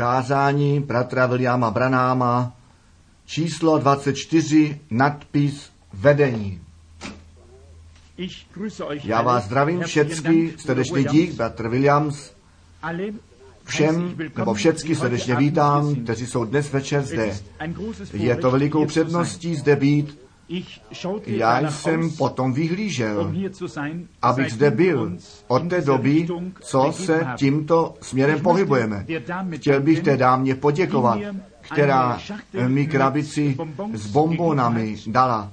[0.00, 2.56] kázání bratra Williama Branáma,
[3.26, 6.60] číslo 24, nadpis vedení.
[9.04, 12.32] Já vás zdravím všecky, srdečný dík, bratr Williams,
[13.64, 17.38] všem, nebo všecky srdečně vítám, kteří jsou dnes večer zde.
[18.12, 20.18] Je to velikou předností zde být.
[21.26, 23.34] Já jsem potom vyhlížel,
[24.22, 25.16] abych zde byl
[25.48, 26.28] od té doby,
[26.60, 29.06] co se tímto směrem pohybujeme.
[29.56, 31.18] Chtěl bych té dámě poděkovat,
[31.60, 32.18] která
[32.68, 33.56] mi krabici
[33.92, 35.52] s bombonami dala.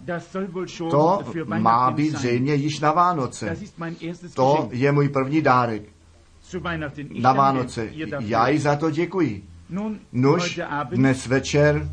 [0.91, 3.57] To má být zřejmě již na Vánoce.
[4.33, 5.81] To je můj první dárek
[7.21, 7.89] na Vánoce.
[8.19, 9.43] Já jí za to děkuji.
[10.13, 10.59] Nuž,
[10.91, 11.89] dnes večer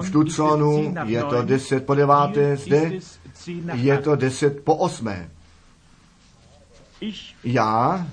[0.00, 2.92] v Tucsonu je to 10 po deváté, zde
[3.74, 5.30] je to 10 po osmé.
[7.44, 8.06] Já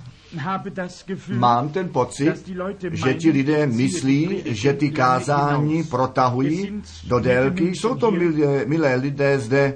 [1.30, 2.52] mám ten pocit,
[2.91, 7.76] že ti lidé myslí, že ty kázání protahují do délky.
[7.76, 9.73] Jsou to milé, milé lidé zde.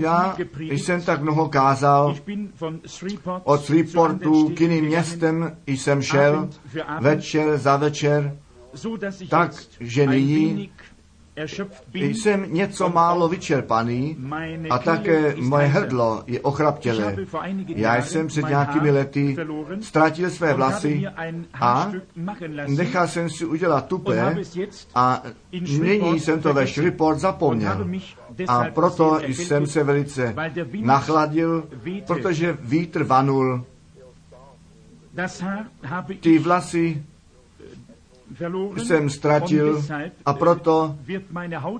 [0.00, 0.36] Já
[0.70, 2.16] jsem tak mnoho kázal,
[3.44, 6.48] od Freeportu k jiným městem jsem šel
[7.00, 8.36] večer za večer,
[9.28, 10.70] tak, že nyní
[11.92, 14.16] jsem něco málo vyčerpaný
[14.70, 17.16] a také moje hrdlo je ochraptělé.
[17.66, 19.36] Já jsem před nějakými lety
[19.80, 21.04] ztratil své vlasy
[21.60, 21.92] a
[22.66, 24.36] nechal jsem si udělat tupé
[24.94, 25.22] a
[25.78, 27.86] nyní jsem to ve Shreveport zapomněl.
[28.48, 30.34] A proto jsem se velice
[30.82, 31.68] nachladil,
[32.06, 33.64] protože vítr vanul.
[36.20, 37.02] Ty vlasy
[38.76, 39.84] jsem ztratil
[40.24, 40.96] a proto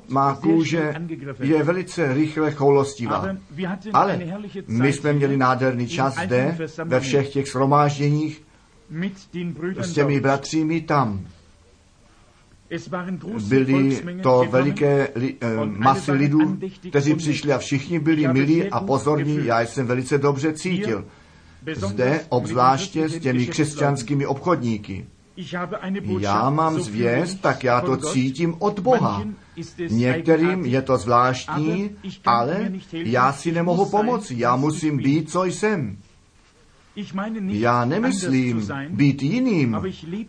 [0.09, 0.95] má kůže
[1.41, 3.27] je velice rychle choulostivá.
[3.93, 4.21] Ale
[4.69, 8.43] my jsme měli nádherný čas zde, ve všech těch shromážděních
[9.81, 11.27] s těmi bratřími tam.
[13.49, 16.59] Byly to veliké li, eh, masy lidů,
[16.89, 21.05] kteří přišli a všichni byli milí a pozorní, já jsem velice dobře cítil.
[21.75, 25.07] Zde obzvláště s těmi křesťanskými obchodníky.
[26.19, 29.23] Já mám zvěst, tak já to cítím od Boha.
[29.89, 31.91] Některým je to zvláštní,
[32.25, 34.35] ale já si nemohu pomoci.
[34.39, 35.97] Já musím být, co jsem.
[37.49, 39.81] Já nemyslím být jiným,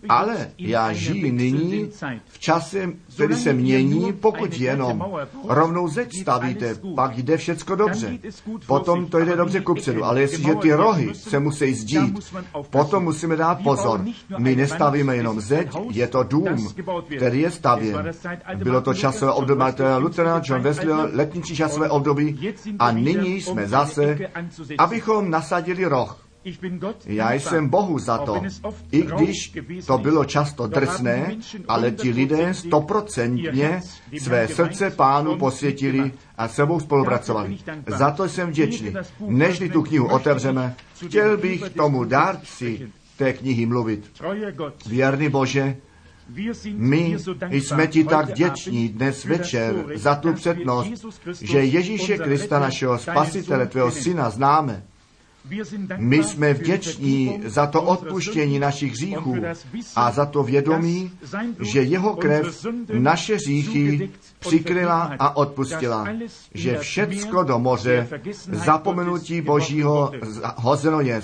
[0.09, 1.89] ale já žiji nyní
[2.27, 5.05] v čase, který se mění, pokud jenom
[5.47, 8.19] rovnou zeď stavíte, pak jde všecko dobře.
[8.67, 12.33] Potom to jde dobře kupředu, ale jestliže ty rohy se musí zdít,
[12.69, 14.05] potom musíme dát pozor.
[14.37, 16.69] My nestavíme jenom zeď, je to dům,
[17.15, 18.11] který je stavěn.
[18.55, 24.17] Bylo to časové období Martina Luthera, John Wesley, letničí časové období a nyní jsme zase,
[24.77, 26.22] abychom nasadili roh.
[27.05, 28.41] Já jsem Bohu za to,
[28.91, 29.53] i když
[29.85, 31.37] to bylo často drsné,
[31.67, 33.81] ale ti lidé stoprocentně
[34.19, 37.57] své srdce pánu posvětili a sebou spolupracovali.
[37.87, 38.93] Za to jsem vděčný.
[39.19, 44.11] Nežli tu knihu otevřeme, chtěl bych tomu dárci té knihy mluvit.
[44.85, 45.77] Věrný Bože,
[46.73, 47.17] my
[47.49, 51.05] jsme ti tak vděční dnes večer za tu přednost,
[51.41, 54.83] že Ježíše Krista, našeho spasitele, tvého syna, známe
[55.97, 59.35] my jsme vděční za to odpuštění našich hříchů
[59.95, 61.11] a za to vědomí,
[61.59, 64.09] že jeho krev naše hříchy
[64.39, 66.07] přikryla a odpustila,
[66.53, 68.07] že všecko do moře
[68.51, 70.11] zapomenutí Božího
[70.55, 71.21] hozeno je.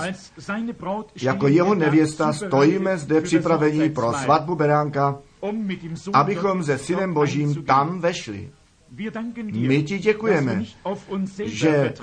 [1.22, 5.18] Jako jeho nevěsta stojíme zde připravení pro svatbu beránka,
[6.14, 8.50] abychom se synem Božím tam vešli.
[9.54, 10.64] My ti děkujeme,
[11.46, 11.94] že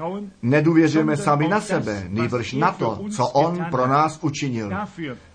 [0.43, 4.71] nedůvěřujeme sami na sebe, nejbrž na to, co on pro nás učinil.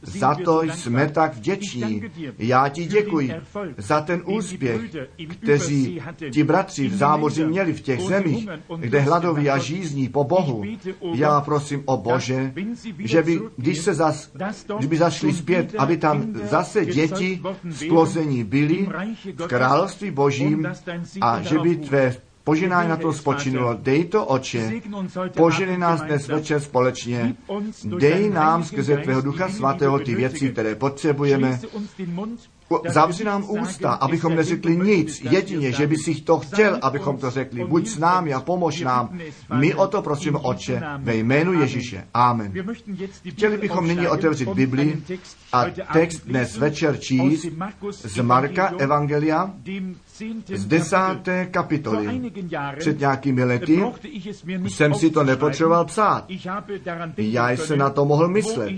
[0.02, 2.04] Za to jsme tak vděční.
[2.38, 3.34] Já ti děkuji
[3.78, 4.82] za ten úspěch,
[5.28, 6.02] kteří
[6.32, 10.64] ti bratři v zámoři měli v těch zemích, kde hladoví a žízní po Bohu.
[11.14, 12.54] Já prosím o Bože,
[13.00, 14.32] že by, když se zas,
[14.78, 18.88] když by zašli zpět, aby tam zase děti splození byly
[19.36, 20.68] v království Božím
[21.22, 23.74] a že by tvé poženání na to spočinulo.
[23.80, 24.72] Dej to, oče,
[25.36, 27.36] poženy nás dnes večer společně.
[28.00, 31.60] Dej nám skrze tvého ducha svatého ty věci, které potřebujeme.
[32.90, 37.66] zavři nám ústa, abychom neřekli nic, jedině, že by si to chtěl, abychom to řekli.
[37.66, 39.20] Buď s námi a pomož nám.
[39.60, 42.08] My o to prosíme, Otče, ve jménu Ježíše.
[42.14, 42.54] Amen.
[43.30, 45.02] Chtěli bychom nyní otevřít Bibli
[45.54, 47.46] a text dnes večer číst
[48.04, 49.54] z Marka Evangelia
[50.54, 52.32] z desáté kapitoly.
[52.80, 53.84] Před nějakými lety
[54.68, 56.26] jsem si to nepotřeboval psát.
[57.18, 58.72] Já jsem na to mohl myslet,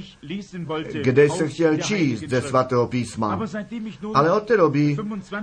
[1.03, 3.39] kde se chtěl číst ze svatého písma.
[4.13, 4.97] Ale od té doby,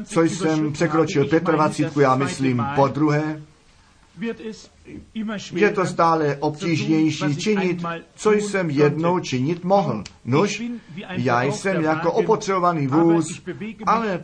[0.04, 3.42] co jsem překročil 25, já myslím po druhé,
[5.52, 7.82] je to stále obtížnější činit,
[8.14, 10.04] co jsem jednou činit mohl.
[10.24, 10.62] Nož,
[11.10, 13.42] já jsem jako opotřebovaný vůz,
[13.86, 14.20] ale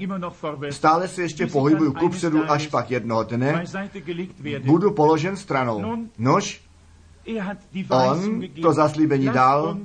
[0.70, 3.64] stále se ještě pohybuju kupředu, až pak jednoho dne
[4.64, 6.06] budu položen stranou.
[6.19, 6.60] Nož,
[7.90, 9.78] on to zaslíbení dal,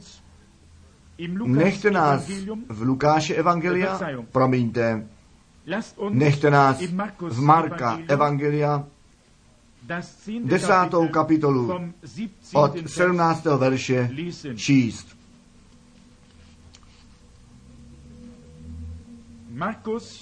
[1.46, 2.28] nechte nás
[2.70, 4.00] v Lukáše Evangelia,
[4.32, 5.08] promiňte,
[6.10, 6.82] nechte nás
[7.20, 8.86] v Marka Evangelia,
[10.44, 11.80] desátou kapitolu
[12.54, 13.46] od 17.
[13.46, 14.10] verše
[14.56, 15.08] číst.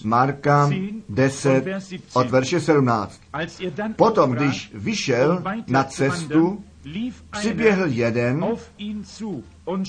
[0.04, 0.70] Marka
[1.10, 1.64] 10
[2.14, 3.22] od verše 17.
[3.96, 6.64] Potom, když vyšel na cestu,
[7.32, 8.46] přiběhl jeden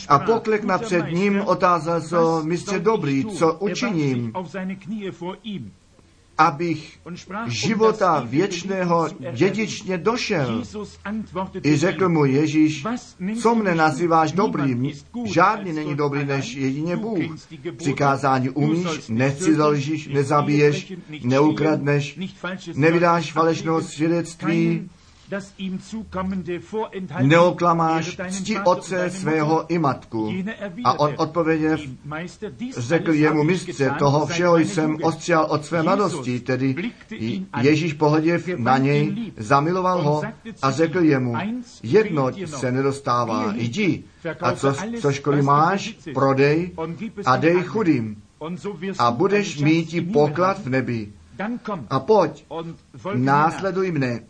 [0.08, 4.32] a poklek před ním otázal se, mistře dobrý, co učiním,
[6.40, 6.98] abych
[7.46, 10.62] života věčného dědičně došel.
[11.62, 12.84] I řekl mu Ježíš,
[13.42, 14.92] co mne nazýváš dobrým?
[15.24, 17.22] Žádný není dobrý než jedině Bůh.
[17.76, 20.92] Přikázání umíš, necizolžíš, nezabiješ,
[21.22, 22.18] neukradneš,
[22.74, 24.88] nevydáš falešného svědectví,
[27.22, 30.32] neoklamáš cti otce svého i matku.
[30.84, 31.78] A on odpověděl,
[32.76, 36.92] řekl jemu mistře, toho všeho jsem ostřel od své mladosti, tedy
[37.60, 40.22] Ježíš pohleděv na něj, zamiloval ho
[40.62, 41.34] a řekl jemu,
[41.82, 44.04] jedno se nedostává, jdi
[44.40, 46.70] a co, co školy máš, prodej
[47.26, 48.22] a dej chudým
[48.98, 51.12] a budeš mít poklad v nebi.
[51.90, 52.44] A pojď,
[53.16, 54.28] následuj mne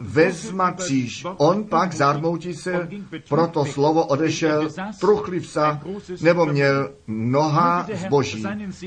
[0.00, 1.26] vezma kříž.
[1.36, 2.88] On pak zarmoutí se,
[3.28, 4.68] proto slovo odešel,
[5.00, 5.80] truchlivsa,
[6.20, 8.44] nebo měl noha zboží.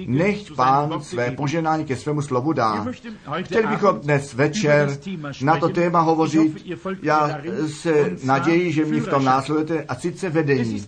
[0.08, 2.86] Nechť pán své poženání ke svému slovu dá.
[3.44, 4.98] Chtěli bychom dnes večer
[5.42, 6.66] na to téma hovořit.
[7.02, 10.86] Já se naději, že mě v tom následujete a sice vedení.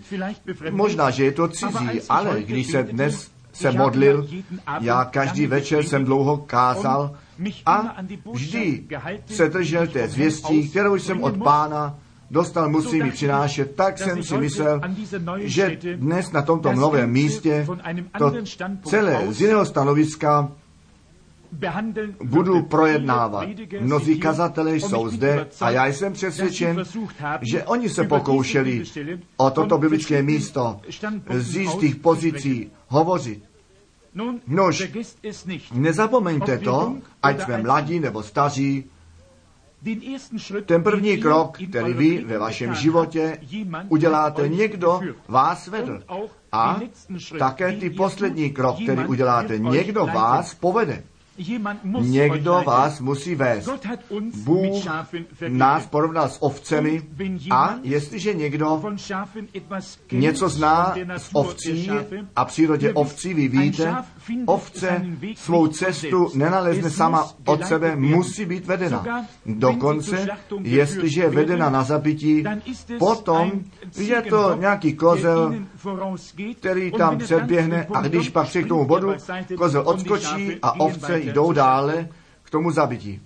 [0.72, 4.28] Možná, že je to cizí, ale když se dnes se modlil,
[4.82, 7.16] já každý večer jsem dlouho kázal,
[7.66, 7.96] a
[8.34, 8.84] vždy
[9.26, 12.00] se držel té zvěstí, kterou jsem od pána
[12.32, 14.82] dostal, musí mi přinášet, tak jsem si myslel,
[15.40, 17.68] že dnes na tomto novém místě
[18.18, 18.34] to
[18.86, 20.52] celé z jiného stanoviska
[22.24, 23.48] budu projednávat.
[23.82, 26.84] Mnozí kazatelé jsou zde a já jsem přesvědčen,
[27.42, 28.84] že oni se pokoušeli
[29.38, 30.80] o toto biblické místo
[31.30, 33.44] z jistých pozicí hovořit.
[34.48, 34.84] Nož,
[35.74, 38.86] nezapomeňte to, ať jsme mladí nebo staří,
[40.66, 43.38] ten první krok, který vy ve vašem životě
[43.90, 46.04] uděláte, někdo vás vedl.
[46.52, 46.80] A
[47.40, 51.04] také ty poslední krok, který uděláte, někdo vás povede.
[52.02, 53.70] Někdo vás musí vést.
[54.44, 54.86] Bůh
[55.48, 57.02] nás porovnal s ovcemi.
[57.52, 58.82] A jestliže někdo
[60.12, 61.90] něco zná z ovcí
[62.36, 63.96] a přírodě ovcí, vy víte,
[64.46, 65.06] ovce
[65.36, 69.26] svou cestu nenalezne sama od sebe, musí být vedena.
[69.46, 70.28] Dokonce,
[70.62, 72.44] jestliže je vedena na zabití,
[73.00, 73.52] potom
[73.98, 75.56] je to nějaký kozel,
[76.60, 79.14] který tam předběhne a když pak přijde k tomu bodu,
[79.58, 82.08] kozel odskočí a ovce jdou dále
[82.44, 83.22] k tomu zabití.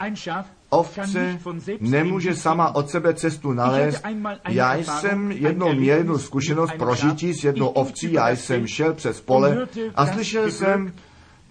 [0.69, 1.39] Ovce
[1.79, 4.03] nemůže sama od sebe cestu nalézt.
[4.47, 9.67] Já jsem jednou měl jednu zkušenost prožití s jednou ovcí, já jsem šel přes pole
[9.95, 10.93] a slyšel jsem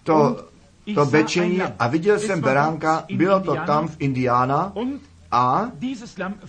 [0.03, 0.45] to,
[0.95, 4.73] to bečení a viděl jsem beránka, bylo to tam v Indiána
[5.31, 5.71] a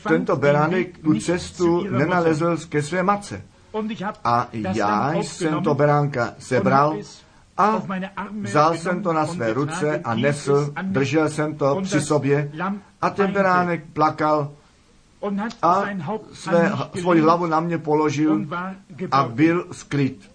[0.08, 3.42] tento beránek tu cestu nenalezl ke své matce.
[4.24, 6.96] A já jsem to beránka sebral
[7.56, 7.82] a
[8.42, 12.52] vzal jsem to na své ruce a nesl, držel jsem to při sobě
[13.00, 14.50] a ten beránek plakal
[15.62, 15.84] a
[16.32, 18.46] své, svoji hlavu na mě položil
[19.10, 20.30] a byl skryt.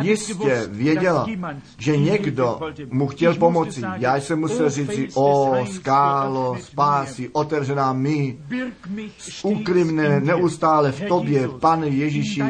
[0.00, 1.26] Jistě věděla,
[1.78, 3.82] že někdo mu chtěl pomoci.
[3.96, 8.38] Já jsem musel říct o skálo, spásy, otevřená mi,
[9.42, 12.42] ukry mne neustále v tobě, pane Ježíši,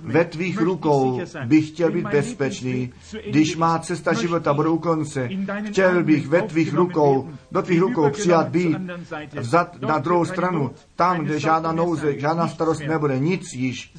[0.00, 2.92] ve tvých rukou bych chtěl být bezpečný.
[3.30, 5.28] Když má cesta života bude u konce,
[5.66, 8.76] chtěl bych ve tvých rukou, do tvých rukou přijat být,
[9.32, 13.92] vzat na druhou stranu, tam, kde žádná nouze, žádná starost nebude, nic již,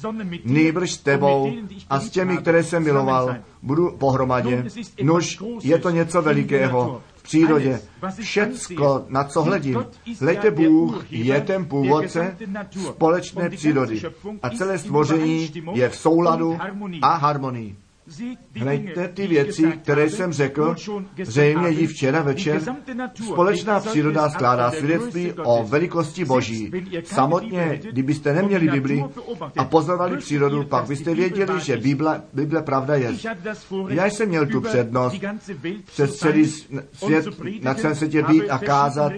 [0.44, 1.52] nejbrž s tebou
[1.90, 4.64] a s těmi, které jsem miloval, budu pohromadě.
[5.02, 7.80] Nož je to něco velikého v přírodě.
[8.20, 9.84] Všecko, na co hledím.
[10.20, 12.36] Hleďte, Bůh je ten původce
[12.88, 14.02] společné přírody
[14.42, 16.58] a celé stvoření je v souladu
[17.02, 17.76] a harmonii.
[18.56, 20.74] Hlejte ty věci, které jsem řekl,
[21.22, 22.62] zřejmě ji včera večer.
[23.14, 26.72] Společná příroda skládá svědectví o velikosti Boží.
[27.04, 29.04] Samotně, kdybyste neměli Bibli
[29.56, 33.14] a pozorovali přírodu, pak byste věděli, že Bible, Bible pravda je.
[33.88, 35.16] Já jsem měl tu přednost
[35.86, 36.46] přes celý
[36.92, 37.26] svět,
[37.62, 39.12] na celém světě být a kázat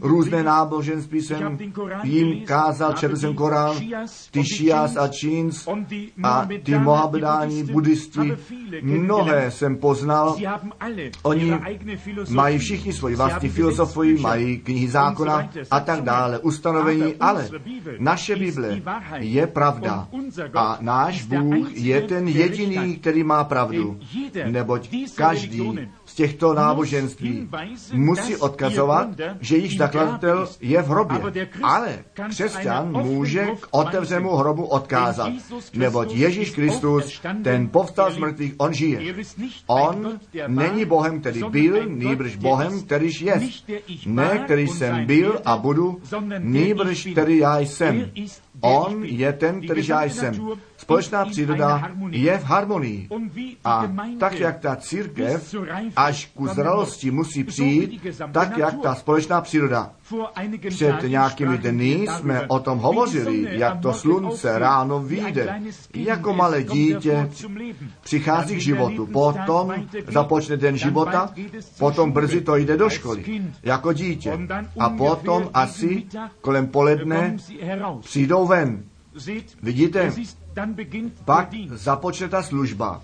[0.00, 1.58] různé náboženství jsem
[2.02, 3.76] jim kázal, četl jsem Korán,
[4.30, 5.68] ty Šias a Číns
[6.22, 7.64] a ty Mohamedáni,
[8.82, 10.36] mnohé jsem poznal.
[11.22, 11.54] Oni
[12.30, 17.48] mají všichni svoji vlastní filozofii, mají knihy zákona a tak dále, ustanovení, ale
[17.98, 18.80] naše Bible
[19.18, 20.08] je pravda.
[20.54, 23.98] A náš Bůh je ten jediný, který má pravdu,
[24.46, 25.78] neboť každý
[26.18, 27.48] těchto náboženství
[27.92, 29.08] musí odkazovat,
[29.40, 31.18] že již zakladatel je v hrobě.
[31.62, 35.32] Ale křesťan může k otevřenému hrobu odkázat,
[35.74, 39.14] neboť Ježíš Kristus, ten povstal z mrtvých, on žije.
[39.66, 43.40] On není Bohem, který byl, nýbrž Bohem, kterýž je.
[44.06, 46.00] Ne, který jsem byl a budu,
[46.38, 48.10] nýbrž který já jsem.
[48.60, 50.34] On je ten, který já jsem.
[50.76, 53.08] Společná příroda je v harmonii.
[53.64, 55.54] A tak, jak ta církev
[55.96, 59.90] až ku zralosti musí přijít, tak, jak ta společná příroda.
[60.68, 65.60] Před nějakými dny jsme o tom hovořili, jak to slunce ráno vyjde.
[65.94, 67.30] Jako malé dítě
[68.00, 69.74] přichází k životu, potom
[70.08, 71.34] započne den života,
[71.78, 74.38] potom brzy to jde do školy, jako dítě.
[74.78, 76.06] A potom asi
[76.40, 77.36] kolem poledne
[78.00, 78.84] přijdou ven.
[79.62, 80.12] Vidíte,
[81.24, 83.02] pak započne ta služba.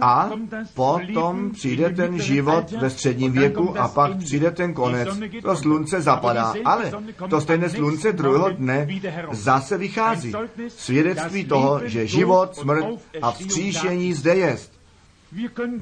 [0.00, 0.30] A
[0.74, 5.08] potom přijde ten život ve středním věku a pak přijde ten konec.
[5.42, 6.92] To slunce zapadá, ale
[7.30, 8.88] to stejné slunce druhého dne
[9.32, 10.32] zase vychází.
[10.68, 12.86] Svědectví toho, že život, smrt
[13.22, 14.77] a vzkříšení zde jest.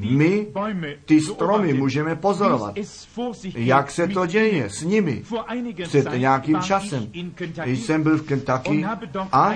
[0.00, 0.46] My
[1.04, 2.74] ty stromy můžeme pozorovat,
[3.54, 5.22] jak se to děje s nimi.
[5.82, 7.08] Před nějakým časem?
[7.64, 8.86] jsem byl v Kentucky
[9.32, 9.54] a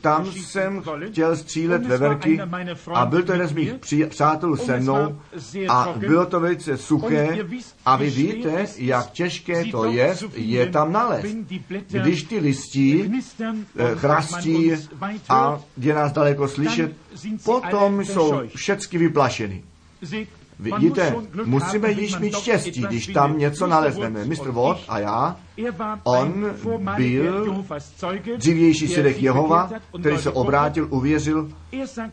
[0.00, 2.40] tam jsem chtěl střílet veverky
[2.94, 3.74] a byl to jeden z mých
[4.08, 5.20] přátelů se mnou
[5.68, 7.38] a bylo to velice suché
[7.84, 11.36] a vy víte, jak těžké to je, je tam nalézt.
[11.88, 13.12] Když ty listí
[13.94, 14.72] chrastí
[15.28, 16.92] a je nás daleko slyšet,
[17.44, 19.62] potom jsou všechny vyplašeny.
[20.58, 24.24] Vidíte, musíme již mít štěstí, když tam něco nalezneme.
[24.24, 24.50] Mr.
[24.50, 25.36] Watt a já,
[26.04, 26.46] on
[26.96, 27.64] byl
[28.36, 29.70] dřívější svědek Jehova,
[30.00, 31.50] který se obrátil, uvěřil.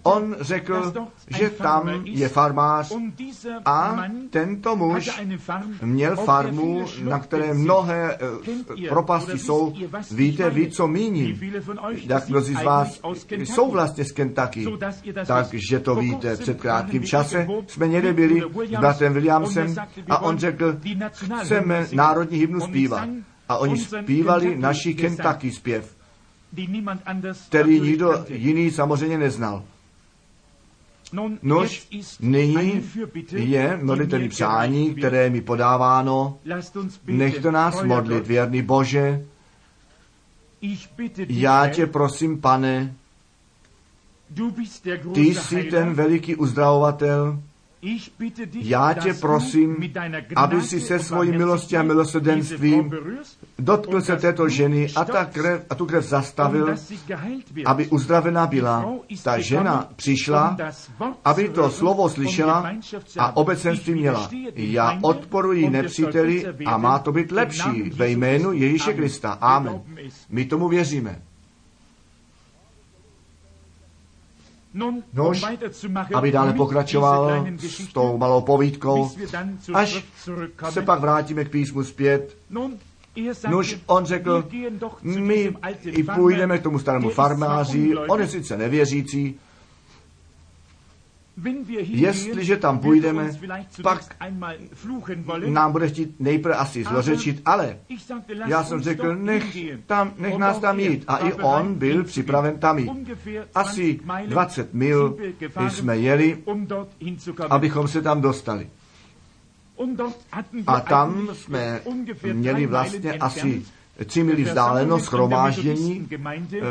[0.03, 0.93] On řekl,
[1.37, 2.93] že tam je farmář
[3.65, 5.21] a tento muž
[5.81, 8.17] měl farmu, na které mnohé
[8.89, 9.73] propasti jsou.
[10.11, 11.39] Víte, ví, co míním.
[12.03, 13.01] Jak mnozí z vás
[13.33, 14.67] jsou vlastně z Kentucky,
[15.27, 16.37] takže to víte.
[16.37, 19.75] Před krátkým čase jsme někde byli s bratrem Williamsem
[20.09, 20.77] a on řekl,
[21.41, 23.09] chceme národní hymnu zpívat.
[23.49, 25.95] A oni zpívali naši Kentucky zpěv,
[27.47, 29.63] který nikdo jiný samozřejmě neznal.
[31.41, 31.87] Nož
[32.19, 32.83] nyní
[33.31, 36.37] je modlitevní přání, které mi podáváno.
[37.07, 39.25] Nech to nás modlit, věrný Bože.
[41.29, 42.93] Já tě prosím, pane,
[45.13, 47.39] ty jsi ten veliký uzdravovatel,
[48.53, 49.75] já tě prosím,
[50.35, 52.91] aby si se svojí milostí a milosrdenstvím
[53.59, 56.75] dotkl se této ženy a, ta krev, a tu krev zastavil,
[57.65, 58.85] aby uzdravená byla.
[59.23, 60.57] Ta žena přišla,
[61.25, 62.71] aby to slovo slyšela
[63.19, 64.29] a obecenství měla.
[64.55, 69.31] Já odporuji nepříteli a má to být lepší ve jménu Ježíše Krista.
[69.31, 69.81] Amen.
[70.29, 71.21] My tomu věříme.
[75.13, 75.43] Nož,
[76.13, 79.11] aby dále pokračoval s tou malou povídkou,
[79.73, 80.03] až
[80.69, 82.37] se pak vrátíme k písmu zpět.
[83.49, 84.45] Nož, on řekl,
[85.03, 85.53] my
[85.85, 89.39] i půjdeme k tomu starému farmáři, on je sice nevěřící,
[91.77, 93.31] Jestliže tam půjdeme,
[93.81, 94.15] pak
[95.45, 97.77] nám bude chtít nejprve asi zlořečit, ale
[98.45, 101.03] já jsem řekl, nech, tam, nech nás tam jít.
[101.07, 102.91] A i on byl připraven tam jít.
[103.55, 105.17] Asi 20 mil
[105.69, 106.43] jsme jeli,
[107.49, 108.69] abychom se tam dostali.
[110.67, 111.81] A tam jsme
[112.33, 113.63] měli vlastně asi
[114.05, 116.07] tři mili vzdáleno schromáždění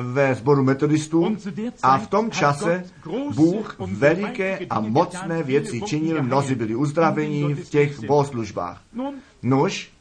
[0.02, 1.36] ve sboru metodistů
[1.82, 2.84] a v tom čase
[3.34, 8.82] Bůh veliké a mocné věci činil, mnozí byli uzdravení v těch bohoslužbách.
[9.42, 9.92] Nož,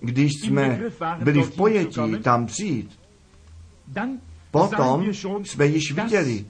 [0.00, 0.80] když jsme
[1.22, 2.90] byli v pojetí tam přijít,
[4.52, 6.44] Potom jsme již viděli,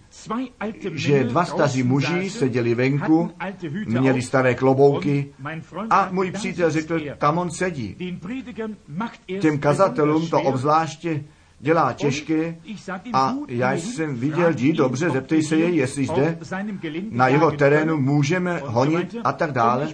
[0.93, 3.31] že dva staří muži seděli venku,
[3.87, 5.35] měli staré klobouky
[5.91, 7.97] a můj přítel řekl, tam on sedí.
[9.41, 11.25] Těm kazatelům to obzvláště
[11.63, 12.57] dělá těžké
[13.13, 16.39] a já jsem viděl, jdi dobře, zeptej se jej, jestli zde
[17.11, 19.89] na jeho terénu můžeme honit a tak dále.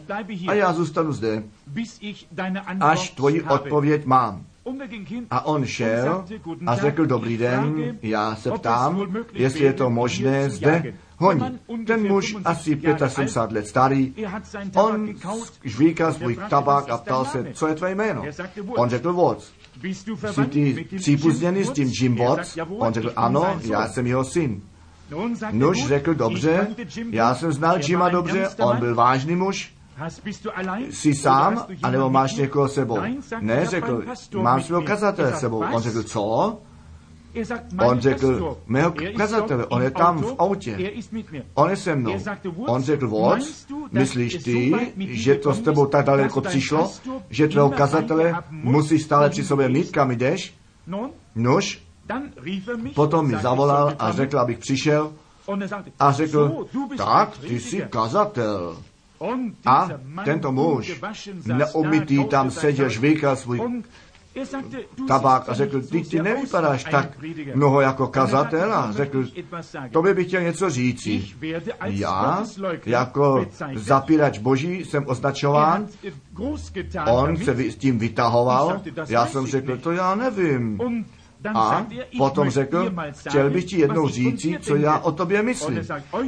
[0.47, 1.43] A já zůstanu zde,
[2.81, 4.45] až tvoji odpověď mám.
[5.31, 6.25] A on šel
[6.67, 11.61] a řekl, dobrý den, já se ptám, jestli je to možné zde honit.
[11.87, 14.15] Ten muž asi 75 let starý,
[14.75, 15.15] on
[15.65, 18.25] žvíkal svůj tabák a ptal se, co je tvé jméno?
[18.77, 19.53] On řekl, Watts.
[20.31, 22.59] Jsi ty přípuzněný s tím Jim Watts?
[22.79, 24.63] On řekl, ano, já jsem jeho syn.
[25.53, 26.69] Nuž řekl, dobře,
[27.11, 29.73] já jsem znal Jima dobře, on byl vážný muž,
[30.91, 32.99] Jsi sám, anebo máš někoho sebou?
[33.41, 34.05] Ne, řekl,
[34.43, 35.65] mám svého kazatele sebou.
[35.73, 36.59] On řekl, co?
[37.87, 40.93] On řekl, mého kazatele, on je tam v autě.
[41.55, 42.13] On je se mnou.
[42.67, 43.39] On řekl, what?
[43.93, 46.93] Myslíš ty, že to s tebou tak daleko přišlo?
[47.31, 50.55] Že tvého kazatele musíš stále při sobě mít, kam jdeš?
[51.35, 51.83] Nož,
[52.95, 55.13] potom mi zavolal a řekl, abych přišel
[56.01, 58.77] a řekl, tak, ty jsi kazatel.
[59.67, 59.89] A
[60.25, 61.01] tento muž,
[61.45, 63.83] neumytý, tam seděl, žvíkal svůj
[65.09, 67.19] tabák a řekl, ty, ty nevypadáš tak
[67.55, 69.25] mnoho jako kazatel a řekl,
[69.93, 71.25] to by bych chtěl něco říci.
[71.85, 72.45] Já
[72.87, 75.87] jako zapírač boží jsem označován,
[77.13, 80.79] on se s tím vytahoval, já jsem řekl, to já nevím.
[81.55, 81.87] A
[82.19, 85.81] potom řekl, chtěl bych ti jednou říci, co já o tobě myslím.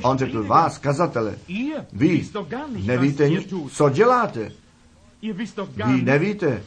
[0.03, 1.37] On řekl, vás, kazatele,
[1.93, 2.27] vy
[2.85, 3.31] nevíte,
[3.71, 4.53] co děláte.
[5.87, 6.63] Vy nevíte,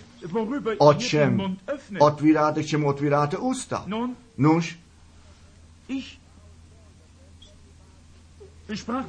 [0.77, 1.57] o čem
[2.00, 3.85] otvíráte, k čemu otvíráte ústa.
[4.38, 4.79] Nuž,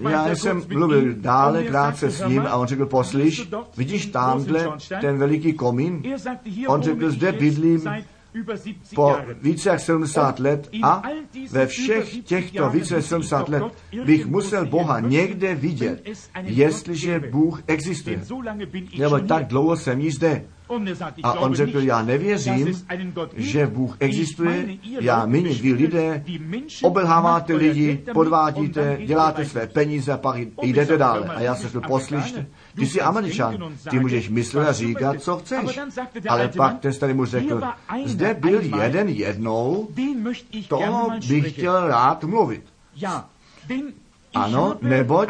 [0.08, 4.68] já jsem mluvil dále krátce s ním a on řekl, poslyš, vidíš tamhle
[5.00, 6.02] ten veliký komín?
[6.66, 7.88] On řekl, zde bydlím
[8.94, 11.02] po více jak 70 let a
[11.50, 13.64] ve všech těchto více jak 70 let
[14.04, 16.08] bych musel Boha někde vidět,
[16.42, 18.20] jestliže Bůh existuje.
[18.98, 20.44] Nebo tak dlouho jsem již zde.
[21.22, 22.68] A on řekl, já nevěřím,
[23.36, 24.66] že Bůh existuje,
[25.00, 26.24] já míním, vy lidé
[26.82, 31.28] obelháváte lidi, podvádíte, děláte své peníze a pak jdete dále.
[31.28, 32.46] A já se řekl, poslyšte,
[32.76, 33.56] ty jsi američan,
[33.90, 35.78] ty můžeš myslet a říkat, co chceš.
[36.28, 37.60] Ale pak ten starý muž řekl,
[38.04, 39.88] zde byl jeden jednou,
[40.68, 42.62] toho bych chtěl rád mluvit.
[44.34, 45.28] Ano, neboť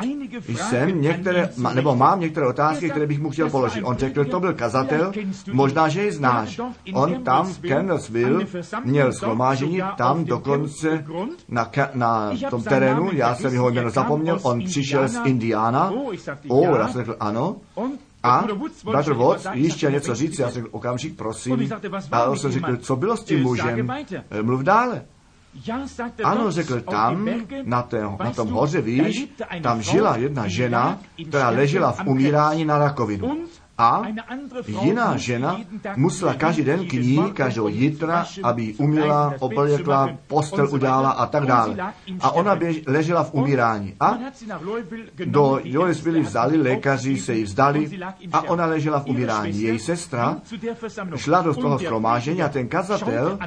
[0.49, 3.83] jsem některé, nebo mám některé otázky, které bych mu chtěl položit.
[3.83, 5.13] On řekl, to byl kazatel,
[5.53, 6.61] možná, že ji znáš.
[6.95, 8.47] On tam v Candlesville
[8.85, 11.05] měl schromážení, tam dokonce
[11.49, 15.93] na, na tom terénu, já jsem jeho jméno zapomněl, on přišel z Indiana.
[16.49, 17.57] O, já jsem řekl, ano.
[18.23, 18.45] A
[18.85, 21.71] Bratr Watts ještě něco říct, já jsem řekl, okamžik, prosím.
[22.13, 23.89] A on jsem řekl, co bylo s tím mužem?
[24.43, 25.03] Mluv dále.
[26.25, 27.29] Ano, řekl, tam,
[27.65, 29.29] na, té, na tom hoře, víš,
[29.63, 33.47] tam žila jedna žena, která ležela v umírání na rakovinu.
[33.79, 34.03] A
[34.83, 35.61] jiná žena
[35.97, 41.77] musela každý den k ní, každou jitra, aby umila, oblekla, postel udělala a tak dále.
[42.21, 43.95] A ona běž, ležela v umírání.
[44.01, 44.19] A
[45.25, 48.01] do Louisville vzali, lékaři se jí vzdali
[48.33, 49.61] a ona ležela v umírání.
[49.61, 50.37] Její sestra
[51.17, 53.39] šla do toho schromážení a ten kazatel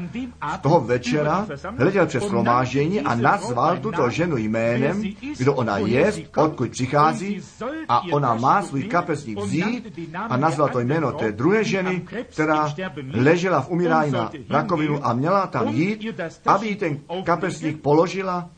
[0.57, 5.03] z toho večera hleděl přes schromážení a nazval tuto ženu jménem,
[5.37, 7.41] kdo ona je, odkud přichází
[7.89, 9.97] a ona má svůj kapesník vzít
[10.29, 12.73] a nazval to jméno té druhé ženy, která
[13.13, 16.05] ležela v umírání na rakovinu a měla tam jít,
[16.45, 18.49] aby ten kapesník položila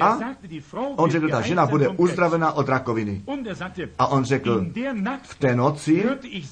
[0.00, 0.18] a
[0.96, 3.22] on řekl, ta žena bude uzdravena od rakoviny.
[3.98, 4.66] A on řekl,
[5.22, 6.04] v té noci,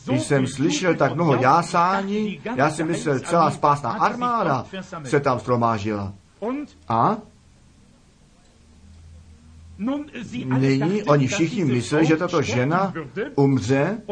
[0.08, 4.66] jsem slyšel tak mnoho jásání, já si myslel, celá spásná armáda
[5.04, 6.12] se tam stromážila.
[6.88, 7.16] A
[10.58, 12.94] Nyní oni všichni mysleli, že tato žena
[13.34, 14.02] umře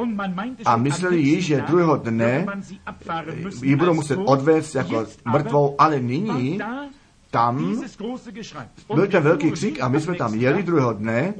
[0.64, 2.46] a mysleli ji, že druhého dne
[3.62, 6.58] ji budou muset odvést jako mrtvou, ale nyní
[7.30, 7.82] tam
[8.94, 11.34] byl ten velký křik a my jsme tam jeli druhého dne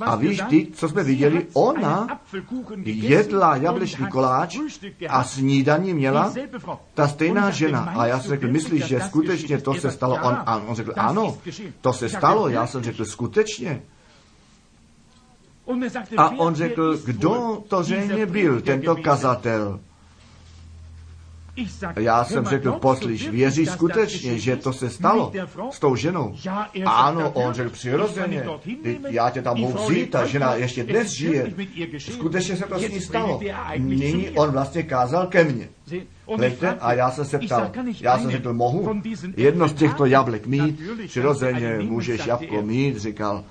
[0.00, 2.20] a víš ty, co jsme viděli, ona
[2.84, 4.58] jedla jablečný koláč
[5.08, 6.34] a snídaní měla
[6.94, 7.80] ta stejná žena.
[7.80, 10.14] A já jsem řekl, myslíš, že skutečně to se stalo?
[10.14, 11.38] On, a on řekl, ano,
[11.80, 12.48] to se stalo.
[12.48, 13.82] Já jsem řekl, skutečně.
[16.16, 19.80] A on řekl, kdo to zřejmě byl, tento kazatel.
[21.96, 25.32] Já jsem řekl, poslyš, věří skutečně, že to se stalo
[25.70, 26.34] s tou ženou?
[26.84, 28.46] Ano, on řekl přirozeně,
[29.08, 31.54] já tě tam mohu vzít, ta žena ještě dnes žije.
[31.98, 33.40] Skutečně se to s ní stalo.
[33.76, 35.68] Nyní on vlastně kázal ke mně.
[36.36, 39.02] Hleďte, a já jsem se ptal, já jsem řekl, mohu
[39.36, 43.44] jedno z těchto jablek mít, přirozeně můžeš jabko mít, říkal,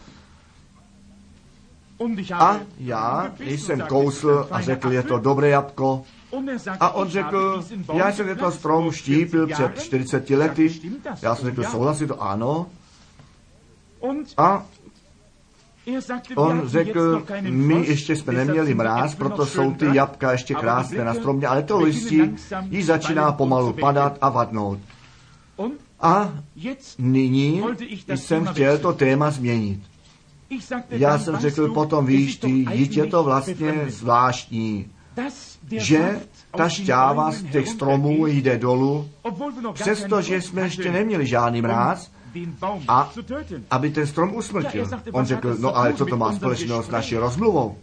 [2.34, 6.04] a já jsem kousl a řekl, je to dobré jabko.
[6.80, 10.82] A on řekl, já jsem tento strom štípil před 40 lety.
[11.22, 12.24] Já jsem řekl, souhlasí to?
[12.24, 12.68] Ano.
[14.38, 14.66] A
[16.36, 21.48] on řekl, my ještě jsme neměli mráz, proto jsou ty jabka ještě krásné na stromě,
[21.48, 22.22] ale to listí
[22.70, 24.80] jí začíná pomalu padat a vadnout.
[26.00, 26.34] A
[26.98, 27.64] nyní
[28.16, 29.80] jsem chtěl to téma změnit.
[30.90, 34.92] Já jsem řekl potom, víš ty, je to vlastně zvláštní,
[35.72, 36.20] že
[36.58, 39.10] ta šťáva z těch stromů jde dolů,
[39.74, 42.12] přestože jsme ještě neměli žádný mráz,
[42.88, 43.12] a
[43.72, 44.90] aby ten strom usmrtil.
[45.12, 47.78] On řekl, no ale co to má společného s naší rozmluvou?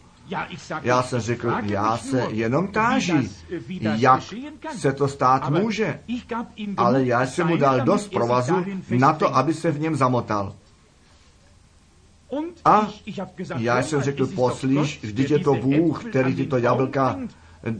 [0.82, 3.30] Já jsem řekl, já se jenom táží,
[3.80, 4.22] jak
[4.76, 6.00] se to stát může.
[6.76, 10.54] Ale já jsem mu dal dost provazu na to, aby se v něm zamotal.
[12.64, 12.88] A
[13.58, 17.18] já jsem řekl, poslíš, vždyť je to Bůh, který tyto jablka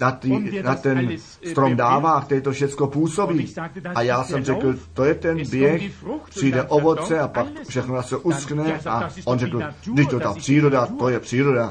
[0.01, 1.09] na, ty, na ten
[1.51, 3.55] strom dává, který to všechno působí.
[3.95, 5.83] A já jsem řekl, to je ten běh,
[6.31, 11.09] přijde ovoce a pak všechno se uskne a on řekl, když to ta příroda, to
[11.09, 11.71] je příroda.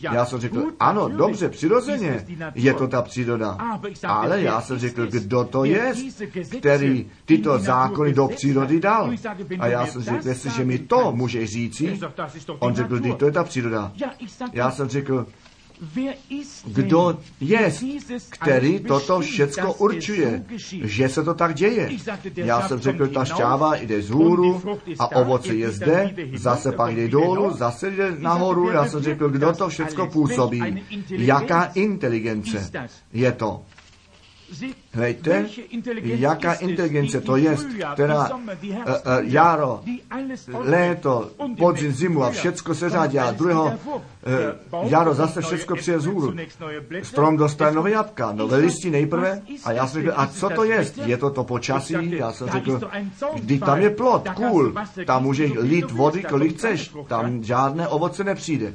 [0.00, 3.58] Já jsem řekl, ano, dobře, přirozeně je to ta příroda.
[4.06, 5.92] Ale já jsem řekl, kdo to je,
[6.58, 9.10] který tyto zákony do přírody dal.
[9.58, 12.00] A já jsem řekl, jestliže mi to můžeš říci,
[12.58, 13.92] on řekl, to je ta příroda.
[14.52, 15.26] Já jsem řekl,
[16.66, 17.72] kdo je,
[18.28, 20.44] který toto všecko určuje,
[20.82, 21.90] že se to tak děje.
[22.36, 24.62] Já jsem řekl, ta šťáva jde z hůru
[24.98, 28.70] a ovoce je zde, zase pak jde dolů, zase jde nahoru.
[28.70, 32.70] Já jsem řekl, kdo to všecko působí, jaká inteligence
[33.12, 33.62] je to.
[34.92, 35.46] Hejte,
[36.04, 37.56] jaká inteligence to je,
[37.94, 39.80] která uh, uh, jaro,
[40.54, 43.64] léto, podzim, zimu a všecko se řádí a druhého
[44.72, 46.34] uh, jaro zase všecko přijde z hůru.
[47.02, 49.42] Strom dostane nové jabka, nové listy nejprve.
[49.64, 50.92] A já jsem řekl, a co to je?
[51.04, 51.94] Je to to počasí?
[52.10, 52.80] Já jsem řekl,
[53.34, 54.74] když tam je plot, kůl,
[55.06, 58.74] tam může lít vody, kolik chceš, tam žádné ovoce nepřijde.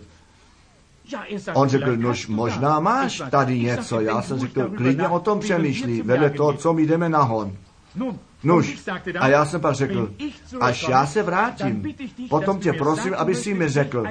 [1.53, 3.99] On řekl, nož možná máš tady něco.
[3.99, 7.53] Já jsem řekl, klidně o tom přemýšlí, vedle toho, co my jdeme na hon.
[8.43, 8.89] Nuž,
[9.19, 10.11] a já jsem pak řekl,
[10.59, 11.83] až já se vrátím,
[12.29, 14.03] potom tě prosím, aby si mi řekl,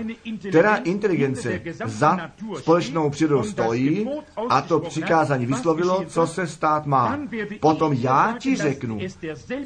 [0.49, 4.09] která inteligence za společnou přírodou stojí
[4.49, 7.19] a to přikázání vyslovilo, co se stát má.
[7.61, 8.99] Potom já ti řeknu,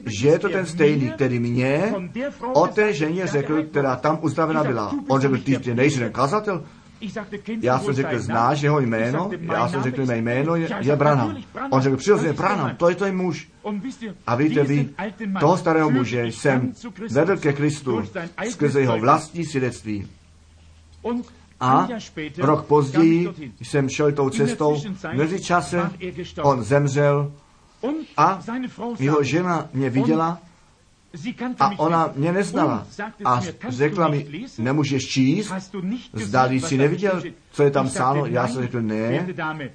[0.07, 1.95] že je to ten stejný, který mě
[2.53, 4.95] o té ženě řekl, která tam ustavena byla.
[5.09, 6.64] On řekl, ty, ty nejsi ten kazatel?
[7.63, 9.31] Já jsem řekl, znáš jeho jméno?
[9.41, 11.37] Já jsem řekl, mé jméno je, je Branham.
[11.71, 13.49] On řekl, přirozeně Branham, to je ten muž.
[14.27, 14.89] A víte vy,
[15.41, 16.73] toho starého muže jsem
[17.11, 18.03] vedl ke Kristu
[18.51, 20.09] skrze jeho vlastní svědectví.
[21.61, 21.89] A
[22.39, 23.29] rok později
[23.63, 24.83] jsem šel tou cestou,
[25.13, 25.91] mezi časem
[26.43, 27.33] on zemřel
[28.17, 28.41] a
[28.99, 30.39] jeho žena mě viděla
[31.61, 32.87] a ona mě neznala
[33.25, 34.27] a řekla mi,
[34.59, 35.53] nemůžeš číst,
[36.14, 38.27] zdali si neviděl, co je tam psáno.
[38.27, 39.27] Já jsem řekl, ne,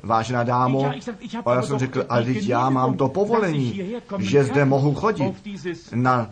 [0.04, 0.91] vážná dámo.
[1.45, 3.82] A já jsem řekl, ale teď já mám to povolení,
[4.19, 5.34] že zde mohu chodit
[5.95, 6.30] na,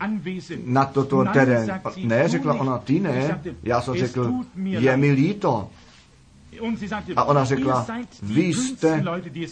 [0.65, 1.81] na toto terén.
[2.03, 3.41] Ne, řekla ona, ty ne.
[3.63, 5.69] Já jsem řekl, je mi líto.
[7.15, 7.87] A ona řekla,
[8.23, 9.03] vy jste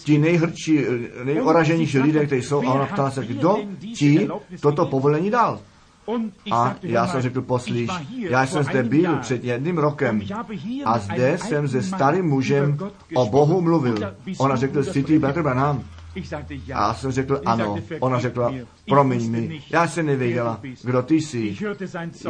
[0.03, 0.79] ti nejhrčí,
[1.23, 2.67] nejoraženější lidé, kteří jsou.
[2.67, 3.57] A ona ptala se, kdo
[3.95, 4.29] ti
[4.61, 5.59] toto povolení dal?
[6.51, 10.21] A já jsem řekl, poslíš, já jsem zde byl před jedním rokem
[10.85, 12.77] a zde jsem se starým mužem
[13.15, 13.97] o Bohu mluvil.
[14.37, 15.83] Ona řekla, jsi ty Bratr Branham.
[16.73, 17.77] A já jsem řekl ano.
[17.99, 18.53] Ona řekla,
[18.87, 21.57] promiň mi, já jsem nevěděla, kdo ty jsi.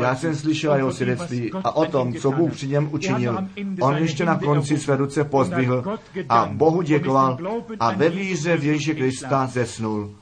[0.01, 3.37] Já jsem slyšela jeho svědectví a o tom, co Bůh při něm učinil.
[3.81, 5.97] On ještě na konci své ruce pozdvihl
[6.29, 7.37] a Bohu děkoval
[7.79, 10.15] a ve víře v Ježíše Krista zesnul.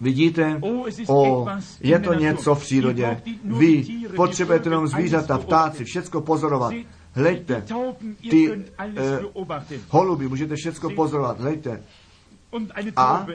[0.00, 0.60] Vidíte?
[1.08, 1.46] O,
[1.80, 3.22] je to něco v přírodě.
[3.44, 3.84] Vy
[4.16, 6.72] potřebujete jenom zvířata, ptáci, všecko pozorovat.
[7.12, 7.64] Hleďte,
[8.30, 9.18] ty eh,
[9.88, 11.82] holuby, můžete všecko pozorovat, hleďte.
[12.96, 13.26] A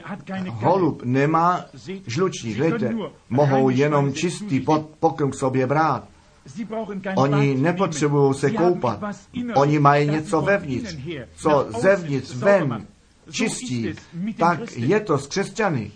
[0.47, 1.65] holub nemá
[2.07, 2.95] žlučník, hleďte,
[3.29, 4.65] mohou jenom čistý
[4.99, 6.03] pokrm k sobě brát.
[7.15, 8.99] Oni nepotřebují se koupat.
[9.55, 10.97] Oni mají něco vevnitř,
[11.35, 12.87] co zevnitř ven
[13.31, 13.93] čistí,
[14.37, 15.91] tak je to s křesťany.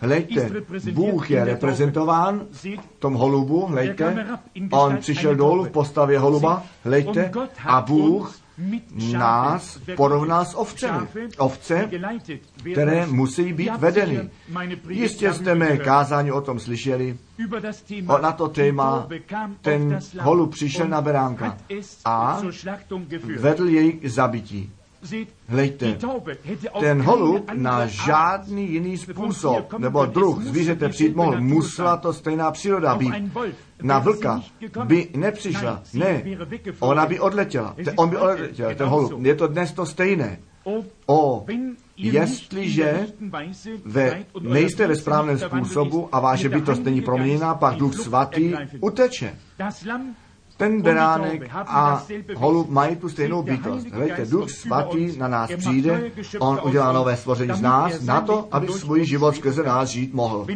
[0.00, 0.50] Hlejte,
[0.92, 4.26] Bůh je reprezentován v tom holubu, hlejte,
[4.70, 7.32] on přišel dolů v postavě holuba, hlejte,
[7.66, 8.38] a Bůh
[9.12, 11.06] nás porovná s ovcemi.
[11.38, 11.90] Ovce,
[12.72, 14.30] které musí být vedeny.
[14.88, 17.18] Jistě jste mé kázání o tom slyšeli.
[18.06, 19.08] O, na to téma
[19.60, 21.58] ten holub přišel na beránka
[22.04, 22.40] a
[23.38, 24.72] vedl jej k zabití.
[25.48, 25.98] Hleďte,
[26.80, 31.40] ten holub na žádný jiný způsob nebo druh zvířete přijít mohl.
[31.40, 33.12] Musela to stejná příroda být.
[33.82, 34.42] Na vlka
[34.84, 35.82] by nepřišla.
[35.94, 36.22] Ne,
[36.80, 37.76] ona by odletěla.
[37.96, 39.24] On by odletěl, ten holub.
[39.24, 40.38] Je to dnes to stejné.
[41.06, 41.44] O,
[41.96, 43.06] jestliže
[43.84, 49.38] ve, nejste ve správném způsobu a váše bytost není proměněná, pak Duch Svatý uteče.
[50.56, 52.04] Ten beránek a
[52.36, 53.86] holub mají tu stejnou bytost.
[53.86, 58.68] Hledajte, Duch Svatý na nás přijde, on udělá nové stvoření z nás na to, aby
[58.68, 60.46] svůj život skrze nás žít mohl.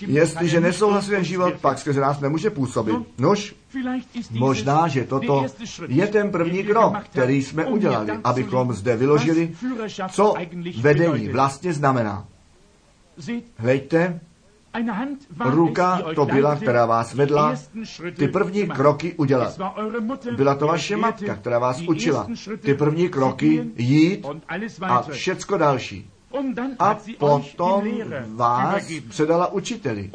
[0.00, 2.96] Jestliže nesouhlasí ten život, pak skrze nás nemůže působit.
[3.18, 3.54] Nož,
[4.30, 5.46] možná, že toto
[5.88, 9.52] je ten první krok, který jsme udělali, abychom zde vyložili,
[10.10, 10.34] co
[10.80, 12.26] vedení vlastně znamená.
[13.56, 14.20] Hleďte,
[15.40, 17.54] Ruka to byla, která vás vedla
[18.16, 19.58] ty první kroky udělat.
[20.36, 22.26] Byla to vaše matka, která vás učila
[22.60, 24.26] ty první kroky jít
[24.82, 26.10] a všecko další.
[26.78, 27.84] A potom
[28.34, 30.10] vás předala učiteli.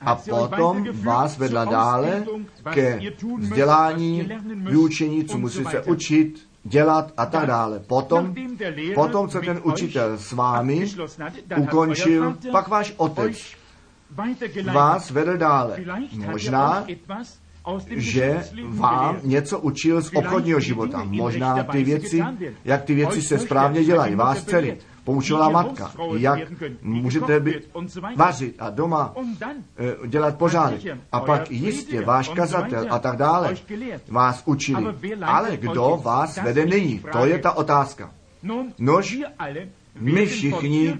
[0.00, 2.24] A potom vás vedla dále
[2.72, 3.00] ke
[3.38, 7.80] vzdělání, vyučení, co musí se učit, dělat a tak dále.
[7.80, 8.34] Potom,
[8.94, 10.86] potom, co ten učitel s vámi
[11.56, 13.54] ukončil, pak váš otec
[14.72, 15.78] vás vedl dále.
[16.30, 16.86] Možná,
[17.88, 21.04] že vám něco učil z obchodního života.
[21.04, 22.24] Možná ty věci,
[22.64, 24.72] jak ty věci se správně dělají, vás celý.
[25.04, 26.40] Poučila matka, jak
[26.82, 27.70] můžete být
[28.16, 29.14] vařit a doma
[29.76, 30.80] eh, dělat pořádek.
[31.12, 33.54] A pak jistě váš kazatel a tak dále
[34.08, 34.84] vás učili.
[35.22, 37.02] Ale kdo vás vede nyní?
[37.12, 38.10] To je ta otázka.
[38.78, 39.18] Nož
[40.00, 40.98] my všichni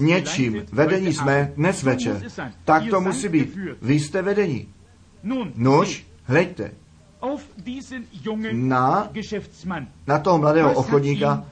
[0.00, 2.22] něčím vedení jsme dnes večer.
[2.64, 3.58] Tak to musí být.
[3.82, 4.68] Vy jste vedení.
[5.54, 6.70] Nož, hleďte,
[8.52, 9.10] na,
[10.06, 11.44] na toho mladého obchodníka,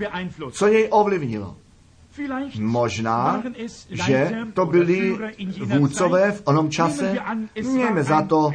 [0.51, 1.57] co jej ovlivnilo.
[2.59, 3.43] Možná,
[4.07, 5.19] že to byli
[5.65, 7.19] vůdcové v onom čase.
[7.63, 8.51] Mějme za to,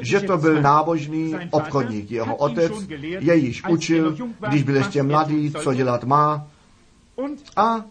[0.00, 2.10] že to byl nábožný obchodník.
[2.10, 2.72] Jeho otec
[3.20, 4.16] jej již učil,
[4.48, 6.46] když byl ještě mladý, co dělat má.
[7.56, 7.84] A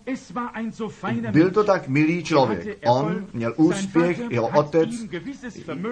[1.32, 2.80] byl to tak milý člověk.
[2.86, 4.90] On měl úspěch, jeho otec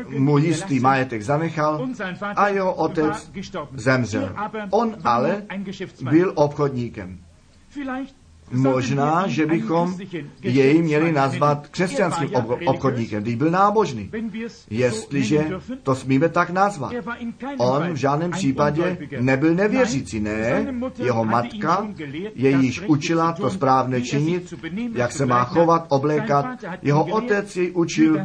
[0.09, 1.87] mu jistý majetek zanechal
[2.35, 3.31] a jeho otec
[3.73, 4.35] zemřel.
[4.69, 5.43] On ale
[6.01, 7.19] byl obchodníkem.
[8.51, 9.95] Možná, že bychom
[10.43, 12.29] jej měli nazvat křesťanským
[12.65, 14.11] obchodníkem, když byl nábožný.
[14.69, 15.49] Jestliže
[15.83, 16.93] to smíme tak nazvat.
[17.57, 20.73] On v žádném případě nebyl nevěřící, ne.
[20.97, 21.87] Jeho matka
[22.35, 24.53] je již učila to správné činit,
[24.93, 26.45] jak se má chovat, oblékat.
[26.81, 28.19] Jeho otec jej učil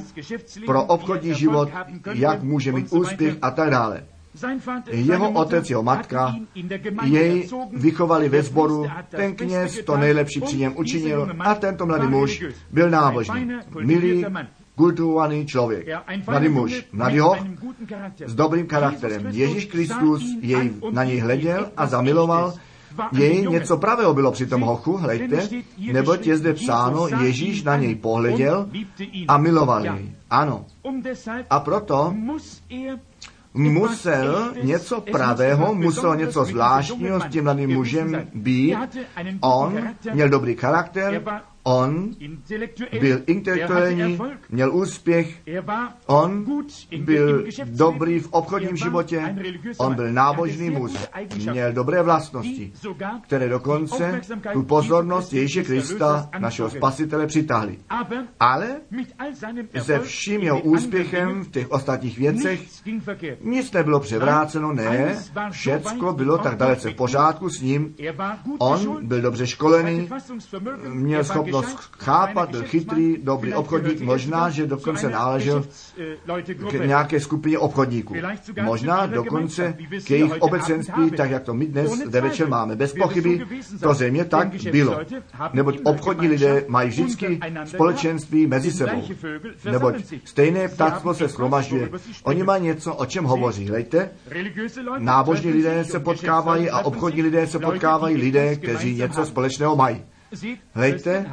[0.66, 1.68] pro obchodní život,
[2.12, 4.13] jak může mít úspěch a tak dále.
[4.86, 6.34] Jeho otec, jeho matka
[7.04, 11.28] jej vychovali ve sboru, ten kněz to nejlepší při něm učinil.
[11.40, 13.48] a tento mladý muž byl nábožný,
[13.80, 14.24] milý,
[14.74, 15.86] kultivovaný člověk,
[16.26, 17.38] mladý muž, mladý hoch
[18.26, 19.26] s dobrým charakterem.
[19.30, 22.54] Ježíš Kristus jej na něj hleděl a zamiloval,
[23.12, 25.48] jej něco pravého bylo při tom hochu, hlejte,
[25.92, 28.68] nebo je zde psáno, Ježíš na něj pohleděl
[29.28, 30.12] a miloval jej.
[30.30, 30.66] Ano.
[31.50, 32.14] A proto
[33.54, 38.76] musel něco pravého, musel něco zvláštního s tím mladým mužem být.
[39.40, 41.22] On měl dobrý charakter,
[41.66, 42.10] On
[43.00, 44.18] byl intelektuální,
[44.50, 45.42] měl úspěch,
[46.06, 46.46] on
[46.98, 49.36] byl dobrý v obchodním životě,
[49.78, 50.92] on byl nábožný muž,
[51.36, 52.72] měl dobré vlastnosti,
[53.22, 54.20] které dokonce
[54.52, 57.78] tu pozornost Ježíše Krista, našeho spasitele, přitáhly.
[58.40, 58.76] Ale
[59.82, 62.60] se vším jeho úspěchem v těch ostatních věcech
[63.40, 65.16] nic nebylo převráceno, ne,
[65.50, 67.94] všecko bylo tak dalece v pořádku s ním.
[68.58, 70.08] On byl dobře školený,
[70.88, 71.53] měl schopnost
[71.98, 75.64] chápat, byl chytrý, dobrý obchodník, možná, že dokonce náležel
[76.70, 78.14] k nějaké skupině obchodníků.
[78.62, 82.76] Možná dokonce k jejich obecenství, tak jak to my dnes zde večer máme.
[82.76, 83.46] Bez pochyby
[83.80, 85.00] to země tak bylo.
[85.52, 89.02] Neboť obchodní lidé mají vždycky společenství mezi sebou.
[89.70, 91.90] Neboť stejné ptáctvo se schromažďuje.
[92.22, 93.68] Oni mají něco, o čem hovoří.
[93.68, 94.10] Hlejte,
[94.98, 100.02] nábožní lidé se potkávají a obchodní lidé se potkávají lidé, kteří něco společného mají.
[100.72, 101.26] Hejte,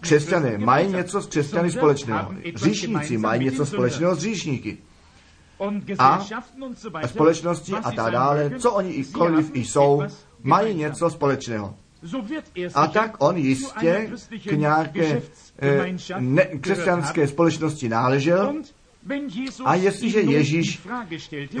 [0.00, 2.34] křesťané mají něco s křesťany společného.
[2.54, 4.78] Říšníci mají něco společného s říšníky.
[5.98, 6.26] A
[7.06, 10.02] společnosti a tak dále, co oni i koliv i jsou,
[10.42, 11.74] mají něco společného.
[12.74, 14.10] A tak on jistě
[14.48, 15.22] k nějaké
[15.58, 18.54] eh, ne, křesťanské společnosti náležel
[19.64, 20.80] a jestliže Ježíš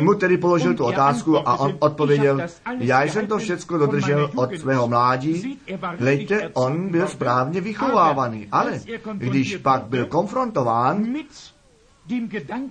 [0.00, 2.40] mu tedy položil tu otázku a on odpověděl,
[2.78, 5.58] já jsem to všechno dodržel od svého mládí,
[6.00, 8.80] lejte, on byl správně vychovávaný, ale
[9.14, 11.14] když pak byl konfrontován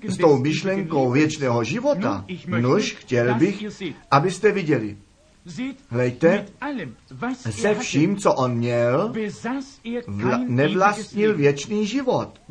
[0.08, 3.64] s tou myšlenkou věčného života, nuž chtěl bych,
[4.12, 4.98] abyste viděli,
[5.90, 6.46] Hlejte,
[7.50, 9.14] se vším, co on měl,
[10.08, 12.42] vla, nevlastnil věčný život.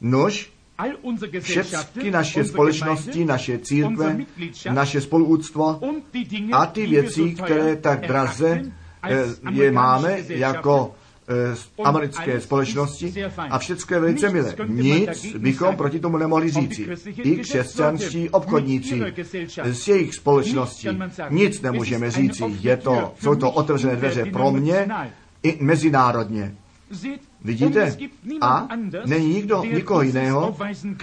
[0.00, 0.52] Nož,
[1.40, 4.16] všechny naše společnosti, naše církve,
[4.72, 5.80] naše spoluúctvo
[6.52, 8.62] a ty věci, které tak draze
[9.08, 10.94] eh, je máme jako
[11.28, 14.54] eh, americké společnosti a všechno je velice milé.
[14.66, 16.88] Nic bychom proti tomu nemohli říci.
[17.22, 19.00] I křesťanští obchodníci
[19.70, 20.88] z jejich společností
[21.30, 22.44] nic nemůžeme říci.
[22.60, 24.88] Je to, jsou to otevřené dveře pro mě
[25.42, 26.54] i mezinárodně.
[27.44, 27.96] Vidíte?
[28.40, 28.68] A
[29.06, 30.56] není nikdo, nikoho jiného,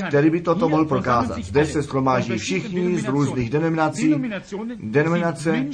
[0.07, 1.43] který by toto mohl prokázat.
[1.43, 4.15] Zde se schromáží všichni z různých denominací.
[4.83, 5.65] Denominace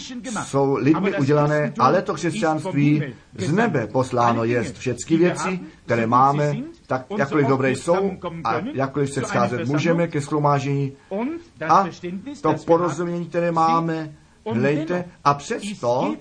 [0.43, 3.03] jsou lidmi udělané, ale to křesťanství
[3.37, 6.53] z nebe posláno je všechny věci, které máme,
[6.87, 8.11] tak jakkoliv dobré jsou
[8.45, 10.91] a jakkoliv se scházet můžeme ke schromážení
[11.69, 11.87] a
[12.41, 14.13] to porozumění, které máme,
[14.51, 16.15] Hlejte, a přesto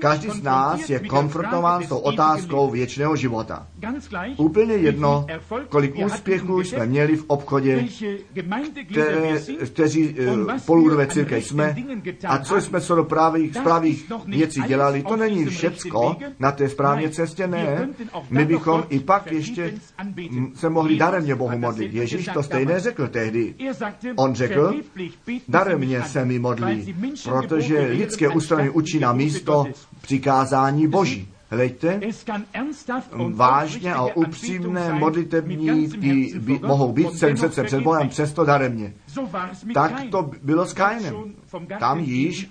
[0.00, 3.66] každý z nás je konfrontován s tou otázkou věčného života.
[4.36, 5.26] Úplně jedno,
[5.68, 7.84] kolik úspěchů jsme měli v obchodě,
[8.90, 11.76] které, kteří eh, poludové církev jsme
[12.28, 17.10] a co jsme co do právých, správných věcí dělali, to není všecko na té správné
[17.10, 17.88] cestě, ne.
[18.30, 19.74] My bychom i pak ještě
[20.54, 21.94] se mohli daremně Bohu modlit.
[21.94, 23.54] Ježíš to stejné řekl tehdy.
[24.16, 24.74] On řekl,
[25.48, 29.66] daremně se mi modlí, protože že lidské ústavy učí na místo
[30.00, 31.28] přikázání Boží.
[31.50, 32.00] Hleďte,
[33.32, 35.88] vážně a upřímné modlitební
[36.38, 38.92] by, mohou být celým srdce před Bohem přesto daremně.
[39.74, 41.14] Tak to bylo s Kainem.
[41.78, 42.48] Tam již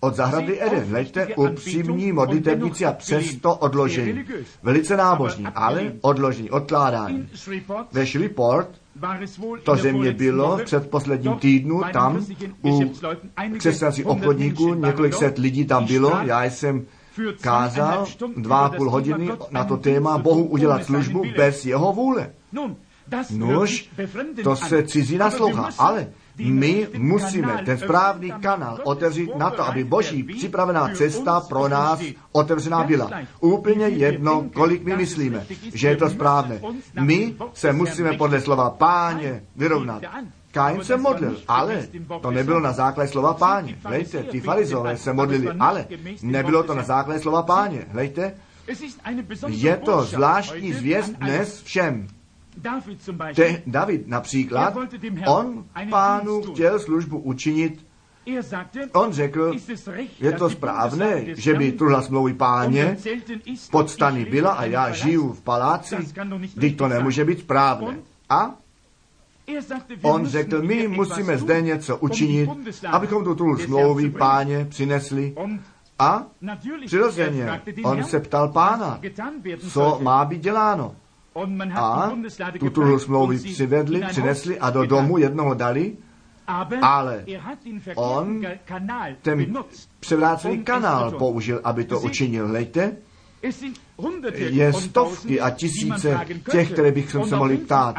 [0.00, 0.84] od zahrady Eden.
[0.84, 4.24] Hleďte, upřímní modlitebníci a přesto odložení.
[4.62, 7.28] Velice nábožní, ale odložení, odkládání.
[7.92, 8.68] Ve Shreveport
[9.64, 12.26] to země bylo v předposledním týdnu tam
[12.62, 12.92] u
[13.58, 16.86] křesťanských obchodníků, několik set lidí tam bylo, já jsem
[17.40, 18.06] kázal
[18.36, 22.30] dva a půl hodiny na to téma Bohu udělat službu bez jeho vůle.
[23.30, 23.90] Nož,
[24.42, 30.22] to se cizí naslouchá, ale my musíme ten správný kanál otevřít na to, aby boží
[30.22, 33.10] připravená cesta pro nás otevřená byla.
[33.40, 36.60] Úplně jedno, kolik my myslíme, že je to správné.
[37.00, 40.02] My se musíme podle slova páně vyrovnat.
[40.52, 41.88] Kain se modlil, ale
[42.22, 43.78] to nebylo na základě slova páně.
[43.84, 45.86] Hlejte, ty farizové se modlili, ale
[46.22, 47.84] nebylo to na základě slova páně.
[47.92, 48.34] Hlejte,
[49.46, 52.06] je to zvláštní zvěst dnes všem.
[53.34, 54.74] Te, David například,
[55.26, 57.88] on pánu chtěl službu učinit.
[58.36, 58.44] Er
[58.92, 59.54] On řekl,
[60.20, 62.96] je to správné, že by truhla smlouvy páně?
[63.70, 65.96] Pod stany byla a já žiju v paláci,
[66.60, 67.98] teď to nemůže být správné.
[68.28, 68.54] A
[69.46, 69.62] er
[70.02, 72.50] on řekl, my musíme zde něco učinit,
[72.90, 75.34] abychom tu truhlu smlouvy páně přinesli.
[75.98, 76.26] A
[76.86, 79.00] přirozeně, on se ptal pána,
[79.68, 80.96] co má být děláno.
[81.74, 82.12] A
[82.58, 85.96] tuto smlouvu přivedli, přinesli a do domu jednoho dali,
[86.82, 87.24] ale
[87.94, 88.42] on
[89.22, 89.54] ten
[90.00, 92.52] převrácený kanál použil, aby to učinil.
[92.52, 92.96] Lejte,
[94.36, 97.96] je stovky a tisíce těch, které bychom se mohli ptát.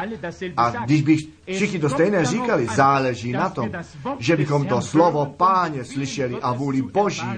[0.56, 1.20] A když bych
[1.54, 3.70] všichni to stejné říkali, záleží na tom,
[4.18, 7.28] že bychom to slovo páně slyšeli a vůli Boží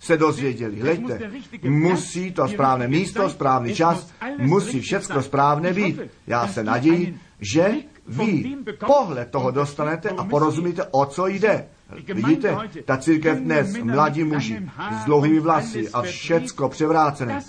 [0.00, 0.80] se dozvěděli.
[0.80, 1.30] Hleďte,
[1.62, 6.00] musí to správné místo, správný čas, musí všecko správné být.
[6.26, 7.74] Já se naději, že
[8.06, 8.56] vy
[8.86, 11.66] pohled toho dostanete a porozumíte, o co jde.
[12.14, 14.68] Vidíte, ta církev dnes, mladí muži
[15.02, 17.40] s dlouhými vlasy a všecko převrácené,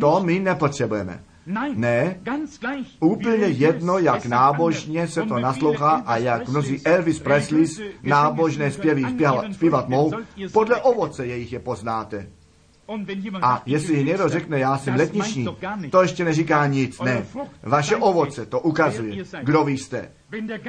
[0.00, 1.24] to my nepotřebujeme.
[1.74, 2.20] Ne,
[3.00, 7.66] úplně jedno, jak nábožně se to naslouchá a jak mnozí Elvis Presley
[8.02, 9.04] nábožné zpěvy
[9.52, 10.12] zpívat mohou,
[10.52, 12.26] podle ovoce jejich je poznáte.
[13.42, 15.48] A jestli někdo řekne, já jsem letniční,
[15.90, 17.24] to ještě neříká nic, ne.
[17.62, 20.10] Vaše ovoce to ukazuje, kdo vy jste.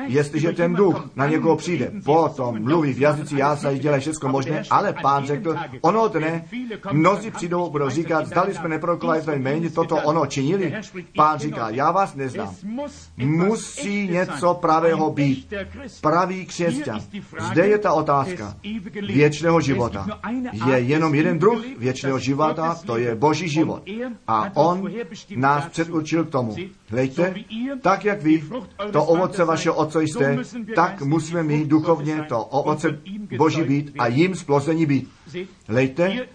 [0.07, 4.93] Jestliže ten duch na někoho přijde, potom mluví v jazyci jása, dělají všechno možné, ale
[5.01, 6.45] pán řekl, ono dne,
[6.91, 10.74] mnozí přijdou, budou říkat, zdali jsme neprokovali tvé jméně, toto ono činili.
[11.16, 12.55] Pán říká, já vás neznám.
[13.18, 15.53] Musí něco pravého být.
[16.01, 16.99] Pravý křesťan.
[17.39, 18.55] Zde je ta otázka
[19.07, 20.07] věčného života.
[20.68, 23.84] Je jenom jeden druh věčného života, to je boží život.
[24.28, 24.91] A on
[25.36, 26.55] nás předurčil k tomu.
[26.89, 27.36] Hlejte,
[27.82, 28.43] tak jak vy,
[28.91, 30.38] to ovoce vašeho otce jste,
[30.76, 32.99] tak musíme mít duchovně to ovoce
[33.38, 35.10] Boží být a jim splození být.
[35.70, 36.28] Lejte,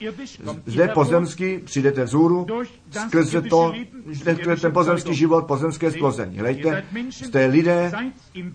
[0.66, 2.46] zde pozemský přijdete vzhůru,
[2.90, 3.72] skrze to,
[4.12, 6.42] skrze ten pozemský život, pozemské splození.
[6.42, 7.92] Lejte, jste lidé,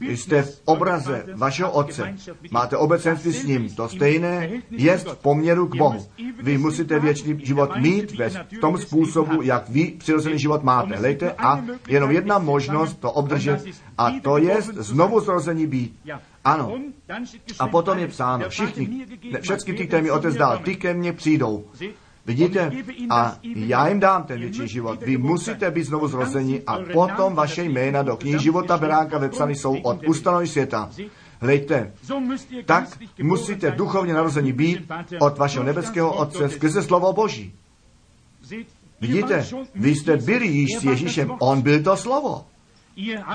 [0.01, 2.16] jste v obraze vašeho otce,
[2.51, 6.05] máte obecenství s ním, to stejné je v poměru k Bohu.
[6.43, 8.30] Vy musíte věčný život mít ve
[8.62, 10.99] tom způsobu, jak vy přirozený život máte.
[10.99, 13.66] Lejte, a jenom jedna možnost to obdržet,
[13.97, 15.99] a to je znovu zrození být.
[16.43, 16.80] Ano.
[17.60, 21.14] A potom je psáno, všichni, ne, všechny ty, které mi otec dal, ty ke mně
[21.14, 21.66] přijdou.
[22.26, 22.72] Vidíte?
[23.10, 25.02] A já jim dám ten větší život.
[25.02, 29.78] Vy musíte být znovu zrození a potom vaše jména do knihy života beránka vepsány jsou
[29.78, 30.89] od ustanovení světa.
[31.39, 31.93] Hlejte,
[32.66, 37.54] tak musíte duchovně narození být od vašeho nebeského Otce skrze slovo Boží.
[39.02, 39.45] Vidíte,
[39.76, 42.45] vy jste byli již s Ježíšem, on byl to slovo.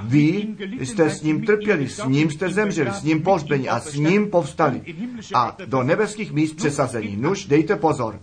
[0.02, 0.48] Vy
[0.80, 4.82] jste s ním trpěli, s ním jste zemřeli, s ním pohřbeni a s ním povstali
[5.34, 7.16] a do nebeských míst přesazení.
[7.16, 8.20] Nuž, dejte pozor.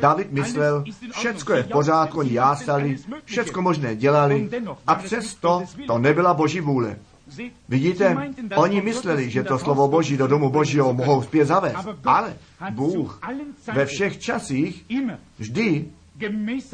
[0.00, 4.50] David myslel, všecko je v pořádku, oni jásali, všecko možné dělali
[4.86, 6.96] a přesto to nebyla boží vůle.
[7.68, 8.16] Vidíte,
[8.56, 12.36] oni mysleli, že to slovo Boží do domu Božího mohou zpět zavést, ale
[12.70, 13.20] Bůh
[13.74, 14.86] ve všech časích
[15.38, 15.84] vždy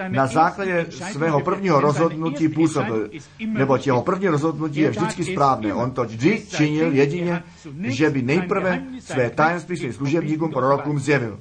[0.09, 3.11] na základě svého prvního rozhodnutí působil,
[3.47, 5.75] nebo jeho první rozhodnutí je vždycky správné.
[5.75, 7.43] On to vždy činil jedině,
[7.85, 11.41] že by nejprve své tajemství svým služebníkům prorokům zjevil.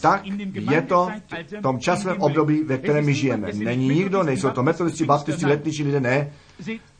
[0.00, 0.22] Tak
[0.70, 1.10] je to
[1.58, 3.52] v tom časovém období, ve kterém my žijeme.
[3.52, 6.30] Není nikdo, nejsou to metodisti, baptisti, letniční lidé, ne.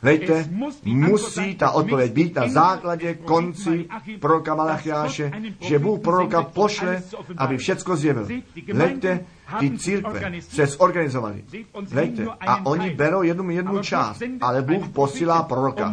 [0.03, 0.49] Hejte,
[0.85, 3.89] musí ta odpověď být na základě konci
[4.21, 7.03] proroka Malachiáše, že Bůh proroka pošle,
[7.37, 8.29] aby všecko zjevil.
[8.75, 9.25] Hejte,
[9.59, 11.45] ty církve se zorganizovaly.
[11.93, 15.93] Hejte, a oni berou jednu, jednu část, ale Bůh posílá proroka,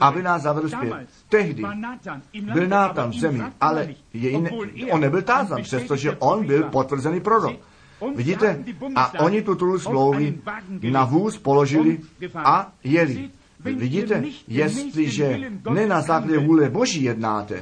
[0.00, 0.92] aby nás zavedl zpět.
[1.28, 1.62] Tehdy
[2.52, 4.50] byl Nátan v zemi, ale je jiné,
[4.92, 7.56] on nebyl tázan, přestože on byl potvrzený prorok.
[8.14, 8.64] Vidíte?
[8.94, 10.38] A oni tu tulu smlouvy
[10.90, 11.98] na vůz položili
[12.34, 13.30] a jeli.
[13.60, 15.40] Vidíte, jestliže
[15.70, 17.60] ne na základě vůle Boží jednáte,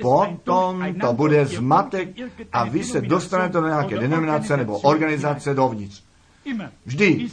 [0.00, 2.08] potom to bude zmatek
[2.52, 6.02] a vy se dostanete do nějaké denominace nebo organizace dovnitř.
[6.84, 7.26] Vždy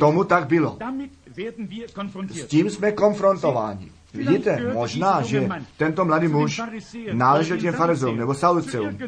[0.00, 0.78] tomu tak bylo.
[2.30, 3.90] S tím jsme konfrontováni.
[4.16, 6.60] Vidíte, možná, že tento mladý muž
[7.12, 8.98] náležel těm farizům nebo sauceům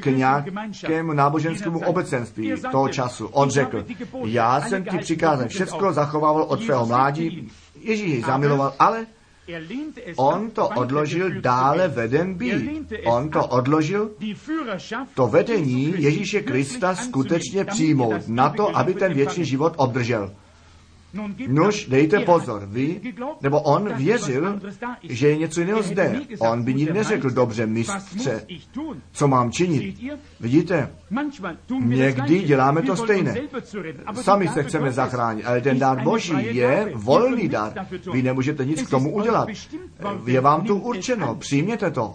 [0.00, 3.26] k nějakému náboženskému obecenství toho času.
[3.26, 3.84] On řekl,
[4.24, 7.48] já jsem ti přikázal, všechno zachovával od svého mládí,
[7.80, 9.06] Ježíš jej zamiloval, ale
[10.16, 12.92] On to odložil dále veden být.
[13.04, 14.10] On to odložil
[15.14, 20.32] to vedení Ježíše Krista skutečně přijmout na to, aby ten věčný život obdržel.
[21.48, 23.00] Nož, dejte pozor, vy,
[23.42, 24.60] nebo on věřil,
[25.02, 26.20] že je něco jiného zde.
[26.38, 28.46] On by nikdy neřekl, dobře, mistře,
[29.12, 29.96] co mám činit.
[30.40, 30.90] Vidíte,
[31.80, 33.34] někdy děláme to stejné.
[34.22, 37.86] Sami se chceme zachránit, ale ten dár Boží je volný dár.
[38.12, 39.48] Vy nemůžete nic k tomu udělat.
[40.26, 42.14] Je vám tu určeno, přijměte to.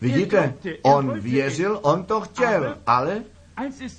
[0.00, 3.22] Vidíte, on věřil, on to chtěl, ale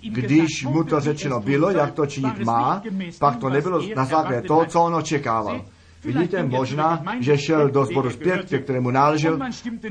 [0.02, 2.82] když mu to řečeno bylo, jak to činit má,
[3.20, 5.66] pak to nebylo na základě toho, co on očekával.
[6.04, 9.40] Vidíte, možná, že šel do sboru zpět, ke kterému náležel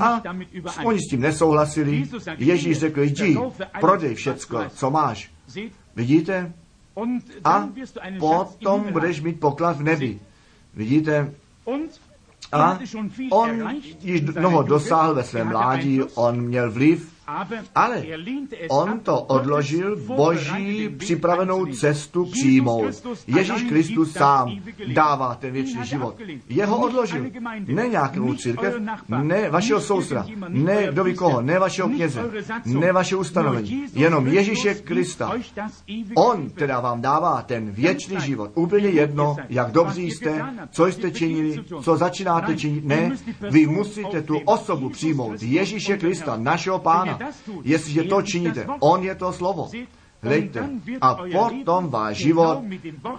[0.00, 0.22] a
[0.84, 2.04] oni s tím nesouhlasili.
[2.38, 3.38] Ježíš řekl, jdi,
[3.80, 5.30] prodej všecko, co máš.
[5.96, 6.52] Vidíte?
[7.44, 7.68] A
[8.18, 10.20] potom budeš mít poklad v nebi.
[10.74, 11.34] Vidíte?
[12.52, 12.78] A
[13.30, 13.50] on
[14.00, 17.17] již mnoho dosáhl ve svém mládí, on měl vliv
[17.74, 18.04] ale
[18.70, 23.06] on to odložil boží připravenou cestu přijmout.
[23.26, 24.50] Ježíš Kristus sám
[24.92, 26.16] dává ten věčný život.
[26.48, 27.24] Jeho odložil.
[27.66, 28.74] Ne nějakou církev,
[29.08, 32.30] ne vašeho sousra, ne kdo ví koho, ne vašeho kněze,
[32.64, 33.86] ne vaše ustanovení.
[33.94, 35.32] Jenom Ježíše Krista.
[36.16, 38.50] On teda vám dává ten věčný život.
[38.54, 42.84] Úplně jedno, jak dobří jste, co jste činili, co začínáte činit.
[42.84, 43.10] Ne,
[43.50, 45.42] vy musíte tu osobu přijmout.
[45.42, 47.17] Ježíše Krista, našeho pána.
[47.64, 49.70] Jestliže to činíte, On je to slovo.
[50.22, 50.68] Hlejte,
[51.00, 52.62] a potom váš život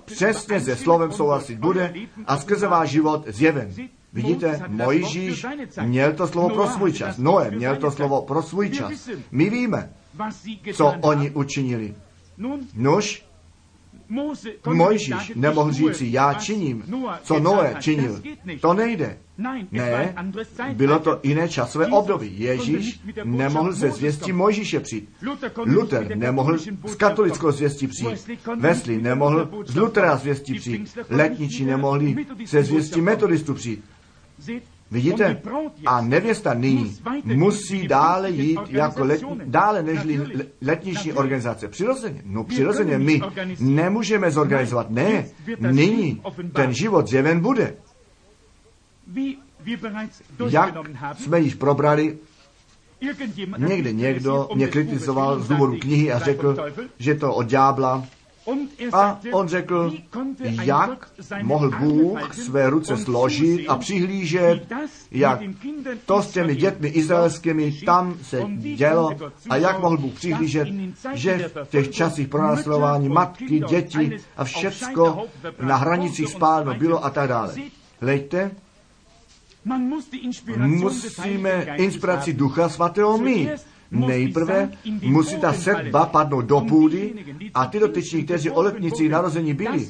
[0.05, 1.93] přesně se slovem souhlasit bude
[2.25, 3.71] a skrze váš život zjeven.
[4.13, 5.45] Vidíte, Mojžíš
[5.83, 7.17] měl to slovo pro svůj čas.
[7.17, 9.09] Noé měl to slovo pro svůj čas.
[9.31, 9.93] My víme,
[10.73, 11.95] co oni učinili.
[12.75, 13.25] Nož,
[14.73, 16.83] Mojžíš nemohl říci, já činím,
[17.23, 18.21] co Noé činil.
[18.61, 19.17] To nejde.
[19.71, 20.15] Ne,
[20.73, 22.39] bylo to jiné časové období.
[22.39, 25.09] Ježíš nemohl ze zvěstí Mojžíše přijít.
[25.65, 28.29] Luther nemohl z katolickou zvěstí přijít.
[28.59, 30.97] Wesley nemohl z Luthera zvěstí přijít.
[31.09, 33.83] Letniči nemohli ze zvěstí metodistů přijít.
[34.91, 35.41] Vidíte?
[35.85, 39.99] A nevěsta nyní musí dále jít jako let, dále než
[40.61, 41.67] letniční organizace.
[41.67, 42.21] Přirozeně.
[42.25, 43.21] No přirozeně my
[43.59, 44.89] nemůžeme zorganizovat.
[44.89, 45.25] Ne,
[45.59, 46.21] nyní
[46.53, 47.75] ten život zjeven bude.
[50.49, 50.75] Jak
[51.17, 52.17] jsme již probrali,
[53.57, 56.57] někde někdo mě kritizoval z důvodu knihy a řekl,
[56.99, 58.07] že to od ďábla,
[58.93, 59.93] a on řekl,
[60.43, 64.73] jak mohl Bůh své ruce složit a přihlížet,
[65.11, 65.39] jak
[66.05, 68.41] to s těmi dětmi izraelskými tam se
[68.75, 69.11] dělo
[69.49, 70.67] a jak mohl Bůh přihlížet,
[71.13, 75.25] že v těch časích pronásledování matky, děti a všecko
[75.61, 77.55] na hranicích spálno bylo a tak dále.
[78.01, 78.51] Hlejte,
[80.57, 83.49] musíme inspiraci Ducha Svatého mít.
[83.91, 84.69] Nejprve
[85.01, 87.13] musí ta sedba padnout do půdy
[87.53, 89.89] a ty dotyční, kteří o letnicích narození byli,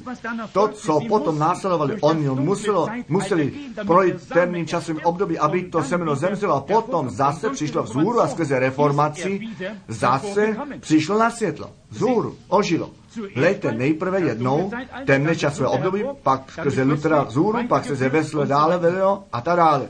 [0.53, 3.53] to, co potom následovali, oni muselo, museli
[3.85, 8.59] projít temným časovým období, aby to semeno zemřelo a potom zase přišlo vzhůru a skrze
[8.59, 9.47] reformaci
[9.87, 11.69] zase přišlo na světlo.
[11.89, 12.91] Vzhůru, ožilo.
[13.35, 14.71] Lejte nejprve jednou
[15.05, 19.89] temné časové období, pak skrze Lutera vzhůru, pak skrze Vesle dále vedlo a tak dále.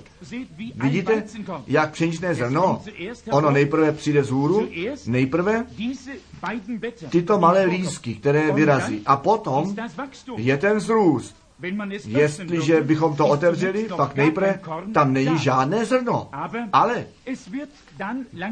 [0.75, 1.23] Vidíte,
[1.67, 2.81] jak pšeničné zrno,
[3.31, 4.67] ono nejprve přijde vzhůru,
[5.07, 5.65] nejprve
[7.09, 9.01] tyto malé lísky, které vyrazí.
[9.05, 9.75] A potom
[10.37, 11.35] je ten vzrůst.
[12.07, 14.59] Jestliže bychom to otevřeli, pak nejprve
[14.93, 16.29] tam není žádné zrno.
[16.73, 17.05] Ale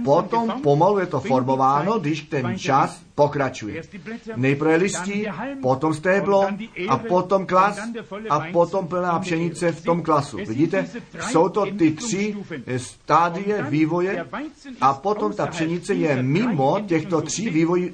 [0.04, 3.82] potom pomalu je to formováno, když ten čas pokračuje.
[4.36, 5.26] Nejprve listí,
[5.62, 6.48] potom stéblo
[6.90, 7.82] a potom klas
[8.30, 10.38] a potom plná pšenice v tom klasu.
[10.38, 10.86] Vidíte,
[11.20, 12.36] jsou to ty tři
[12.78, 14.26] stádie vývoje
[14.82, 17.94] a potom ta pšenice je mimo těchto tří vývoj,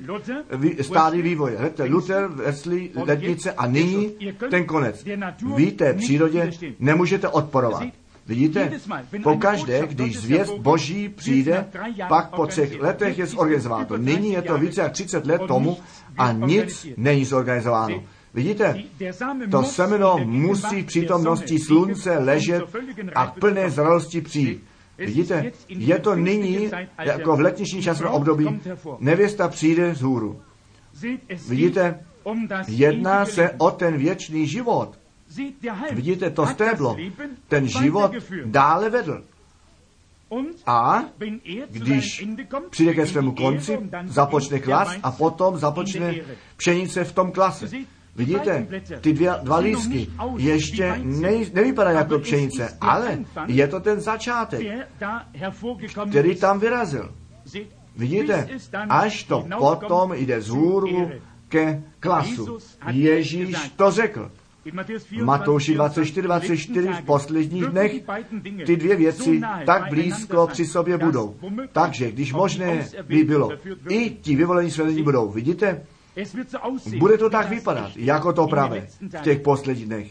[0.81, 1.57] stádí vývoje.
[1.63, 4.11] Víte, Luther, Wesley, lednice a nyní
[4.49, 5.05] ten konec.
[5.55, 8.02] Vy té přírodě nemůžete odporovat.
[8.27, 8.71] Vidíte?
[9.23, 11.65] Pokaždé, když zvěst Boží přijde,
[12.09, 13.97] pak po třech letech je zorganizováno.
[13.97, 15.77] Nyní je to více jak 30 let tomu
[16.17, 18.03] a nic není zorganizováno.
[18.33, 18.83] Vidíte,
[19.51, 22.63] to semeno musí v přítomnosti slunce ležet
[23.15, 24.63] a plné zralosti přijít.
[24.97, 26.71] Vidíte, je to nyní,
[27.03, 28.61] jako v letniční časovém období,
[28.99, 30.41] nevěsta přijde z hůru.
[31.47, 31.99] Vidíte,
[32.67, 35.02] jedná se o ten věčný život.
[35.91, 36.97] Vidíte, to stéblo,
[37.47, 38.11] ten život
[38.45, 39.23] dále vedl.
[40.65, 41.03] A
[41.69, 42.27] když
[42.69, 46.15] přijde ke svému konci, započne klas a potom započne
[46.57, 47.69] pšenice v tom klase.
[48.15, 48.67] Vidíte,
[49.01, 50.07] ty dvě, dva lísky
[50.37, 54.61] ještě ne, nevypadají jako pšenice, ale je to ten začátek,
[56.09, 57.13] který tam vyrazil.
[57.95, 58.49] Vidíte,
[58.89, 61.11] až to potom jde z hůru
[61.49, 62.57] ke klasu.
[62.91, 64.31] Ježíš to řekl.
[65.23, 67.93] Matouši 24, 24 v posledních dnech
[68.65, 71.35] ty dvě věci tak blízko při sobě budou.
[71.71, 73.49] Takže, když možné by bylo,
[73.89, 75.31] i ti vyvolení svedení budou.
[75.31, 75.85] Vidíte?
[76.99, 78.87] Bude to tak vypadat, jako to pravé
[79.19, 80.07] v těch posledních dnech.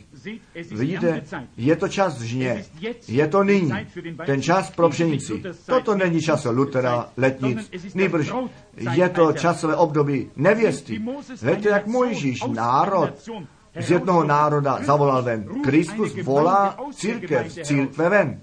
[0.70, 1.22] Vidíte,
[1.56, 2.64] je to čas žně,
[3.08, 3.72] je to nyní,
[4.26, 5.42] ten čas pro pšenici.
[5.66, 8.32] Toto není čas Lutera, letnic, nejbrž
[8.92, 11.02] je to časové období nevěsty.
[11.42, 13.10] Víte, jak Mojžíš, národ,
[13.80, 15.44] z jednoho národa zavolal ven.
[15.62, 18.40] Kristus volá církev, církve ven.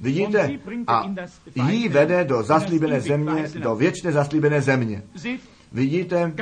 [0.00, 0.50] Vidíte?
[0.86, 1.10] A
[1.54, 5.02] jí vede do zaslíbené země, do věčné zaslíbené země.
[5.74, 6.32] Vidíte,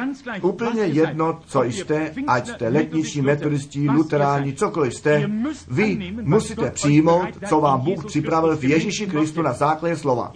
[0.42, 5.30] úplně jedno, co jste, ať jste letniční, metodisti, luteráni, cokoliv jste,
[5.68, 10.32] vy musíte přijmout, co vám Bůh připravil v Ježíši Kristu na základě slova.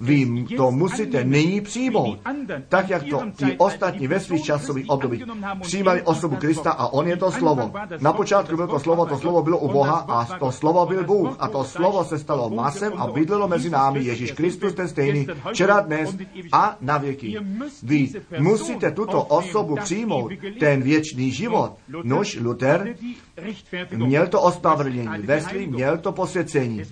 [0.00, 2.18] Vy to musíte nyní přijmout,
[2.68, 5.24] tak jak to ti ostatní ve svých časových obdobích
[5.60, 7.72] přijímali osobu Krista a on je to slovo.
[8.00, 11.36] Na počátku bylo to slovo, to slovo bylo u Boha a to slovo byl Bůh
[11.38, 15.80] a to slovo se stalo masem a bydlelo mezi námi Ježíš Kristus ten stejný, včera,
[15.80, 16.16] dnes
[16.52, 17.36] a na věky.
[17.82, 21.72] Vy musíte tuto osobu přijmout, ten věčný život.
[22.02, 22.94] Nož Luther
[23.96, 26.82] měl to ospravedlnění, Wesley měl to posvěcení.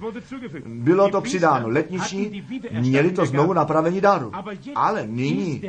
[0.67, 2.45] Bylo to přidáno letniční,
[2.81, 4.33] měli to znovu napravení daru.
[4.75, 5.63] Ale nyní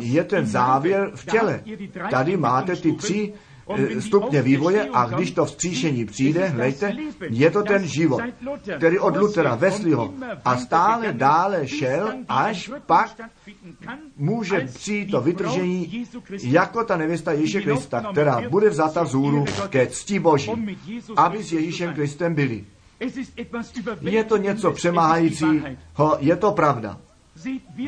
[0.00, 1.62] je ten závěr v těle.
[2.10, 3.32] Tady máte ty tři
[3.98, 6.96] stupně vývoje a když to vzkříšení přijde, hlejte,
[7.30, 8.22] je to ten život,
[8.76, 10.14] který od Lutera, Wesleyho
[10.44, 13.20] a stále dále šel, až pak
[14.16, 16.06] může přijít to vytržení
[16.42, 20.50] jako ta nevěsta Ježíše Krista, která bude vzata vzhůru ke cti Boží,
[21.16, 22.64] aby s Ježíšem Kristem byli.
[24.00, 25.66] Je to něco přemáhajícího,
[26.18, 26.98] je to pravda.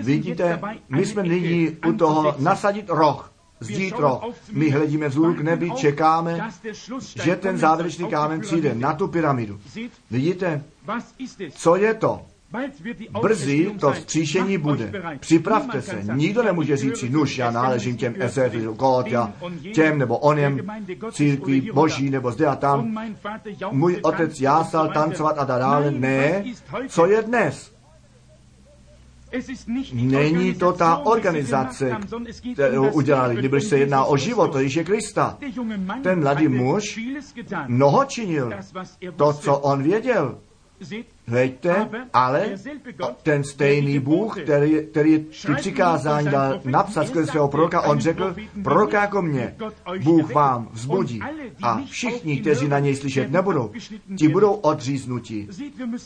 [0.02, 3.31] Vidíte, my jsme nyní u toho nasadit roh
[3.62, 4.20] zítro.
[4.52, 6.50] My hledíme vzhůru k nebi, čekáme,
[7.22, 9.60] že ten závěrečný kámen přijde na tu pyramidu.
[10.10, 10.62] Vidíte,
[11.50, 12.20] co je to?
[13.22, 14.92] Brzy to vzkříšení bude.
[15.20, 16.02] Připravte se.
[16.14, 19.32] Nikdo nemůže říct nuž, já náležím těm Ezefi, God, já
[19.74, 20.60] těm nebo onem
[21.12, 22.98] církví boží nebo zde a tam.
[23.70, 25.90] Můj otec jásal tancovat a dále.
[25.90, 26.44] Ne,
[26.88, 27.71] co je dnes?
[29.92, 31.96] Není to ta organizace,
[32.52, 35.38] kterou udělali, když se jedná o život Ježíše Krista.
[36.02, 37.00] Ten mladý muž
[37.66, 38.52] mnoho činil,
[39.16, 40.38] to, co on věděl.
[41.26, 42.50] Hejte, ale
[43.22, 49.00] ten stejný Bůh, který, který ty přikázání dal napsat skrze svého proroka, on řekl, proroka
[49.00, 49.54] jako mě,
[50.02, 51.20] Bůh vám vzbudí
[51.62, 53.70] a všichni, kteří na něj slyšet nebudou,
[54.18, 55.48] ti budou odříznutí.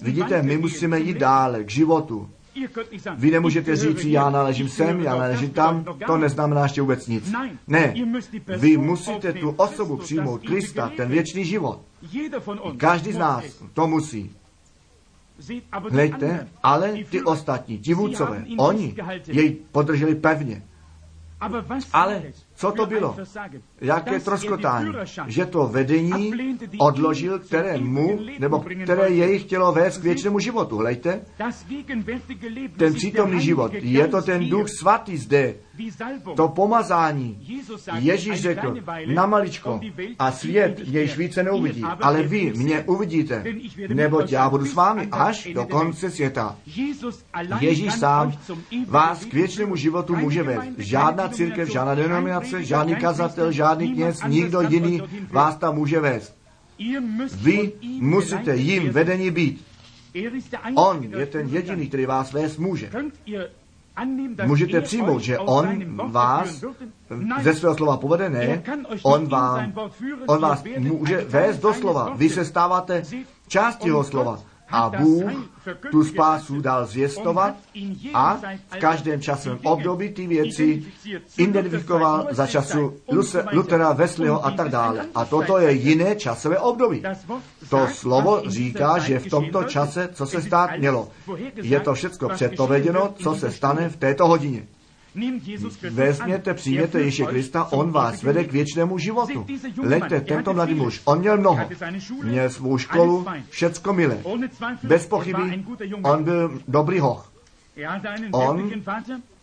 [0.03, 2.31] Vidíte, my musíme jít dále k životu.
[3.17, 7.33] Vy nemůžete říct, já náležím sem, já náležím tam, to neznamená ještě vůbec nic.
[7.67, 7.95] Ne,
[8.57, 11.81] vy musíte tu osobu přijmout, Krista, ten věčný život.
[12.77, 13.45] Každý z nás
[13.75, 14.31] to musí.
[15.91, 18.95] Hleďte, ale ty ostatní, ti vůdcové, oni
[19.27, 20.63] jej podrželi pevně.
[21.93, 22.23] Ale
[22.57, 23.17] co to bylo?
[23.81, 24.93] Jaké troskotání?
[25.27, 26.33] Že to vedení
[26.79, 30.77] odložil, které mu, nebo které jej chtělo vést k věčnému životu.
[30.77, 31.21] Hlejte,
[32.77, 35.55] ten přítomný život, je to ten duch svatý zde,
[36.37, 37.47] to pomazání.
[37.99, 39.81] Ježíš řekl, na maličko
[40.19, 43.45] a svět jež více neuvidí, ale vy mě uvidíte,
[43.89, 46.57] neboť já budu s vámi až do konce světa.
[47.61, 48.33] Ježíš sám
[48.87, 50.79] vás k věčnému životu může vést.
[50.79, 56.37] Žádná církev, žádná denominace, žádný kazatel, žádný kněz, nikdo jiný vás tam může vést.
[57.43, 59.67] Vy musíte jim vedení být.
[60.75, 62.91] On je ten jediný, který vás vést může.
[64.47, 66.65] Můžete přijmout, že on vás
[67.43, 68.63] ze svého slova povede, ne,
[69.03, 69.73] on, vám,
[70.27, 72.15] on vás může vést do slova.
[72.17, 73.03] Vy se stáváte
[73.49, 74.41] částí jeho slova.
[74.71, 75.25] A Bůh
[75.91, 77.55] tu spásu dal zvěstovat
[78.15, 80.85] a v každém časovém období ty věci
[81.39, 82.97] identifikoval za času
[83.53, 85.07] Lutera, Wesleyho a tak dále.
[85.15, 87.03] A toto je jiné časové období.
[87.71, 91.09] To slovo říká, že v tomto čase, co se stát mělo,
[91.55, 94.67] je to všechno předpověděno, co se stane v této hodině.
[95.91, 99.47] Vezměte, přijměte Ježíše Krista, on vás vede k věčnému životu.
[99.79, 101.69] Leďte, tento mladý muž, on měl mnoho.
[102.23, 104.19] Měl svou školu, všecko milé.
[104.83, 105.65] Bez pochyby,
[106.03, 107.33] on byl dobrý hoch.
[108.33, 108.71] On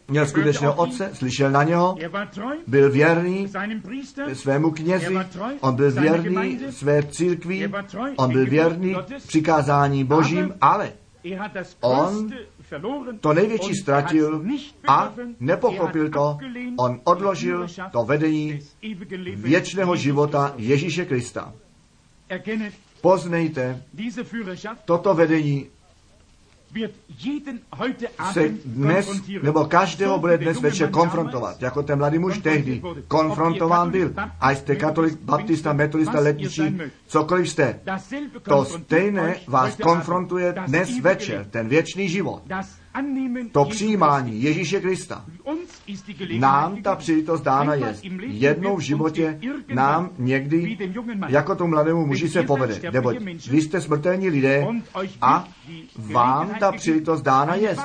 [0.07, 1.97] měl skutečného otce, slyšel na něho,
[2.67, 3.47] byl věrný
[4.33, 5.17] svému knězi,
[5.61, 7.71] on byl věrný své církvi,
[8.15, 8.95] on byl věrný
[9.27, 10.91] přikázání božím, ale
[11.81, 12.29] on
[13.19, 14.45] to největší ztratil
[14.87, 16.37] a nepochopil to.
[16.77, 18.59] On odložil to vedení
[19.35, 21.53] věčného života Ježíše Krista.
[23.01, 23.83] Poznejte,
[24.85, 25.69] toto vedení
[28.31, 34.13] se dnes, nebo každého bude dnes večer konfrontovat, jako ten mladý muž tehdy konfrontován byl.
[34.39, 37.79] A jste katolik, baptista, metodista, letničí, cokoliv jste.
[38.41, 42.41] To stejné vás konfrontuje dnes večer, ten věčný život.
[43.51, 45.25] To přijímání Ježíše Krista.
[46.39, 47.95] Nám ta příležitost dána je.
[48.27, 49.39] Jednou v životě
[49.73, 50.77] nám někdy,
[51.27, 52.91] jako tomu mladému muži se povede.
[52.91, 53.17] Neboť
[53.49, 54.67] vy jste smrtelní lidé
[55.21, 55.47] a
[55.97, 57.75] vám ta příležitost dána je.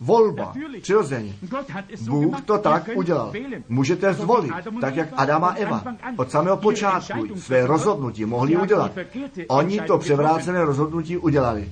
[0.00, 1.34] Volba, přirozeně.
[2.00, 3.32] Bůh to tak udělal.
[3.68, 5.84] Můžete zvolit, tak jak Adam a Eva.
[6.16, 8.92] Od samého počátku své rozhodnutí mohli udělat.
[9.48, 11.68] Oni to převrácené rozhodnutí udělali.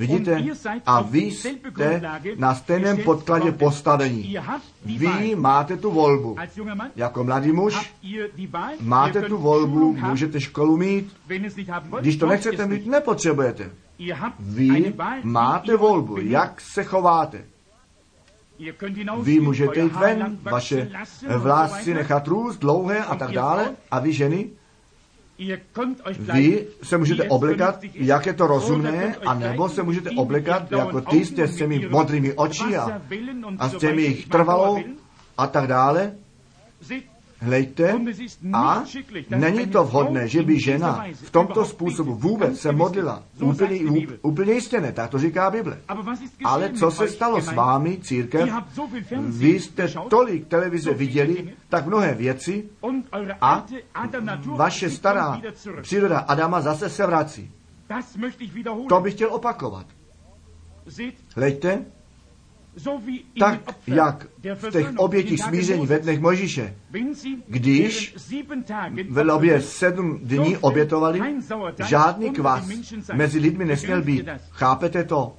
[0.00, 0.44] Vidíte?
[0.86, 2.02] A vy jste
[2.36, 4.36] na stejném podkladě postavení.
[4.84, 6.36] Vy máte tu volbu.
[6.96, 7.92] Jako mladý muž
[8.80, 11.16] máte tu volbu, můžete školu mít.
[12.00, 13.70] Když to nechcete mít, nepotřebujete.
[14.40, 17.44] Vy máte volbu, jak se chováte.
[19.22, 20.90] Vy můžete jít ven, vaše
[21.36, 23.70] vlásy nechat růst dlouhé a tak dále.
[23.90, 24.50] A vy ženy,
[26.32, 31.26] vy se můžete oblekat, jak je to rozumné, a nebo se můžete oblekat, jako ty
[31.26, 33.02] jste s těmi modrými oči a,
[33.58, 34.78] a s těmi trvalou
[35.38, 36.14] a tak dále.
[37.42, 38.00] Hlejte,
[38.52, 38.84] a
[39.36, 43.22] není to vhodné, že by žena v tomto způsobu vůbec se modlila.
[43.40, 43.80] Úplně,
[44.22, 45.78] úplně jistě ne, tak to říká Bible.
[46.44, 48.48] Ale co se stalo s vámi, církev?
[49.18, 52.68] Vy jste tolik televize viděli, tak mnohé věci
[53.40, 53.66] a
[54.46, 55.40] vaše stará
[55.82, 57.50] příroda Adama zase se vrací.
[58.88, 59.86] To bych chtěl opakovat.
[61.34, 61.84] Hlejte,
[63.38, 66.74] tak jak v těch obětích smíření ve dnech Mojžíše,
[67.46, 68.14] když
[69.08, 71.20] v obě sedm dní obětovali,
[71.86, 72.68] žádný kvas
[73.14, 74.28] mezi lidmi nesměl být.
[74.50, 75.36] Chápete to?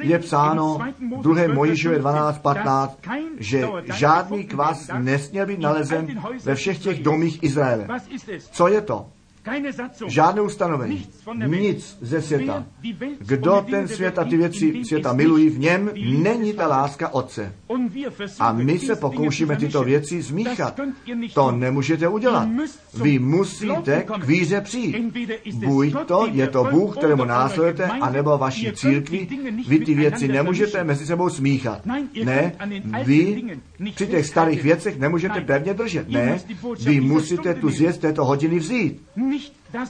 [0.00, 0.78] Je psáno
[1.18, 1.54] v 2.
[1.54, 2.90] Mojžíšově 12.15,
[3.38, 7.88] že žádný kvas nesměl být nalezen ve všech těch domích Izraele.
[8.52, 9.06] Co je to?
[10.06, 11.06] Žádné ustanovení,
[11.46, 12.66] nic ze světa.
[13.18, 15.90] Kdo ten svět a ty věci světa milují, v něm
[16.22, 17.54] není ta láska Otce.
[18.38, 20.80] A my se pokoušíme tyto věci zmíchat.
[21.34, 22.48] To nemůžete udělat.
[23.02, 24.96] Vy musíte k víře přijít.
[25.54, 29.28] Buď to je to Bůh, kterému následujete, anebo vaší církvi.
[29.68, 31.86] Vy ty věci nemůžete mezi sebou smíchat.
[32.24, 32.52] Ne,
[33.04, 33.42] vy
[33.94, 36.08] při těch starých věcech nemůžete pevně držet.
[36.08, 36.40] Ne,
[36.84, 39.02] vy musíte tu zvěst této hodiny vzít.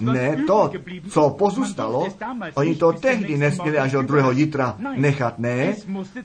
[0.00, 0.70] Ne to,
[1.08, 2.08] co pozůstalo,
[2.54, 5.38] oni to tehdy nesměli až do druhého jitra nechat.
[5.38, 5.74] Ne,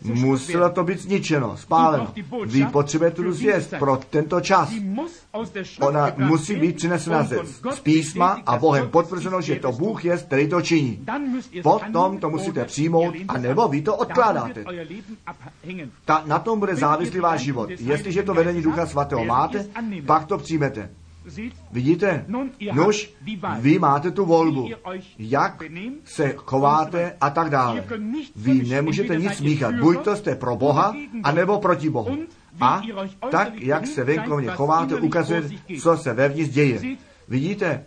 [0.04, 2.14] muselo to být zničeno, spáleno.
[2.46, 4.74] Vy potřebujete tu zvěst pro tento čas.
[5.80, 7.38] Ona musí být přinesena ze,
[7.72, 11.06] z písma a Bohem potvrzeno, že to Bůh je, který to činí.
[11.64, 14.66] Potom to musíte přijmout, a nebo vy to odkládáte.
[16.06, 17.70] Ta, na tom bude závislý váš život.
[17.70, 19.66] Jestliže to vedení Ducha Svatého máte,
[20.06, 20.90] pak to přijmete.
[21.72, 22.26] Vidíte?
[22.74, 23.14] Nož,
[23.60, 24.70] vy máte tu volbu,
[25.20, 25.64] jak
[26.06, 27.84] se chováte a tak dále.
[28.36, 29.76] Vy nemůžete nic smíchat.
[29.76, 32.18] Buď to jste pro Boha, anebo proti Bohu.
[32.62, 32.82] A
[33.32, 35.44] tak, jak se venkovně chováte, ukazuje,
[35.82, 36.82] co se vevnitř děje.
[37.28, 37.84] Vidíte?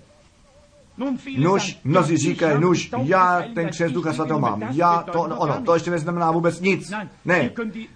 [1.39, 5.91] Nuž, mnozí říkají, nuž, já ten křes ducha svatého mám, já to, ono, to ještě
[5.91, 6.93] neznamená vůbec nic.
[7.25, 7.51] Ne,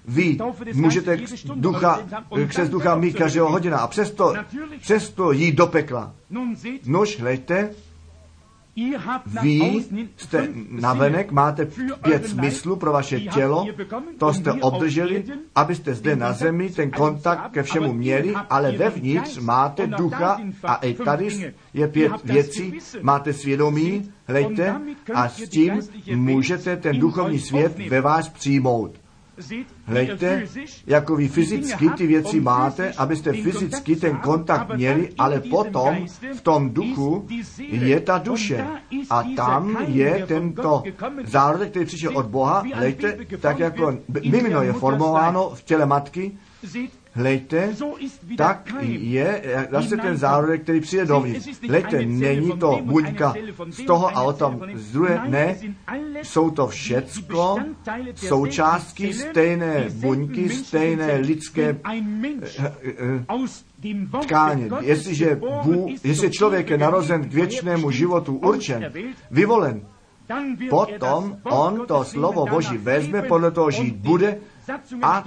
[0.08, 0.38] vy
[0.74, 1.18] můžete
[1.54, 2.00] ducha,
[2.48, 4.34] křes ducha mít každého hodina a přesto,
[4.80, 6.14] přesto jít do pekla.
[6.86, 7.70] Nuž, hleďte,
[9.42, 9.84] vy
[10.16, 11.68] jste navenek, máte
[12.02, 13.66] pět smyslů pro vaše tělo,
[14.18, 19.86] to jste obdrželi, abyste zde na zemi ten kontakt ke všemu měli, ale vevnitř máte
[19.86, 24.80] ducha a i tady je pět věcí, máte svědomí, hlejte,
[25.14, 25.80] a s tím
[26.14, 29.03] můžete ten duchovní svět ve vás přijmout.
[29.84, 30.44] Hlejte,
[30.86, 36.70] jako vy fyzicky ty věci máte, abyste fyzicky ten kontakt měli, ale potom v tom
[36.70, 37.26] duchu
[37.58, 38.66] je ta duše.
[39.10, 40.82] A tam je tento
[41.24, 43.98] zárodek, který přišel od Boha, hlejte, tak jako
[44.30, 46.38] mimino je formováno v těle matky,
[47.16, 47.74] Hlejte,
[48.36, 51.48] tak je zase ten zárodek, který přijde dovnitř.
[51.68, 53.34] Hlejte, není to buňka
[53.70, 55.56] z toho a o tom z druhé, ne,
[56.22, 57.56] jsou to všecko
[58.14, 62.02] součástky stejné buňky, stejné lidské eh,
[63.82, 64.68] eh, tkáně.
[64.80, 68.92] Jestliže, Bůh, jestli člověk je narozen k věčnému životu určen,
[69.30, 69.82] vyvolen,
[70.70, 74.38] potom on to slovo Boží vezme, podle toho žít bude
[75.02, 75.24] a,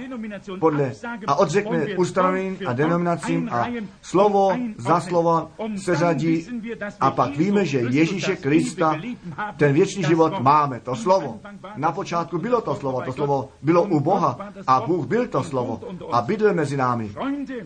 [0.60, 0.92] podle,
[1.26, 3.66] a odřekne ustanovením a denominacím a
[4.02, 6.46] slovo za slovo se řadí
[7.00, 8.96] a pak víme, že Ježíše Krista,
[9.56, 11.40] ten věčný život máme, to slovo.
[11.76, 15.80] Na počátku bylo to slovo, to slovo bylo u Boha a Bůh byl to slovo.
[16.12, 17.10] a bydl mezi námi.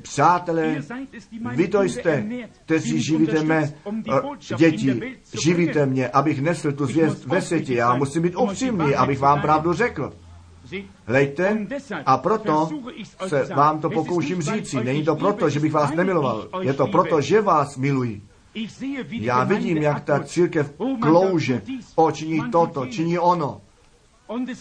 [0.02, 0.76] Přátelé,
[1.54, 2.24] vy to jste,
[2.64, 7.74] kteří živíte mé uh, děti, živíte mě, abych nesl tu zvěst ve světě.
[7.74, 10.12] Já musím být upřímný, abych vám pravdu řekl.
[11.06, 11.66] Lejte
[12.06, 12.68] a proto
[13.28, 14.84] se vám to pokouším říci.
[14.84, 16.48] Není to proto, že bych vás nemiloval.
[16.60, 18.22] Je to proto, že vás miluji.
[19.10, 21.62] Já vidím, jak ta církev klouže.
[21.94, 23.60] O, činí toto, činí ono.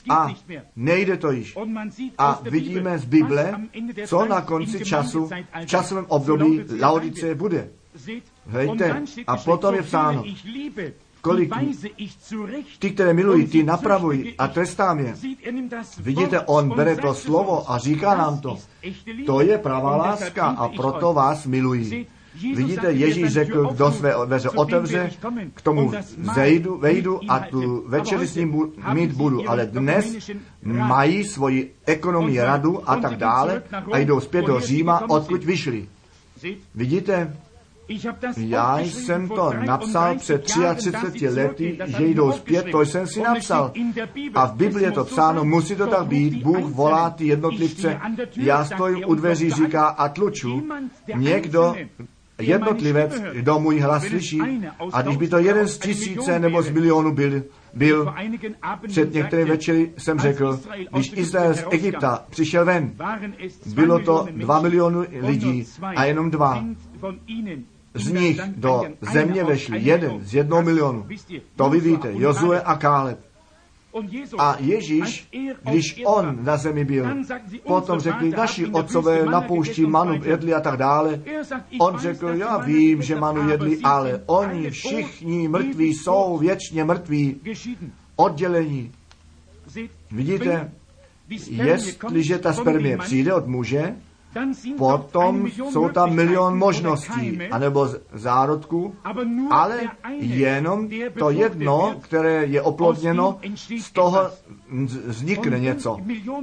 [0.10, 0.34] A
[0.76, 1.58] nejde to již.
[2.18, 3.56] A vidíme z Bible,
[4.06, 5.30] co na konci času,
[5.62, 7.70] v časovém období Laodice bude.
[8.48, 10.24] Hejte, a potom je psáno,
[11.22, 11.54] kolik
[12.80, 15.16] ty, které milují, ty napravují a trestám je.
[16.00, 18.58] Vidíte, on bere to slovo a říká nám to.
[19.26, 22.08] To je pravá láska a proto vás milují.
[22.56, 25.12] Vidíte, Ježíš řekl, kdo své dveře otevře,
[25.54, 25.92] k tomu
[26.36, 29.50] zejdu, vejdu a tu večeři s ním mít budu.
[29.50, 30.30] Ale dnes
[30.64, 35.88] mají svoji ekonomii radu a tak dále a jdou zpět do Říma, odkud vyšli.
[36.76, 37.38] Vidíte,
[38.38, 43.72] já jsem to napsal před 33 lety, že jdou zpět, to jsem si napsal.
[44.36, 48.00] A v Biblii je to psáno, musí to tak být, Bůh volá ty jednotlivce,
[48.38, 50.64] já stojím u dveří, říká a tluču.
[51.16, 51.76] Někdo,
[52.40, 54.42] jednotlivec, kdo můj hlas slyší,
[54.94, 58.14] a když by to jeden z tisíce nebo z milionu byl, byl
[58.88, 60.60] před některé večery jsem řekl,
[60.92, 62.94] když Izrael z Egypta přišel ven,
[63.76, 66.64] bylo to dva miliony lidí a jenom dva
[67.94, 71.08] z nich do země vešli jeden z jednoho milionu.
[71.56, 73.20] To vy víte, Jozue a Káleb.
[74.38, 75.28] A Ježíš,
[75.72, 77.06] když on na zemi byl,
[77.68, 81.22] potom řekli, naši otcové na poušti manu jedli a tak dále.
[81.80, 87.42] On řekl, já vím, že manu jedli, ale oni všichni mrtví jsou věčně mrtví,
[88.16, 88.92] oddělení.
[90.12, 90.72] Vidíte,
[91.48, 93.96] jestliže ta spermie přijde od muže,
[94.78, 98.96] potom jsou tam milion možností, anebo zárodků,
[99.50, 99.80] ale
[100.20, 103.40] jenom to jedno, které je oplodněno,
[103.80, 104.30] z toho
[105.08, 105.98] vznikne něco.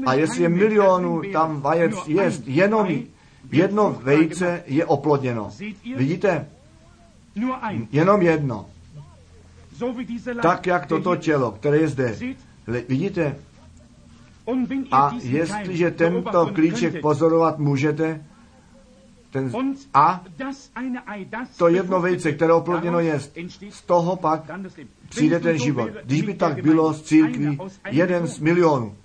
[0.06, 2.88] A jestli je milionů tam vajec jest, jenom
[3.52, 5.50] jedno vejce je oplodněno.
[5.96, 6.46] Vidíte?
[7.92, 8.66] Jenom jedno.
[10.42, 12.16] Tak, jak toto tělo, které je zde.
[12.88, 13.36] Vidíte?
[14.92, 18.24] A jestliže tento klíček pozorovat můžete,
[19.30, 19.52] ten,
[19.94, 20.24] a
[21.56, 23.20] to jedno vejce, které oplodněno je,
[23.70, 24.50] z toho pak
[25.08, 25.90] přijde ten život.
[26.04, 27.58] Když by tak bylo z církví
[27.90, 28.96] jeden z milionů,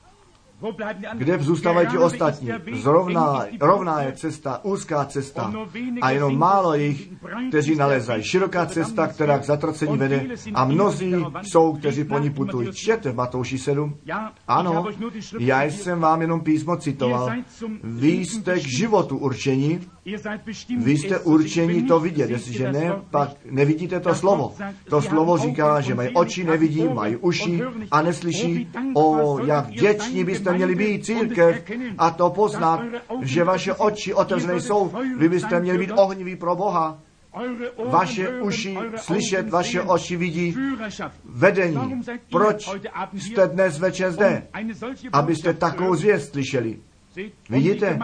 [1.14, 2.50] kde zůstávají ti ostatní?
[2.74, 5.54] Zrovna, rovná je cesta, úzká cesta
[6.02, 7.10] a jenom málo jich,
[7.50, 8.24] kteří nalezají.
[8.24, 12.70] Široká cesta, která k zatracení vede a mnozí jsou, kteří po ní putují.
[12.74, 13.96] Čtěte v Matouši 7?
[14.48, 14.86] Ano,
[15.40, 17.32] já jsem vám jenom písmo citoval.
[17.84, 19.80] Vy jste k životu určení,
[20.78, 24.56] vy jste určení to vidět, jestliže ne, pak nevidíte to slovo.
[24.90, 28.68] To slovo říká, že mají oči, nevidí, mají uši a neslyší.
[28.94, 31.64] O, jak vděční byste měli být církev
[31.98, 32.82] a to poznat,
[33.22, 34.92] že vaše oči otevřené jsou.
[35.18, 37.00] Vy byste měli být ohniví pro Boha.
[37.90, 40.56] Vaše uši slyšet, vaše oči vidí
[41.26, 42.04] vedení.
[42.32, 42.70] Proč
[43.14, 44.48] jste dnes večer zde?
[45.14, 46.80] Abyste takovou zvěst slyšeli.
[47.50, 48.00] Vidíte?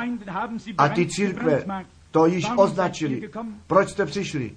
[0.77, 1.65] A ty církve
[2.11, 3.29] to již označili.
[3.67, 4.51] Proč jste přišli?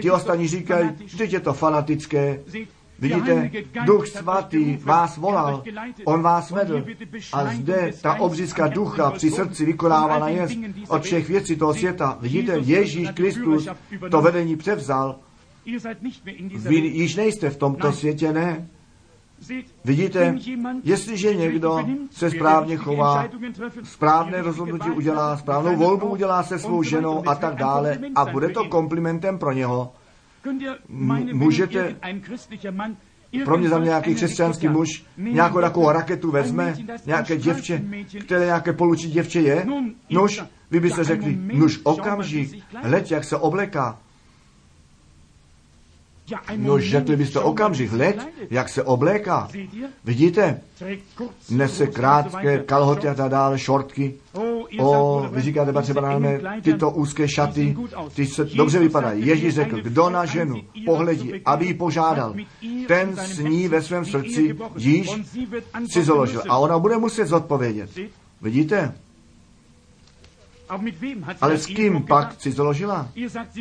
[0.00, 2.40] Ti ostatní říkají, že je to fanatické.
[2.98, 3.50] Vidíte,
[3.84, 5.62] Duch Svatý vás volal,
[6.04, 6.84] On vás vedl.
[7.32, 10.48] A zde ta obřízka ducha při srdci vykonávána je
[10.88, 12.18] od všech věcí toho světa.
[12.20, 13.68] Vidíte, Ježíš Kristus
[14.10, 15.18] to vedení převzal.
[16.68, 18.68] Vy již nejste v tomto světě, ne?
[19.84, 20.38] Vidíte,
[20.84, 23.28] jestliže někdo se správně chová,
[23.84, 28.64] správné rozhodnutí udělá, správnou volbu udělá se svou ženou a tak dále a bude to
[28.64, 29.92] komplimentem pro něho,
[31.32, 31.96] můžete
[33.44, 36.74] pro mě za mě nějaký křesťanský muž nějakou takovou raketu vezme,
[37.06, 37.82] nějaké děvče,
[38.20, 39.66] které nějaké polučí děvče je,
[40.10, 43.98] nuž, vy byste řekli, nuž okamžik, hleď, jak se obleká.
[46.56, 49.48] No, řekli byste okamžik, hled, jak se obléká.
[50.04, 50.60] Vidíte?
[51.50, 54.14] Nese krátké kalhoty a tak dále, šortky.
[54.78, 57.76] O, vy říkáte, třeba máme tyto úzké šaty,
[58.14, 59.26] ty se dobře vypadají.
[59.26, 62.34] Ježíš řekl, kdo na ženu pohledí, aby ji požádal,
[62.88, 65.10] ten s ní ve svém srdci již
[65.90, 66.42] si založil.
[66.48, 67.90] A ona bude muset zodpovědět.
[68.42, 68.94] Vidíte?
[71.40, 73.08] Ale s kým pak si založila?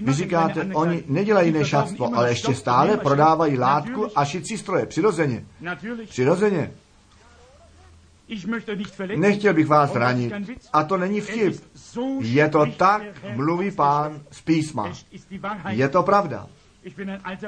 [0.02, 4.86] Vy říkáte, oni nedělají nešatstvo, ale ještě stále prodávají látku a šicí stroje.
[4.86, 5.46] Přirozeně.
[6.10, 6.72] Přirozeně.
[9.16, 10.34] Nechtěl bych vás ranit.
[10.74, 11.64] A to není vtip.
[12.20, 13.02] Je to tak,
[13.36, 14.94] mluví pán z písma.
[15.70, 16.48] Je to pravda.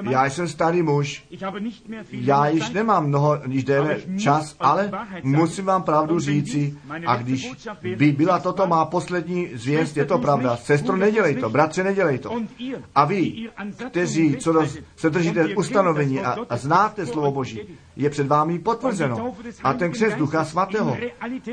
[0.09, 1.23] Já jsem starý muž,
[2.11, 4.91] já již nemám mnoho, již déle čas, ale
[5.23, 7.51] musím vám pravdu říci, a když
[7.95, 10.57] by byla toto má poslední zvěst, je to pravda.
[10.57, 12.41] Sestro, nedělej to, bratře, nedělej to.
[12.95, 13.49] A vy,
[13.89, 17.61] kteří co do, se držíte ustanovení a, a znáte slovo Boží,
[17.95, 19.35] je před vámi potvrzeno.
[19.63, 20.97] A ten křes Ducha Svatého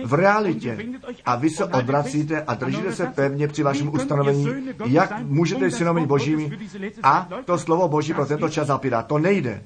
[0.05, 0.79] v realitě.
[1.25, 4.49] A vy se odvracíte a držíte se pevně při vašem ustanovení,
[4.85, 6.51] jak můžete synovi Božími?
[7.03, 9.07] a to slovo Boží pro tento čas zapírat.
[9.07, 9.63] To nejde.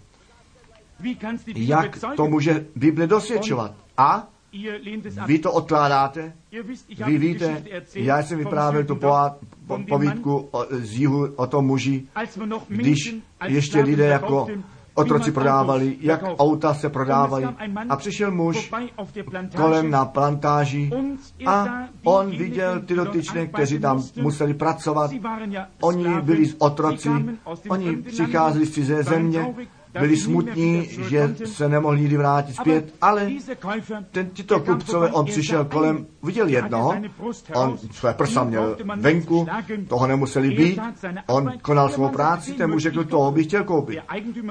[1.54, 3.74] Jak to může Bible dosvědčovat?
[3.96, 4.26] A
[5.26, 6.32] vy to odkládáte?
[7.06, 8.98] Vy víte, já jsem vyprávěl tu
[9.88, 12.06] povídku z jihu o tom muži,
[12.68, 14.46] když ještě lidé jako
[14.98, 17.46] otroci prodávali, jak auta se prodávají.
[17.88, 18.70] A přišel muž
[19.56, 20.90] kolem na plantáži
[21.46, 21.66] a
[22.04, 25.10] on viděl ty dotyčné, kteří tam museli pracovat.
[25.80, 27.10] Oni byli otroci,
[27.68, 29.54] oni přicházeli z cizé země,
[30.00, 33.30] byli smutní, že se nemohli nikdy vrátit zpět, ale
[34.10, 36.94] ten, tyto kupcové, on přišel kolem, viděl jednoho,
[37.54, 39.46] on své prsa měl venku,
[39.88, 40.80] toho nemuseli být,
[41.26, 43.98] on konal svou práci, ten mu řekl, toho bych chtěl koupit.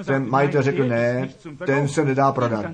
[0.06, 1.30] Ten majitel řekl, ne,
[1.66, 2.66] ten se nedá prodat,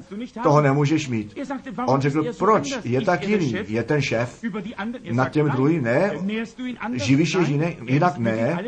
[0.43, 1.37] toho nemůžeš mít.
[1.85, 4.43] On řekl, proč, je tak jiný, je ten šéf,
[5.11, 5.79] nad těm druhý?
[5.79, 6.11] Ne,
[6.93, 7.41] živíš je
[7.87, 8.17] jinak?
[8.17, 8.63] ne,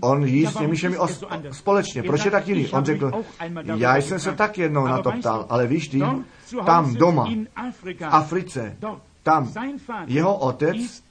[0.00, 0.96] on jí s těmi všemi
[1.50, 2.68] společně, proč je tak jiný?
[2.68, 3.12] On řekl,
[3.76, 6.02] já jsem se tak jednou na to ptal, ale víš ty,
[6.66, 7.28] tam doma,
[7.82, 8.76] v Africe,
[9.22, 9.52] tam
[10.06, 11.02] jeho otec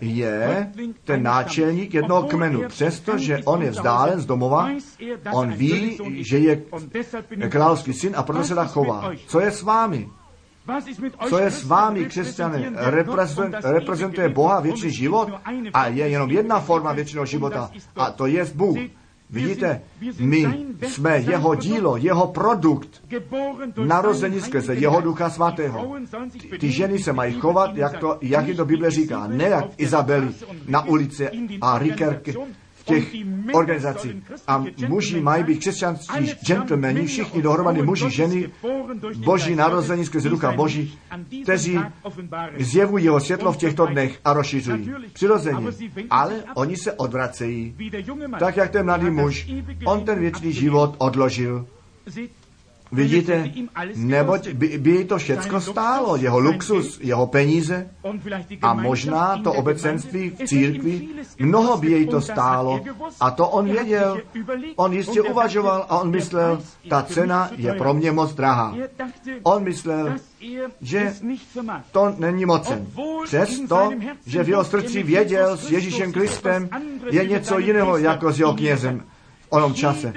[0.00, 0.72] je
[1.04, 2.68] ten náčelník jednoho kmenu.
[2.68, 4.70] Přestože on je vzdálen z domova,
[5.32, 6.62] on ví, že je
[7.48, 9.12] královský syn a proto se tak chová.
[9.26, 10.08] Co je s vámi?
[11.28, 12.72] Co je s vámi, křesťané?
[13.62, 15.28] Reprezentuje Boha věčný život
[15.72, 18.78] a je jenom jedna forma věčného života a to je Bůh.
[19.32, 19.82] Vidíte,
[20.18, 23.02] my jsme jeho dílo, jeho produkt,
[23.84, 25.96] narození skrze jeho ducha svatého.
[26.60, 30.28] Ty ženy se mají chovat, jak, to, jak je to Bible říká, ne jak Izabeli
[30.68, 31.28] na ulici
[31.60, 32.34] a Rikerky
[32.90, 33.14] těch
[33.52, 34.16] organizacích.
[34.46, 38.50] A muži mají být křesťanští gentlemani, všichni dohromady muži, ženy,
[39.16, 40.98] boží narození skrze ducha boží,
[41.42, 41.78] kteří
[42.58, 44.92] zjevují jeho světlo v těchto dnech a rozšiřují.
[45.12, 45.66] Přirozeně.
[46.10, 47.74] Ale oni se odvracejí.
[48.38, 49.50] Tak jak ten mladý muž,
[49.84, 51.66] on ten věčný život odložil.
[52.92, 53.52] Vidíte,
[53.96, 57.86] neboť by, by to všecko stálo, jeho luxus, jeho peníze.
[58.62, 62.80] A možná to obecenství v církvi, mnoho by jej to stálo.
[63.20, 64.18] a to on věděl.
[64.76, 68.74] On jistě uvažoval a on myslel, ta cena je pro mě moc drahá.
[69.42, 70.14] On myslel,
[70.80, 71.14] že
[71.92, 72.86] to není mocen.
[73.24, 73.90] Přesto,
[74.26, 76.68] že v jeho srdci věděl s Ježíšem Kristem,
[77.10, 79.02] je něco jiného jako s jeho knězem
[79.50, 80.12] onom čase.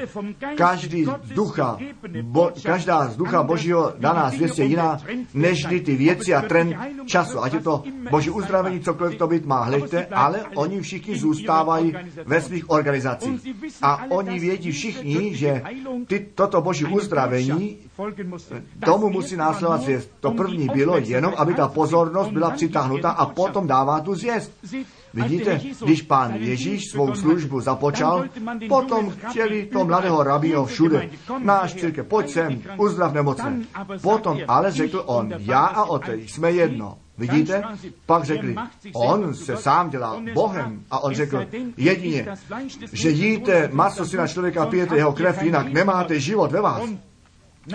[0.55, 1.77] Každý ducha,
[2.21, 4.99] bo, každá z ducha Božího daná zvěst je jiná,
[5.34, 6.75] než ty věci a trend
[7.05, 7.43] času.
[7.43, 12.41] Ať je to Boží uzdravení, cokoliv to být má, hleďte, ale oni všichni zůstávají ve
[12.41, 13.41] svých organizacích.
[13.81, 15.61] A oni vědí všichni, že
[16.07, 17.77] ty, toto Boží uzdravení
[18.86, 20.11] tomu musí následovat zvěst.
[20.19, 24.51] To první bylo jenom, aby ta pozornost byla přitáhnuta a potom dává tu zvěst.
[25.14, 28.26] Vidíte, když pán Ježíš svou službu započal,
[28.70, 31.09] potom chtěli to mladého rabího všude.
[31.39, 33.61] Náš církev, pojď sem, uzdrav nemocné.
[34.01, 36.97] Potom ale řekl on, já a otec jsme jedno.
[37.18, 37.64] Vidíte?
[38.05, 38.55] Pak řekli,
[38.93, 40.84] on se sám dělá Bohem.
[40.91, 41.45] A on řekl,
[41.78, 42.28] jedině,
[42.93, 46.89] že jíte maso syna člověka, pijete jeho krev, jinak nemáte život ve vás.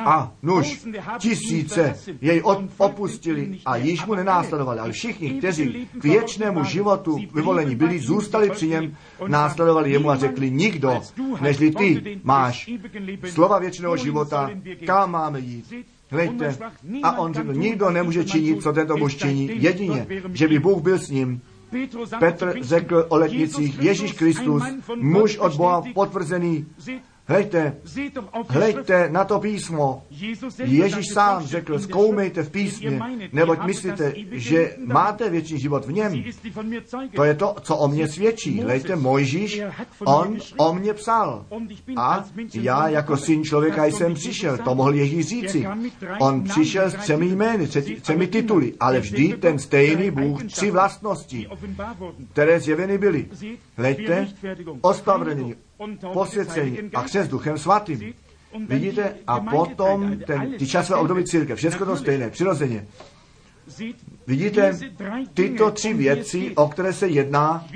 [0.04, 0.86] A nuž,
[1.18, 2.42] tisíce jej
[2.78, 8.68] opustili a již mu nenásledovali, ale všichni, kteří k věčnému životu vyvolení byli, zůstali při
[8.68, 11.00] něm, následovali jemu a řekli, nikdo,
[11.40, 12.70] nežli ty máš
[13.24, 14.50] slova věčného života,
[14.86, 15.72] kam máme jít.
[16.10, 16.58] Hleďte,
[17.02, 20.98] a on řekl, nikdo nemůže činit, co tento muž činí, jedině, že by Bůh byl
[20.98, 21.40] s ním.
[22.18, 24.62] Petr řekl o letnicích, Ježíš Kristus,
[24.96, 26.66] muž od Boha potvrzený,
[27.28, 27.76] Hleďte,
[28.48, 30.02] hleďte na to písmo.
[30.58, 33.00] Ježíš sám řekl, zkoumejte v písmě,
[33.32, 36.24] neboť myslíte, že máte věčný život v něm.
[37.14, 38.60] To je to, co o mě svědčí.
[38.60, 39.62] Hleďte, Mojžíš,
[40.04, 41.46] on o mě psal.
[41.96, 42.24] A
[42.54, 45.66] já jako syn člověka jsem přišel, to mohl Ježíš říci.
[46.20, 47.68] On přišel s třemi jmény,
[48.00, 51.48] třemi tituly, ale vždy ten stejný Bůh, tři vlastnosti,
[52.32, 53.28] které zjeveny byly.
[53.76, 54.28] Hleďte,
[54.80, 55.54] ospravedlnění,
[56.12, 58.14] posvěcení a křes duchem svatým.
[58.68, 59.14] Vidíte?
[59.26, 62.86] A potom ten, ty časové období církev, všechno to stejné, přirozeně.
[64.26, 64.78] Vidíte,
[65.34, 67.66] tyto tři věci, o které se jedná,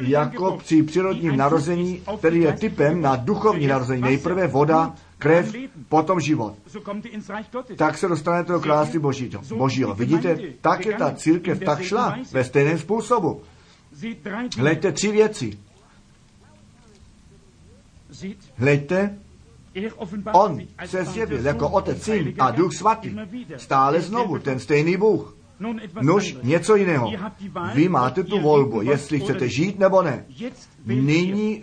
[0.00, 4.02] jako při přírodním narození, který je typem na duchovní narození.
[4.02, 5.54] Nejprve voda, krev,
[5.88, 6.54] potom život.
[7.76, 9.42] Tak se dostanete do království božího.
[9.56, 9.94] božího.
[9.94, 13.42] Vidíte, tak je ta církev tak šla ve stejném způsobu.
[14.58, 15.58] Hleďte tři věci.
[18.56, 19.18] Hleďte,
[20.32, 23.16] on se zjevil jako Otec, Syn a Duch Svatý.
[23.56, 25.38] Stále znovu ten stejný Bůh.
[26.02, 27.12] Nož něco jiného.
[27.74, 30.24] Vy máte tu volbu, jestli chcete žít nebo ne.
[30.84, 31.62] Nyní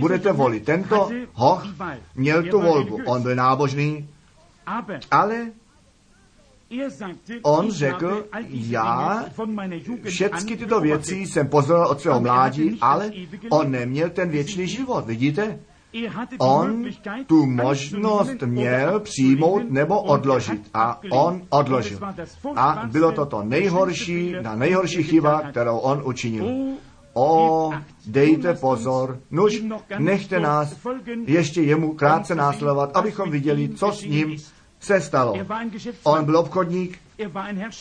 [0.00, 0.64] budete volit.
[0.64, 1.66] Tento hoch
[2.14, 2.98] měl tu volbu.
[3.06, 4.08] On byl nábožný,
[5.10, 5.52] ale
[7.42, 9.24] on řekl, já
[10.04, 13.10] všechny tyto věci jsem pozoroval od svého mládí, ale
[13.50, 15.58] on neměl ten věčný život, vidíte?
[16.38, 16.84] On
[17.26, 21.98] tu možnost měl přijmout nebo odložit a on odložil.
[22.56, 26.76] A bylo to to nejhorší, na nejhorší chyba, kterou on učinil.
[27.14, 27.70] O,
[28.06, 29.62] dejte pozor, nuž,
[29.98, 30.76] nechte nás
[31.26, 34.36] ještě jemu krátce následovat, abychom viděli, co s ním
[34.80, 35.34] se stalo.
[36.02, 36.98] On byl obchodník,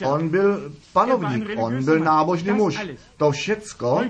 [0.06, 2.80] on byl panovník, on byl nábožný muž.
[3.18, 4.02] To všecko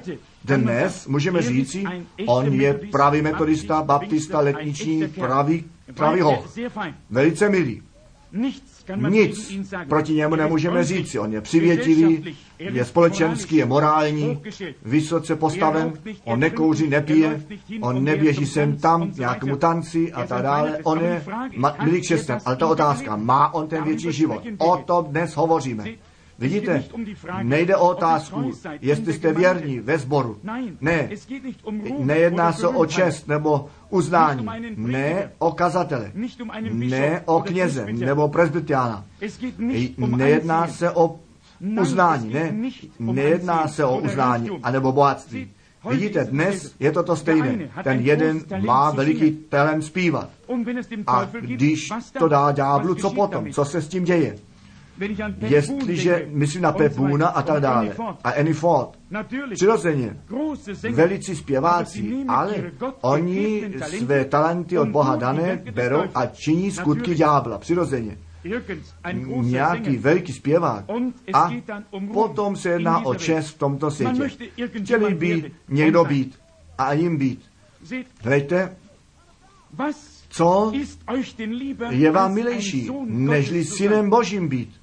[0.45, 1.83] dnes můžeme říci,
[2.27, 6.57] on je pravý metodista, baptista, letniční, pravý, pravý hoch.
[7.09, 7.81] Velice milý.
[8.33, 9.53] Nic
[9.87, 11.19] proti němu nemůžeme říci.
[11.19, 14.41] On je přivětivý, je společenský, je morální,
[14.85, 17.43] vysoce postaven, on nekouří, nepije,
[17.81, 20.77] on neběží sem tam nějakému tanci a tak dále.
[20.83, 21.23] On je
[21.83, 22.39] milý křesťan.
[22.45, 24.43] Ale ta otázka, má on ten větší život?
[24.57, 25.85] O tom dnes hovoříme.
[26.41, 26.83] Vidíte,
[27.43, 30.37] nejde o otázku, jestli jste věrní ve sboru.
[30.81, 31.09] Ne,
[31.99, 34.47] nejedná se o čest nebo uznání.
[34.75, 36.11] Ne o kazatele.
[36.71, 39.05] Ne o kněze nebo presbytiána.
[39.97, 41.19] Nejedná se o
[41.81, 42.33] uznání.
[42.33, 42.55] Ne,
[42.99, 45.51] nejedná se o uznání anebo bohatství.
[45.89, 47.69] Vidíte, dnes je to to stejné.
[47.83, 50.29] Ten jeden má veliký talent zpívat.
[51.07, 51.89] A když
[52.19, 53.51] to dá ďáblu, co potom?
[53.53, 54.37] Co se s tím děje?
[55.41, 58.89] Jestliže myslím na Pepuna a tak dále, a Annie Ford,
[59.53, 60.17] přirozeně,
[60.91, 62.55] velicí zpěváci, ale
[63.01, 68.17] oni své talenty od Boha dané berou a činí skutky ďábla, přirozeně.
[69.41, 70.85] Nějaký velký zpěvák
[71.33, 71.51] a
[72.13, 74.49] potom se jedná o čest v tomto světě.
[74.67, 76.39] Chtěli být někdo být
[76.77, 77.41] a jim být.
[78.21, 78.75] Hlejte,
[80.29, 80.71] co
[81.89, 84.80] je vám milejší, nežli synem Božím být.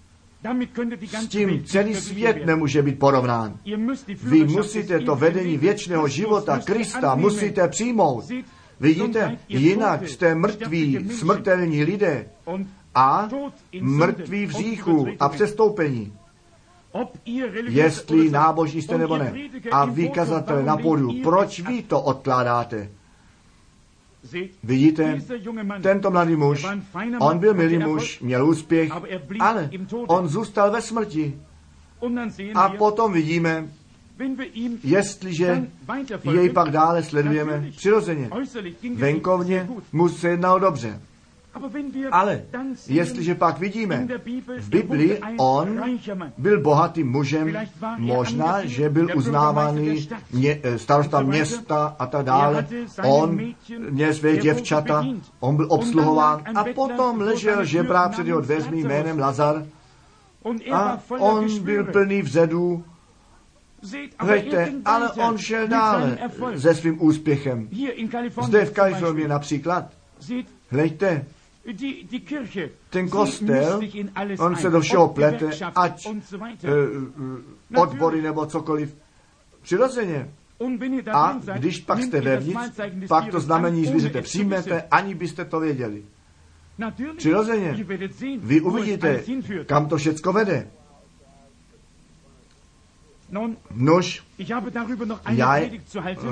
[1.18, 3.59] S tím celý svět nemůže být porovnán.
[4.22, 8.24] Vy musíte to vedení věčného života Krista musíte přijmout.
[8.80, 12.26] Vidíte, jinak jste mrtví, smrtelní lidé
[12.95, 13.28] a
[13.80, 16.12] mrtví v říchu a přestoupení.
[17.68, 19.32] Jestli nábožní jste nebo ne.
[19.70, 22.91] A vy, kazatel na podu, proč vy to odkládáte?
[24.62, 25.20] Vidíte,
[25.83, 26.66] tento mladý muž,
[27.20, 28.93] on byl milý muž, měl úspěch,
[29.41, 29.70] ale
[30.07, 31.39] on zůstal ve smrti.
[32.55, 33.68] A potom vidíme,
[34.85, 35.66] jestliže
[36.33, 38.31] jej pak dále sledujeme přirozeně.
[38.95, 41.01] Venkovně mu se jednalo dobře.
[42.11, 42.43] Ale
[42.89, 44.09] jestliže pak vidíme,
[44.59, 45.81] v Biblii on
[46.39, 47.57] byl bohatým mužem,
[47.99, 52.67] možná, že byl uznávaný mě, eh, starosta města a tak dále,
[53.05, 53.41] on
[53.91, 55.05] měl své děvčata,
[55.41, 59.67] on byl obsluhován a potom ležel žebrá před jeho dveřmi jménem Lazar.
[60.73, 62.85] A on byl plný vzedů,
[64.19, 66.19] Hleďte, ale on šel dále
[66.57, 67.69] se svým úspěchem.
[68.43, 69.93] Zde v Kalifornii například.
[70.71, 71.25] Hleďte,
[72.91, 73.81] ten kostel,
[74.39, 78.97] on se do všeho plete, ať uh, odbory nebo cokoliv.
[79.62, 80.31] Přirozeně.
[81.12, 82.59] A když pak jste vevnitř,
[83.09, 86.03] pak to znamení zvířete přijmete, ani byste to věděli.
[87.16, 87.85] Přirozeně.
[88.39, 89.25] Vy uvidíte,
[89.66, 90.71] kam to všecko vede.
[93.71, 94.62] Nož, já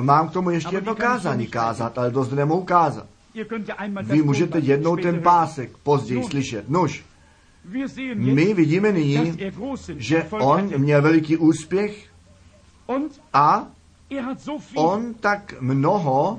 [0.01, 3.07] mám k tomu ještě jedno kázání kázat, ale dost nemohu kázat.
[4.03, 6.69] Vy můžete jednou ten pásek později slyšet.
[6.69, 7.05] Nož,
[8.15, 9.53] my vidíme nyní, er
[9.97, 12.09] že on měl veliký úspěch
[13.33, 13.67] a
[14.11, 14.25] er
[14.75, 16.37] on tak mnoho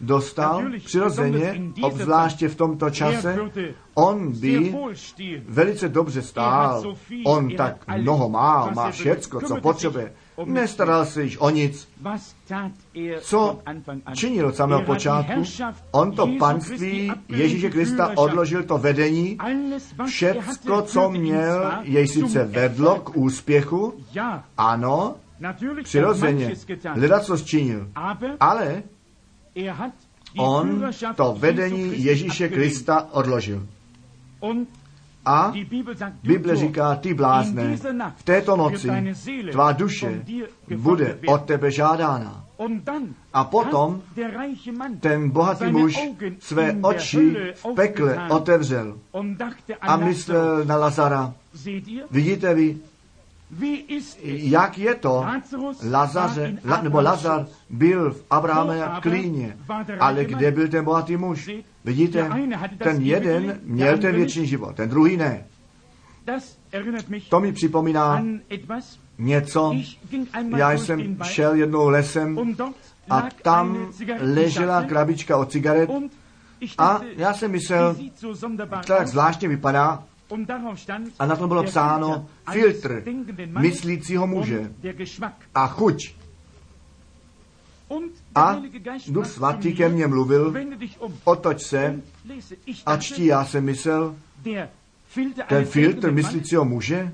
[0.00, 3.38] dostal přirozeně, obzvláště v tomto čase,
[3.94, 4.74] on by
[5.48, 6.96] velice dobře stál.
[7.24, 10.12] On tak mnoho má, má všecko, co potřebuje.
[10.44, 11.88] Nestaral se již o nic.
[13.20, 13.58] Co
[14.14, 15.42] činil od samého počátku?
[15.90, 19.38] On to panství Ježíše Krista odložil to vedení.
[20.06, 23.94] Všecko, co měl, jej sice vedlo k úspěchu.
[24.56, 25.14] Ano,
[25.82, 26.54] přirozeně.
[26.94, 27.88] Hledat, co činil.
[28.40, 28.82] Ale
[30.38, 30.84] on
[31.14, 33.66] to vedení Ježíše Krista odložil.
[35.28, 35.52] A
[36.22, 37.76] Bible říká, ty blázne,
[38.16, 38.88] v této noci
[39.52, 40.24] tvá duše
[40.76, 42.44] bude od tebe žádána.
[43.32, 44.02] A potom
[45.00, 45.98] ten bohatý muž
[46.38, 48.98] své oči v pekle otevřel
[49.80, 51.34] a myslel na Lazara.
[52.10, 52.76] Vidíte vy,
[54.24, 55.26] jak je to,
[55.90, 59.56] Lazaře, la, nebo Lazar byl v Abrahamé klíně,
[60.00, 61.50] ale kde byl ten bohatý muž?
[61.88, 62.30] Vidíte,
[62.78, 65.44] ten jeden měl ten věčný život, ten druhý ne.
[67.28, 68.24] To mi připomíná
[69.18, 69.74] něco.
[70.56, 72.38] Já jsem šel jednou lesem
[73.10, 75.90] a tam ležela krabička od cigaret.
[76.78, 77.96] A já jsem myslel,
[78.86, 80.04] tak zvláštně vypadá,
[81.18, 83.04] a na tom bylo psáno filtr
[83.60, 84.72] myslícího muže.
[85.54, 86.14] a chuť.
[88.38, 88.62] A
[89.08, 90.54] Duch Svatý ke mně mluvil,
[91.24, 92.00] otoč se
[92.86, 94.14] a čtí, já jsem myslel,
[95.48, 97.12] ten filtr myslícího muže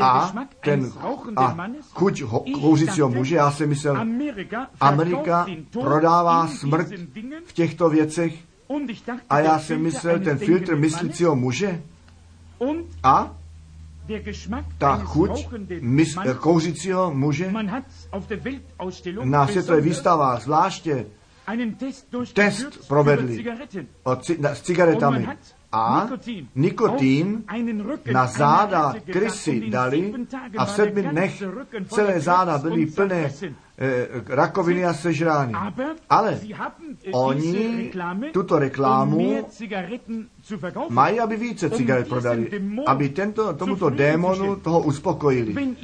[0.00, 0.92] a ten
[1.36, 2.22] a chuť
[2.60, 4.06] kouřícího muže, já jsem myslel,
[4.80, 6.88] Amerika prodává smrt
[7.44, 8.34] v těchto věcech.
[9.30, 11.82] A já jsem myslel, ten filtr myslícího muže
[13.02, 13.36] a
[14.78, 15.48] ta chuť
[15.80, 17.52] mys, kouřícího muže?
[19.24, 21.06] Na světové výstavách zvláště
[22.32, 23.44] test provedli
[24.52, 25.28] s cigaretami.
[25.74, 26.08] A
[26.54, 27.44] nikotín
[28.12, 30.12] na záda krysy dali
[30.58, 31.42] a v sedmi dnech
[31.88, 33.32] celé záda byly plné
[34.28, 35.52] rakoviny a sežrány.
[36.10, 36.40] Ale
[37.12, 37.90] oni
[38.32, 39.46] tuto reklámu
[40.88, 42.50] mají, aby více cigaret prodali,
[42.86, 45.74] aby tento, tomuto démonu toho uspokojili.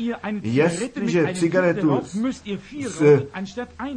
[0.42, 2.00] Jestliže cigaretu
[2.82, 3.02] s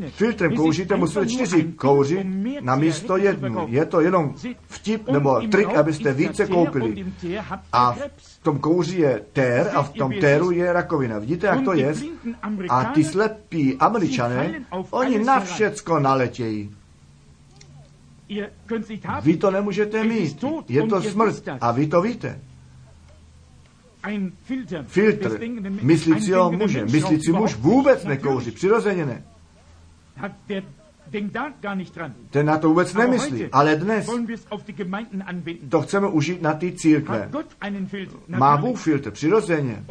[0.09, 2.27] filtrem kouříte, musíte čtyři kouřit
[2.61, 3.65] na místo jednu.
[3.67, 4.33] Je to jenom
[4.67, 7.05] vtip nebo trik, abyste více koupili.
[7.73, 11.19] A v tom kouří je tér a v tom téru je rakovina.
[11.19, 11.93] Vidíte, jak to je?
[12.69, 16.76] A ty slepí američané, oni na všecko naletějí.
[19.22, 20.43] Vy to nemůžete mít.
[20.69, 21.47] Je to smrt.
[21.61, 22.39] a vy to víte.
[24.88, 25.39] Filtr.
[25.81, 26.85] Myslícího muže.
[26.85, 27.55] Myslící muž.
[27.55, 29.23] vůbec nekouří, přirozeně ne.
[32.30, 34.09] Ten na to vůbec nemyslí, ale dnes
[35.69, 37.30] to chceme užít na ty církve.
[38.27, 39.84] Má Bůh filtr, přirozeně.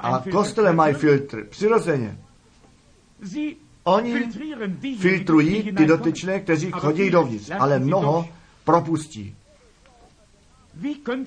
[0.00, 2.18] A kostele mají filtr, přirozeně.
[3.84, 4.28] Oni
[4.98, 8.28] filtrují ty dotyčné, kteří chodí dovnitř, ale mnoho
[8.64, 9.34] propustí.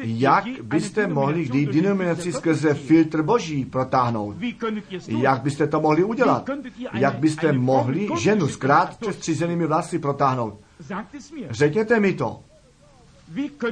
[0.03, 4.35] Jak byste mohli kdy denominaci skrze filtr boží protáhnout?
[5.07, 6.49] Jak byste to mohli udělat?
[6.93, 10.59] Jak byste mohli ženu zkrát přes střízenými vlasy protáhnout?
[11.49, 12.43] Řekněte mi to.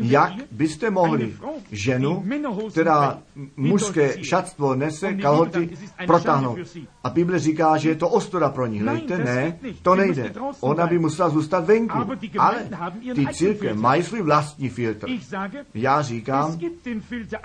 [0.02, 1.34] Jak byste mohli
[1.72, 2.26] ženu,
[2.72, 3.20] která
[3.58, 5.70] mužské šatstvo nese, kalhoty,
[6.06, 6.60] protáhnout?
[7.04, 8.80] A Bible říká, že je to ostoda pro ní.
[8.80, 10.34] Hlejte, ne, to nejde.
[10.60, 11.98] Ona by musela zůstat venku.
[12.40, 12.70] Ale
[13.16, 15.08] ty církve mají svůj vlastní filtr.
[15.74, 16.60] Já říkám,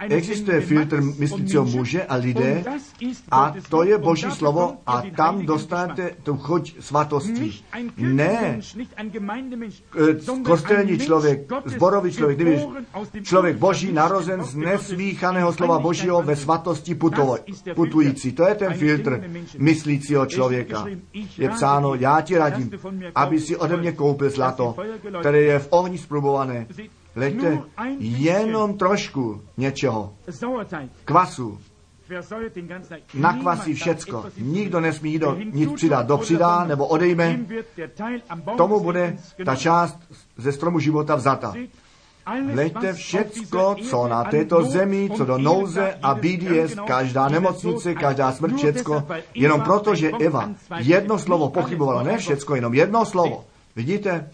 [0.08, 2.64] existuje filtr myslícího muže a lidé
[3.30, 7.52] a to je Boží slovo a tam dostanete tu chuť svatosti.
[7.96, 8.60] Ne
[10.44, 12.66] kostelní člověk, zborový zborový člověk, kdyby
[13.22, 17.36] člověk boží narozen z nesmíchaného slova božího ve svatosti putovo,
[17.74, 18.32] putující.
[18.32, 19.24] To je ten filtr
[19.58, 20.86] myslícího člověka.
[21.38, 22.70] Je psáno, já ti radím,
[23.14, 24.76] aby si ode mě koupil zlato,
[25.20, 26.66] které je v ohni zprobované.
[27.14, 27.60] Hleďte,
[27.98, 30.14] jenom trošku něčeho.
[31.04, 31.58] Kvasu.
[33.14, 34.24] Nakvasí všecko.
[34.38, 36.06] Nikdo nesmí do, nic přidat.
[36.06, 37.40] Do přidá nebo odejme.
[38.56, 39.98] Tomu bude ta část
[40.36, 41.54] ze stromu života vzata.
[42.52, 48.32] Hleďte všecko, co na této zemi, co do nouze a bídy je, každá nemocnice, každá
[48.32, 53.44] smrt, všecko, jenom proto, že Eva jedno slovo pochybovala, ne všecko, jenom jedno slovo.
[53.76, 54.30] Vidíte?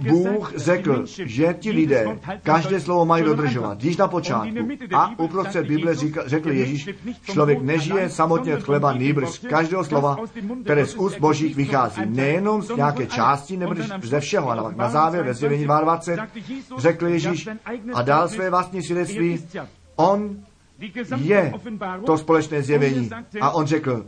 [0.00, 3.84] Bůh řekl, že ti lidé každé slovo mají dodržovat.
[3.84, 4.68] Již na počátku.
[4.94, 5.94] A uprostřed Bible
[6.26, 6.88] řekl Ježíš,
[7.22, 10.16] člověk nežije samotně od chleba, nýbrž každého slova,
[10.64, 12.00] které z úst božích vychází.
[12.06, 14.50] Nejenom z nějaké části, nebo ze všeho.
[14.50, 16.26] Ale na závěr ve zjevení 22
[16.78, 17.48] řekl Ježíš
[17.94, 19.44] a dal své vlastní svědectví.
[19.96, 20.36] On
[21.18, 21.52] je
[22.06, 23.10] to společné zjevení.
[23.40, 24.06] A on řekl,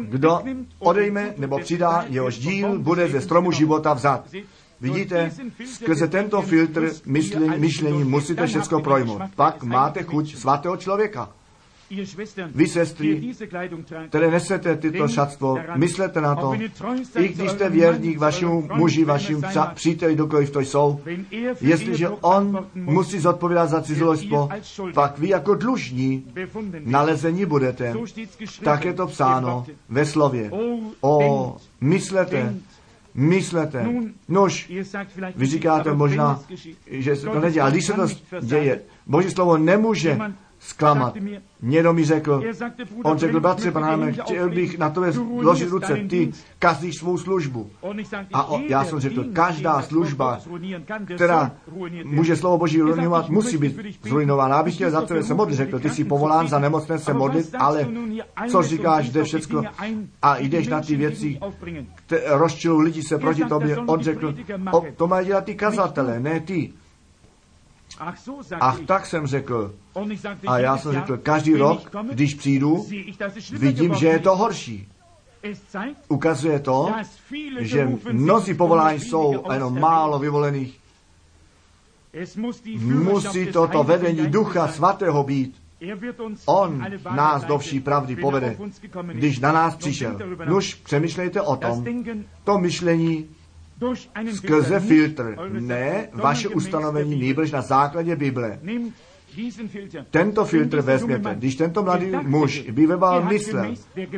[0.00, 0.42] kdo
[0.78, 4.28] odejme nebo přidá, jehož díl bude ze stromu života vzat.
[4.80, 5.30] Vidíte,
[5.64, 9.22] skrze tento filtr myšlení, myšlení musíte všechno projmout.
[9.36, 11.30] Pak máte chuť svatého člověka.
[12.54, 13.34] Vy, sestry,
[14.08, 16.54] které nesete tyto šatstvo, myslete na to,
[17.18, 19.42] i když jste věrní k vašemu muži, vašim
[19.74, 21.00] příteli, dokoliv to jsou,
[21.60, 24.48] jestliže on musí zodpovídat za cizoložstvo,
[24.94, 26.24] pak vy jako dlužní
[26.84, 27.94] nalezení budete.
[28.64, 30.50] Tak je to psáno ve slově.
[31.00, 32.54] O, myslete,
[33.14, 33.86] myslete.
[34.28, 34.72] Nož,
[35.36, 36.40] vy říkáte možná,
[36.86, 37.70] že se to nedělá.
[37.70, 38.06] Když se to
[38.40, 40.18] děje, Boží slovo nemůže
[40.68, 41.14] zklamat.
[41.62, 42.42] Někdo mi řekl,
[43.04, 47.70] on řekl, bratře, pane, chtěl bych na tebe vložit ruce, ty kazíš svou službu.
[48.32, 50.38] A o, já jsem řekl, každá služba,
[51.14, 51.52] která
[52.04, 54.56] může slovo Boží ruinovat, musí být zruinována.
[54.56, 57.54] Já bych chtěl za tebe se modlit, řekl, ty jsi povolán za nemocné se modlit,
[57.58, 57.88] ale
[58.50, 59.62] co říkáš, jde všechno
[60.22, 61.38] a jdeš na ty věci,
[62.26, 63.76] rozčilují lidi se proti tobě.
[63.76, 64.34] On řekl,
[64.72, 66.72] o, to mají dělat ty kazatele, ne ty.
[68.60, 69.74] Ach, tak jsem řekl.
[70.46, 72.86] A já jsem řekl, každý rok, když přijdu,
[73.52, 74.88] vidím, že je to horší.
[76.08, 76.92] Ukazuje to,
[77.60, 80.80] že mnozí povolání jsou jenom málo vyvolených.
[82.80, 85.62] Musí toto vedení Ducha Svatého být.
[86.46, 86.84] On
[87.14, 88.56] nás do vší pravdy povede,
[89.12, 90.18] když na nás přišel.
[90.46, 91.84] Nuž, přemýšlejte o tom.
[92.44, 93.28] To myšlení
[94.34, 98.58] skrze filtr, ne vaše ustanovení, nýbrž na základě Bible.
[100.10, 101.34] Tento filtr vezměte.
[101.34, 103.74] Když tento mladý muž by vebal myslel,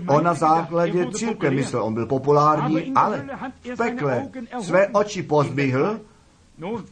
[0.09, 3.29] on na základě církve myslel, on byl populární, ale
[3.75, 4.29] v pekle
[4.61, 6.01] své oči pozbyhl,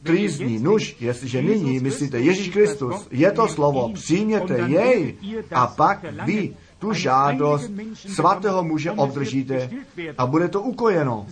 [0.03, 0.59] trýzní.
[0.59, 5.15] Nuž, jestliže nyní myslíte Ježíš Kristus, je to slovo, přijměte jej
[5.53, 9.71] a pak vy tu žádost svatého muže obdržíte
[10.19, 11.27] a bude to ukojeno.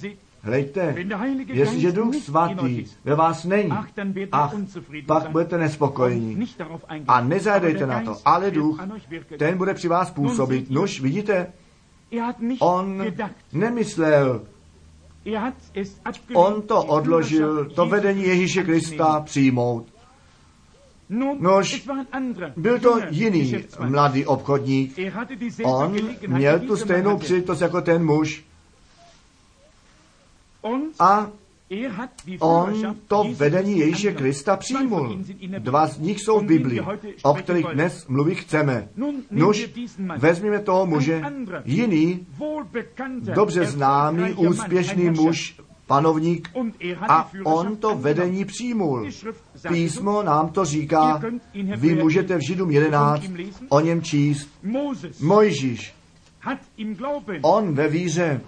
[0.47, 0.95] Hlejte,
[1.53, 3.71] jestliže Duch Svatý ve vás není,
[4.33, 4.55] ach,
[5.07, 6.47] pak budete nespokojení.
[7.09, 8.81] A nezajdejte na to, ale Duch,
[9.39, 10.71] ten bude při vás působit.
[10.71, 11.53] Nuž, vidíte,
[12.59, 13.05] on
[13.53, 14.43] nemyslel,
[16.35, 19.87] on to odložil, to vedení Ježíše Krista přijmout.
[21.39, 21.89] Nož,
[22.57, 24.99] byl to jiný mladý obchodník.
[25.65, 25.97] On
[26.27, 28.45] měl tu stejnou příležitost jako ten muž.
[30.99, 31.31] A
[32.41, 35.19] on to vedení Ježíše Krista přijmul.
[35.59, 36.81] Dva z nich jsou v Biblii,
[37.23, 38.89] o kterých dnes mluvit chceme.
[39.31, 39.71] Nuž,
[40.19, 41.23] vezměme toho muže,
[41.65, 42.27] jiný,
[43.21, 45.57] dobře známý, úspěšný muž,
[45.87, 46.51] panovník,
[47.09, 49.09] a on to vedení přijmul.
[49.69, 51.23] Písmo nám to říká,
[51.77, 53.23] vy můžete v Židům 11
[53.69, 54.49] o něm číst.
[55.21, 55.95] Mojžíš,
[57.43, 58.41] on ve víře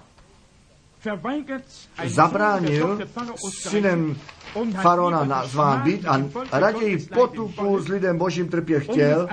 [2.06, 2.98] zabránil
[3.50, 4.16] synem
[4.82, 6.06] Farona nazván být
[6.50, 9.28] a raději potupu s lidem božím trpě chtěl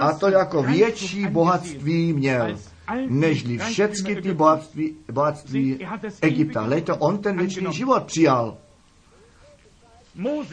[0.00, 2.56] a to jako větší bohatství měl
[3.08, 5.86] nežli všechny ty bohatství, bohatství
[6.20, 6.62] Egypta.
[6.62, 8.56] Leto on ten věčný život přijal.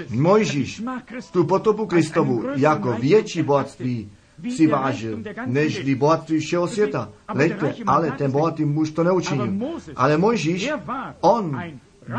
[0.09, 0.81] Mojžíš
[1.31, 4.11] tu potopu Kristovu jako větší bohatství
[4.55, 7.09] si vážil, než bohatství všeho světa.
[7.33, 9.53] Leďte, ale ten bohatý muž to neučinil.
[9.95, 10.69] Ale Mojžíš,
[11.21, 11.61] on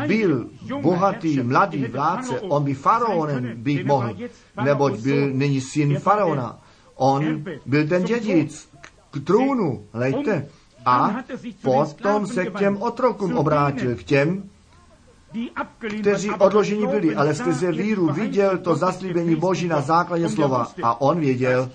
[0.07, 0.49] byl
[0.81, 4.15] bohatý mladý vládce, on by faraonem být mohl,
[4.63, 6.59] neboť byl nyní syn faraona.
[6.95, 8.69] On byl ten dědic
[9.11, 10.47] k trůnu, lejte.
[10.85, 11.15] A
[11.61, 14.49] potom se k těm otrokům obrátil, k těm,
[15.99, 20.67] kteří odložení byli, ale skrze víru viděl to zaslíbení Boží na základě slova.
[20.83, 21.69] A on věděl,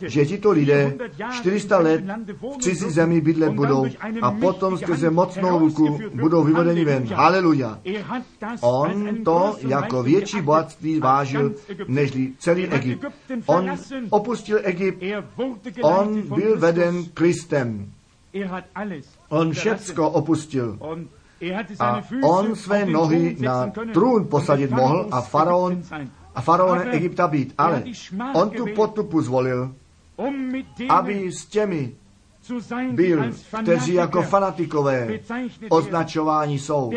[0.00, 0.96] že tito lidé
[1.30, 2.04] 400 let
[2.38, 3.86] v cizí zemi bydlet budou
[4.22, 7.06] a potom skrze mocnou ruku budou vyvedeni ven.
[7.14, 7.78] Haleluja.
[8.60, 11.54] On to jako větší bohatství vážil,
[11.88, 13.04] nežli celý Egypt.
[13.46, 13.70] On
[14.10, 15.02] opustil Egypt,
[15.82, 17.92] on byl veden Kristem.
[19.28, 20.78] On všecko opustil.
[21.80, 25.82] A on své nohy na trůn posadit mohl a faraon,
[26.34, 27.54] a faraon Egypta být.
[27.58, 27.82] Ale
[28.34, 29.74] on tu potupu zvolil,
[30.88, 31.94] aby s těmi,
[32.90, 33.24] byl,
[33.62, 35.08] kteří jako fanatikové
[35.68, 36.92] označováni jsou.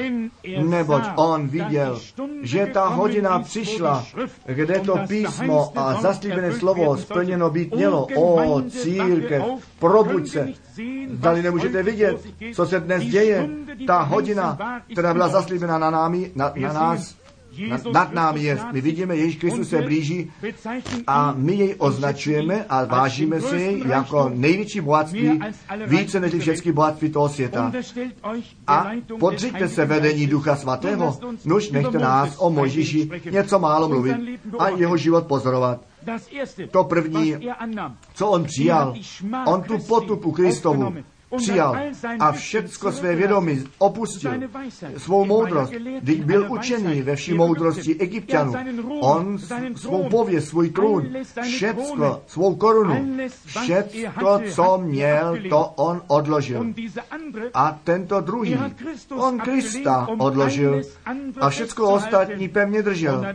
[0.63, 1.99] Neboť on viděl,
[2.41, 4.05] že ta hodina přišla,
[4.45, 8.07] kde to písmo a zaslíbené slovo splněno být mělo.
[8.15, 9.43] O, církev,
[9.79, 10.47] probuď se.
[11.11, 12.17] Zdali nemůžete vidět,
[12.55, 13.49] co se dnes děje.
[13.87, 14.57] Ta hodina,
[14.91, 17.15] která byla zaslíbena na, námi, na, na nás,
[17.93, 18.59] nad námi je.
[18.71, 20.31] My vidíme, Ježíš Kristus se blíží
[21.07, 25.39] a my jej označujeme a vážíme si jej jako největší bohatství,
[25.87, 27.71] více než všechny bohatství toho světa.
[28.67, 34.17] A podřiďte se vedení Ducha Svatého, nuž nechte nás o Mojžíši něco málo mluvit
[34.59, 35.81] a jeho život pozorovat.
[36.71, 37.35] To první,
[38.13, 38.93] co on přijal,
[39.45, 40.93] on tu potupu Kristovu
[41.37, 41.77] přijal
[42.19, 44.31] a všecko své vědomí opustil,
[44.97, 48.53] svou moudrost, když byl učený ve vší moudrosti egyptianů.
[49.01, 49.37] On
[49.75, 51.09] svou pověst, svůj trůn,
[51.41, 56.73] všecko, svou korunu, všecko, co měl, to on odložil.
[57.53, 58.57] A tento druhý,
[59.15, 60.81] on Krista odložil
[61.41, 63.25] a všecko ostatní pevně držel.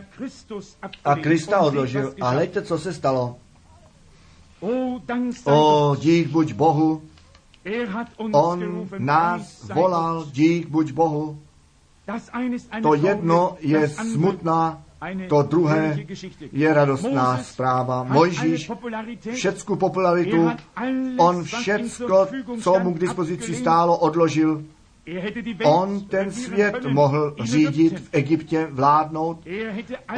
[1.05, 2.13] A Krista odložil.
[2.21, 3.35] A hleďte, co se stalo.
[5.45, 7.01] O, dík buď Bohu,
[8.31, 11.39] On nás volal, dík buď Bohu.
[12.81, 14.83] To jedno je smutná,
[15.29, 16.05] to druhé
[16.51, 18.03] je radostná zpráva.
[18.03, 18.71] Mojžíš
[19.33, 20.49] všecku popularitu,
[21.17, 22.27] on všecko,
[22.61, 24.63] co mu k dispozici stálo, odložil
[25.63, 29.39] On ten svět mohl řídit v Egyptě, vládnout,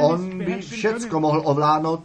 [0.00, 2.00] on by všecko mohl ovládnout,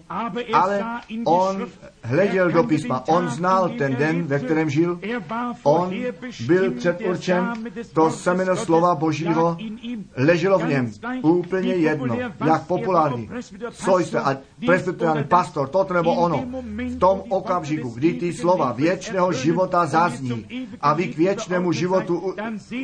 [0.54, 0.86] ale
[1.26, 1.66] on
[2.04, 5.00] hleděl do písma, on znal ten den, ve kterém žil,
[5.64, 5.94] on
[6.48, 7.54] byl předurčen,
[7.94, 9.58] to semeno slova Božího
[10.18, 10.92] leželo v něm,
[11.22, 13.30] úplně jedno, jak populární,
[13.72, 16.46] co jste, a presbyterián pastor, toto nebo ono,
[16.78, 20.46] v tom okamžiku, kdy ty slova věčného života zazní
[20.82, 22.36] a vy k věčnému životu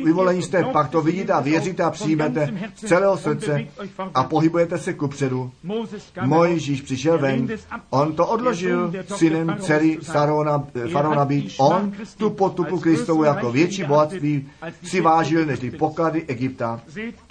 [0.04, 3.66] vyvolení jste, pak to vidíte a věříte a přijmete z celého srdce
[4.14, 5.50] a pohybujete se kupředu.
[6.22, 7.48] Mojžíš přišel ven,
[7.90, 9.98] on to odložil synem dcery
[10.92, 11.54] faraona být.
[11.58, 14.48] On tu potupu Kristovu jako větší bohatství
[14.82, 16.80] si vážil než ty poklady Egypta.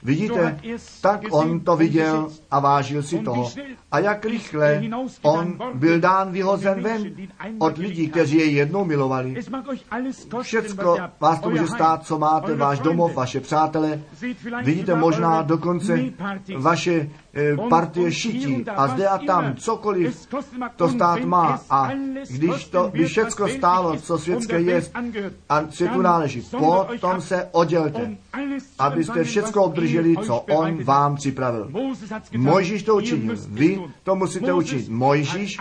[0.04, 0.60] Vidíte,
[1.02, 3.52] tak on to viděl a vážil si toho.
[3.92, 4.82] A jak rychle
[5.22, 7.12] on byl dán vyhozen ven
[7.60, 9.36] od lidí, kteří jej jednou milovali.
[10.42, 14.02] Všecko vás to může stát, co máte, váš domov, vaše přátele.
[14.64, 16.00] Vidíte možná dokonce
[16.58, 20.28] vaše e, partie šití a zde a tam cokoliv
[20.76, 21.92] to stát má a
[22.30, 24.82] když to by všecko stálo, co světské je
[25.50, 26.42] a světu náleží,
[26.90, 28.18] potom se oddělte,
[28.80, 31.72] abyste všecko obdrželi, co on vám připravil.
[32.38, 34.90] Mojžíš to učinil, vy to musíte učit.
[34.90, 35.58] Mojžíš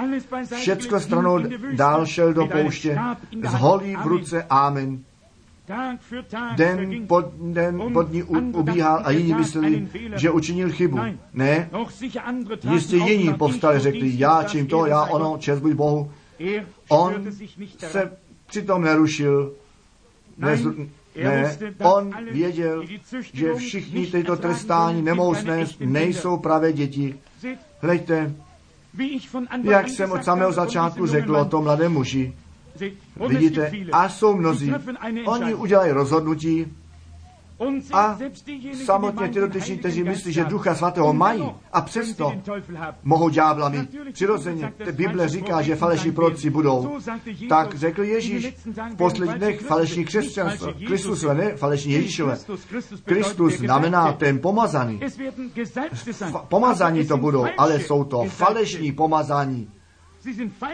[0.55, 1.39] všecko stranou
[1.73, 2.99] dál šel do pouště,
[3.49, 5.05] z holí v ruce, amen.
[6.57, 10.99] Den pod, den pod ní ubíhal a jiní mysleli, že učinil chybu.
[11.33, 11.71] Ne,
[12.71, 16.11] jistě jiní povstali, řekli, já čím to, já ono, čest buď Bohu.
[16.89, 17.15] On
[17.77, 18.13] se
[18.47, 19.53] přitom nerušil,
[20.39, 20.75] nezl,
[21.25, 22.85] ne, on věděl,
[23.33, 27.15] že všichni tyto trestání nemohou snést, nejsou pravé děti.
[27.81, 28.35] Hleďte,
[29.63, 32.35] jak jsem od samého začátku řekl o tom mladém muži,
[33.29, 34.73] Vidíte, a jsou mnozí,
[35.27, 36.67] oni udělají rozhodnutí
[37.93, 38.19] a
[38.85, 42.33] samotně ty dotyční, kteří myslí, že Ducha Svatého mají a přesto
[43.05, 43.97] mohou ďábla mít.
[44.13, 46.99] Přirozeně, Bible říká, že falešní proroci budou.
[47.49, 48.55] Tak řekl Ježíš
[48.93, 50.73] v posledních dnech falešní křesťanstvo.
[50.87, 52.39] Kristus, ne falešní Ježíšové.
[53.05, 55.01] Kristus znamená ten pomazaný.
[56.49, 59.69] Pomazaní to budou, ale jsou to falešní pomazání.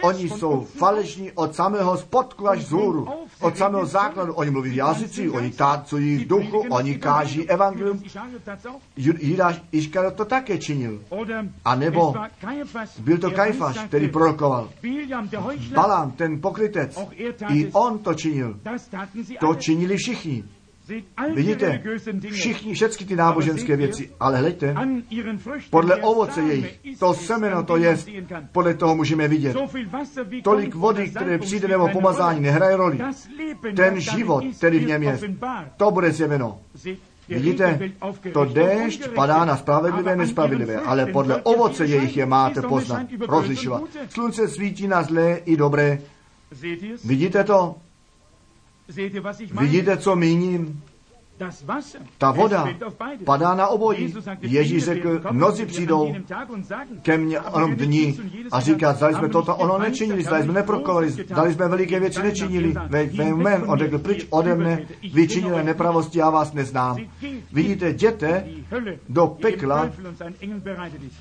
[0.01, 3.07] Oni jsou falešní od samého spodku až zhůru,
[3.41, 4.33] od samého základu.
[4.33, 8.03] Oni mluví v jazyci, oni tácují v duchu, oni káží evangelium.
[8.97, 11.01] Jidáš Iškar to také činil.
[11.65, 12.13] A nebo
[12.99, 14.69] byl to Kajfaš, který prorokoval.
[15.73, 16.99] Balám, ten pokrytec,
[17.49, 18.59] i on to činil.
[19.39, 20.43] To činili všichni.
[21.33, 21.81] Vidíte,
[22.31, 24.75] všichni, všechny ty náboženské věci, ale hleďte,
[25.69, 27.97] podle ovoce jejich, to semeno to je,
[28.51, 29.57] podle toho můžeme vidět.
[30.43, 32.99] Tolik vody, které přijde nebo pomazání, nehraje roli.
[33.75, 35.19] Ten život, který v něm je,
[35.77, 36.59] to bude zjeveno.
[37.29, 37.79] Vidíte,
[38.33, 43.81] to déšť padá na spravedlivé nespravedlivé, ale podle ovoce jejich je máte poznat, rozlišovat.
[44.09, 45.99] Slunce svítí na zlé i dobré.
[47.03, 47.75] Vidíte to?
[49.61, 50.81] Vidíte, co míním?
[52.17, 52.67] Ta voda
[53.25, 54.13] padá na obojí.
[54.41, 56.15] Ježíš řekl, mnozí přijdou
[57.01, 58.19] ke mně onom dní
[58.51, 62.73] a říkat, zdali jsme toto ono nečinili, zdali jsme neprokovali, zdali jsme veliké věci nečinili.
[62.89, 66.97] Ve ve jmén, on řekl, pryč ode mne, vy činili nepravosti, já vás neznám.
[67.51, 68.47] Vidíte, jděte
[69.09, 69.89] do pekla,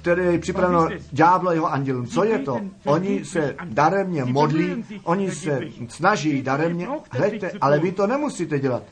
[0.01, 2.07] které je připraveno ďáblo jeho andělům.
[2.07, 2.61] Co je to?
[2.85, 8.83] Oni se daremně modlí, oni se snaží daremně, hleďte, ale vy to nemusíte dělat.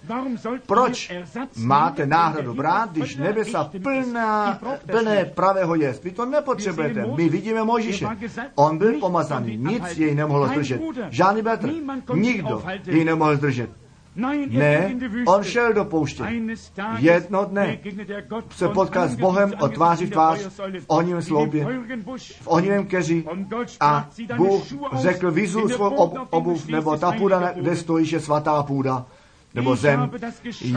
[0.66, 1.11] Proč
[1.56, 4.58] máte náhradu brát, když nebesa plná,
[4.90, 6.04] plné pravého jest?
[6.04, 7.06] Vy to nepotřebujete.
[7.16, 8.06] My vidíme Mojžíše.
[8.54, 10.80] On byl pomazaný, nic jej nemohlo zdržet.
[11.10, 11.70] Žádný Petr,
[12.14, 13.70] nikdo jej nemohl zdržet.
[14.48, 14.94] Ne,
[15.26, 16.24] on šel do pouště.
[16.98, 17.78] Jedno dne
[18.50, 20.40] se potkal s Bohem o tváři v tvář
[20.80, 21.66] v oním sloupě,
[22.40, 23.24] v onivém keři
[23.80, 24.62] a Bůh
[24.94, 29.06] řekl, vyzu svou ob, obuv, nebo ta půda, kde stojíš, je svatá půda
[29.54, 30.10] nebo zem.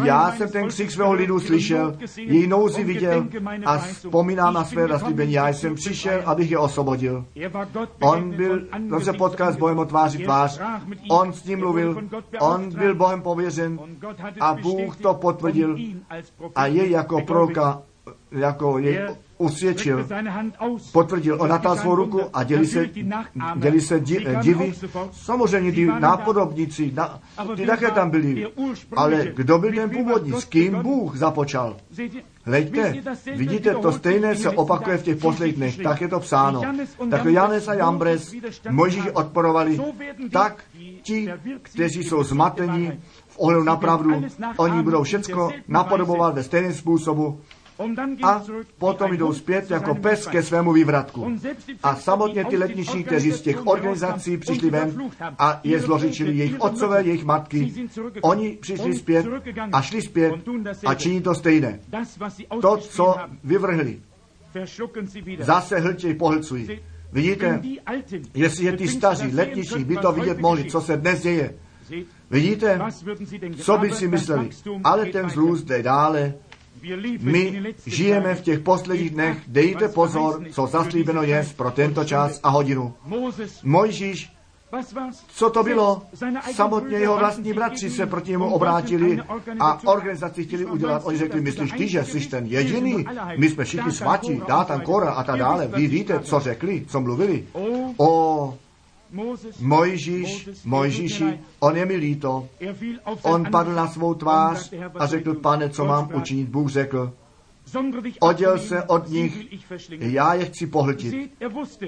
[0.04, 3.28] Já jsem ten křik svého lidu slyšel, její nouzi viděl
[3.66, 5.34] a vzpomínám na své zaslíbení.
[5.34, 7.26] Já jsem přišel, abych je osvobodil.
[8.02, 10.62] On byl, on se potkal s Bohem o tváři tvář,
[11.10, 12.02] on s ním mluvil,
[12.40, 13.80] on byl Bohem pověřen
[14.40, 15.78] a Bůh to potvrdil.
[16.56, 17.82] a je jako proroka,
[18.36, 19.08] jako jej
[19.38, 20.08] usvědčil,
[20.92, 22.90] potvrdil, on natáhl svou ruku a děli se,
[23.56, 24.74] děli se divy.
[25.12, 27.20] Samozřejmě ty nápodobníci, na,
[27.56, 28.48] ty také tam byli.
[28.96, 30.32] Ale kdo byl ten původní?
[30.34, 31.76] S kým Bůh započal?
[32.44, 32.96] Hleďte,
[33.36, 36.62] vidíte, to stejné se opakuje v těch posledních dnech, tak je to psáno.
[37.10, 38.36] Tak Janes a Jambres
[38.70, 39.80] Mojžíši odporovali,
[40.32, 40.64] tak
[41.02, 41.30] ti,
[41.62, 42.92] kteří jsou zmatení
[43.28, 44.24] v ohledu na pravdu,
[44.58, 47.40] oni budou všecko napodobovat ve stejném způsobu,
[48.24, 48.44] a
[48.78, 51.38] potom jdou zpět jako pes ke svému vývratku.
[51.84, 57.04] A samotně ty letniční, kteří z těch organizací přišli ven a je zlořičili jejich otcové,
[57.04, 57.74] jejich matky,
[58.22, 59.26] oni přišli zpět
[59.72, 60.34] a šli zpět
[60.86, 61.80] a činí to stejné.
[62.62, 64.00] To, co vyvrhli,
[65.40, 66.80] zase hltěj pohlcují.
[67.12, 67.62] Vidíte,
[68.34, 71.56] jestli ty staří, letniční by to vidět mohli, co se dnes děje.
[72.30, 72.80] Vidíte,
[73.58, 74.50] co by si mysleli?
[74.84, 76.34] Ale ten zrůst jde dále
[77.22, 82.50] my žijeme v těch posledních dnech, dejte pozor, co zaslíbeno je pro tento čas a
[82.50, 82.94] hodinu.
[83.64, 84.36] Mojžíš
[85.28, 86.02] co to bylo?
[86.54, 89.20] Samotně jeho vlastní bratři se proti němu obrátili
[89.60, 91.02] a organizaci chtěli udělat.
[91.06, 93.06] Oni řekli, myslíš ty, že jsi ten jediný?
[93.38, 95.68] My jsme všichni svatí, dá tam Kora a tak dále.
[95.68, 97.46] Vy víte, co řekli, co mluvili?
[97.98, 98.58] O
[99.60, 102.48] Mojžíš, Mojžíši, on je mi líto.
[103.22, 106.50] On padl na svou tvář a řekl, pane, co mám učinit?
[106.50, 107.14] Bůh řekl,
[108.20, 109.48] oděl se od nich,
[110.00, 111.32] já je chci pohltit.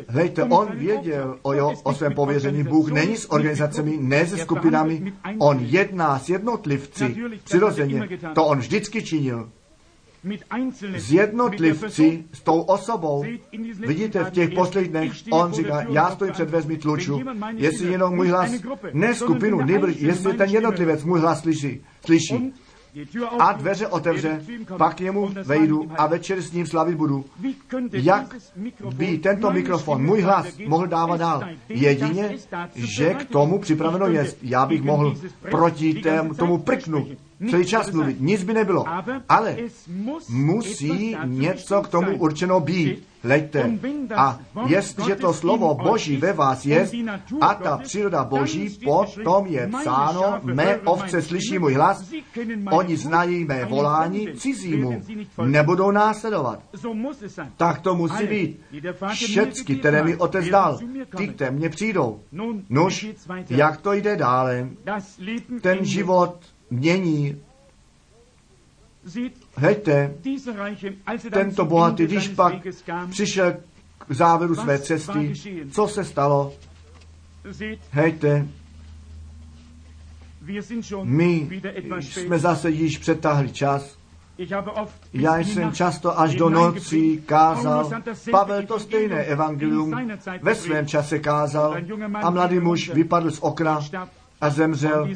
[0.07, 2.63] Hejte, on věděl o, jo, o svém pověření.
[2.63, 7.15] Bůh není s organizacemi, ne se skupinami, on jedná s jednotlivci.
[7.43, 9.49] Přirozeně, to on vždycky činil
[10.95, 13.25] s jednotlivci, s tou osobou.
[13.79, 17.21] Vidíte, v těch posledních dnech on říká, já stojím před vezmi tluču,
[17.55, 18.51] jestli jenom můj hlas,
[18.93, 22.53] ne skupinu, nebyl, jestli ten jednotlivec můj hlas slyší, slyší.
[23.39, 24.41] A dveře otevře,
[24.77, 27.25] pak jemu vejdu a večer s ním slavit budu.
[27.93, 28.35] Jak
[28.95, 31.43] by tento mikrofon, můj hlas, mohl dávat dál?
[31.69, 32.35] Jedině,
[32.75, 34.33] že k tomu připraveno je.
[34.41, 35.15] Já bych mohl
[35.51, 37.07] proti tém, tomu prknu
[37.49, 38.21] celý čas mluvit.
[38.21, 38.85] Nic by nebylo.
[39.29, 39.57] Ale
[40.29, 43.03] musí něco k tomu určeno být.
[43.23, 43.71] Leďte.
[44.15, 46.89] A jestliže to slovo Boží ve vás je
[47.41, 52.11] a ta příroda Boží, potom je psáno, mé ovce slyší můj hlas,
[52.71, 55.01] oni znají mé volání cizímu,
[55.45, 56.59] nebudou následovat.
[57.57, 58.61] Tak to musí být.
[59.13, 60.79] Všecky, které mi otec dal,
[61.17, 62.19] ty ke mně přijdou.
[62.69, 63.07] Nuž,
[63.49, 64.69] jak to jde dále?
[65.61, 66.39] Ten život
[66.69, 67.41] mění.
[69.57, 70.13] Hejte,
[71.31, 72.53] tento bohatý, když pak
[73.09, 73.53] přišel
[74.07, 75.33] k závěru své cesty,
[75.71, 76.53] co se stalo?
[77.91, 78.47] Hejte,
[81.03, 81.49] my
[81.99, 83.97] jsme zase již přetáhli čas.
[85.13, 87.91] Já jsem často až do nocí kázal.
[88.31, 89.95] Pavel to stejné evangelium
[90.41, 91.77] ve svém čase kázal.
[92.13, 93.79] A mladý muž vypadl z okna
[94.41, 95.09] a zemřel.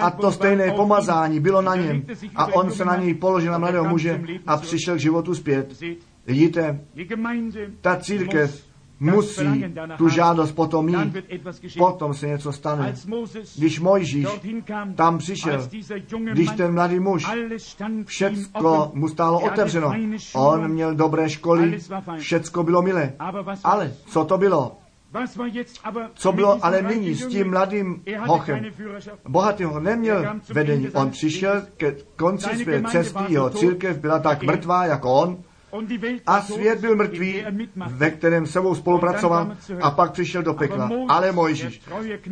[0.00, 2.02] A to stejné pomazání bylo na něm.
[2.34, 5.80] A on se na něj položil na mladého muže a přišel k životu zpět.
[6.26, 6.80] Vidíte,
[7.80, 8.64] ta církev
[9.00, 9.64] musí
[9.98, 11.16] tu žádost potom mít.
[11.78, 12.94] Potom se něco stane.
[13.56, 14.26] Když Mojžíš
[14.94, 15.68] tam přišel,
[16.32, 17.26] když ten mladý muž,
[18.04, 19.92] všecko mu stálo otevřeno.
[20.34, 21.78] On měl dobré školy,
[22.18, 23.12] všecko bylo milé.
[23.64, 24.81] Ale co to bylo?
[26.14, 28.64] Co bylo ale nyní s tím mladým hochem?
[29.28, 30.88] Bohatý ho neměl vedení.
[30.88, 35.38] On přišel ke konci své cesty, jeho církev byla tak mrtvá jako on.
[36.26, 37.44] A svět byl mrtvý,
[37.86, 40.90] ve kterém sebou spolupracoval a pak přišel do pekla.
[41.08, 41.80] Ale Mojžíš,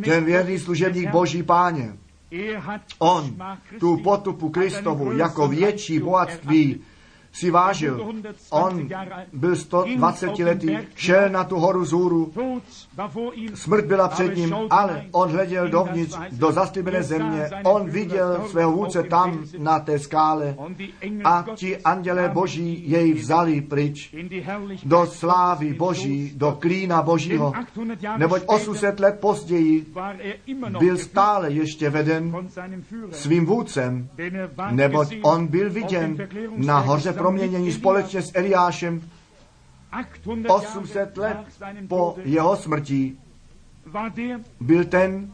[0.04, 1.96] ten věrný služebník Boží páně,
[2.98, 3.36] on
[3.80, 6.80] tu potupu Kristovu jako větší bohatství
[7.32, 8.12] si vážil.
[8.50, 8.88] On
[9.32, 12.32] byl 120 letý, šel na tu horu Zůru,
[13.54, 19.02] smrt byla před ním, ale on hleděl dovnitř do zaslíbené země, on viděl svého vůdce
[19.02, 20.56] tam na té skále.
[21.24, 24.14] A ti andělé boží jej vzali pryč.
[24.84, 27.52] Do slávy boží, do klína božího,
[28.16, 29.86] neboť 800 let později
[30.78, 32.48] byl stále ještě veden
[33.10, 34.08] svým vůdcem,
[34.70, 39.00] neboť on byl viděn na hoře proměnění společně s Eliášem
[40.48, 41.36] 800 let
[41.88, 43.16] po jeho smrti
[44.60, 45.32] byl ten,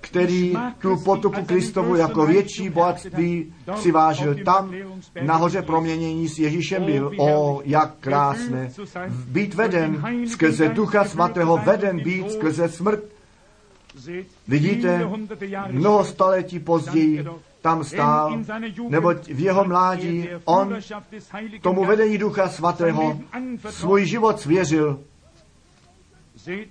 [0.00, 4.34] který tu potupu Kristovu jako větší bohatství si vážil.
[4.44, 4.74] Tam
[5.22, 7.12] nahoře proměnění s Ježíšem byl.
[7.18, 8.70] O, jak krásné.
[9.08, 13.04] Být veden skrze Ducha Svatého, veden být skrze smrt.
[14.48, 15.08] Vidíte,
[15.70, 17.24] mnoho staletí později
[17.60, 18.38] tam stál,
[18.88, 20.76] neboť v jeho mládí on
[21.62, 23.20] tomu vedení Ducha Svatého
[23.70, 25.00] svůj život svěřil.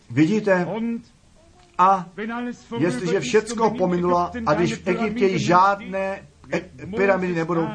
[0.09, 0.67] Vidíte?
[1.77, 2.05] A
[2.77, 6.21] jestliže všecko pominulo a když v Egyptě již žádné
[6.95, 7.67] pyramidy nebudou.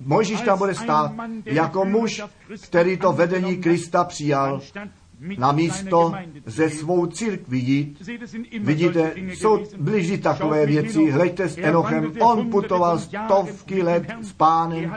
[0.00, 1.12] Mojžíš tam bude stát
[1.44, 2.22] jako muž,
[2.62, 4.60] který to vedení Krista přijal
[5.38, 6.12] na místo
[6.46, 8.08] ze svou církví jít.
[8.60, 11.10] Vidíte, jsou, vždy takové věci.
[11.10, 14.94] Hleďte s Enochem, on putoval stovky let s pánem,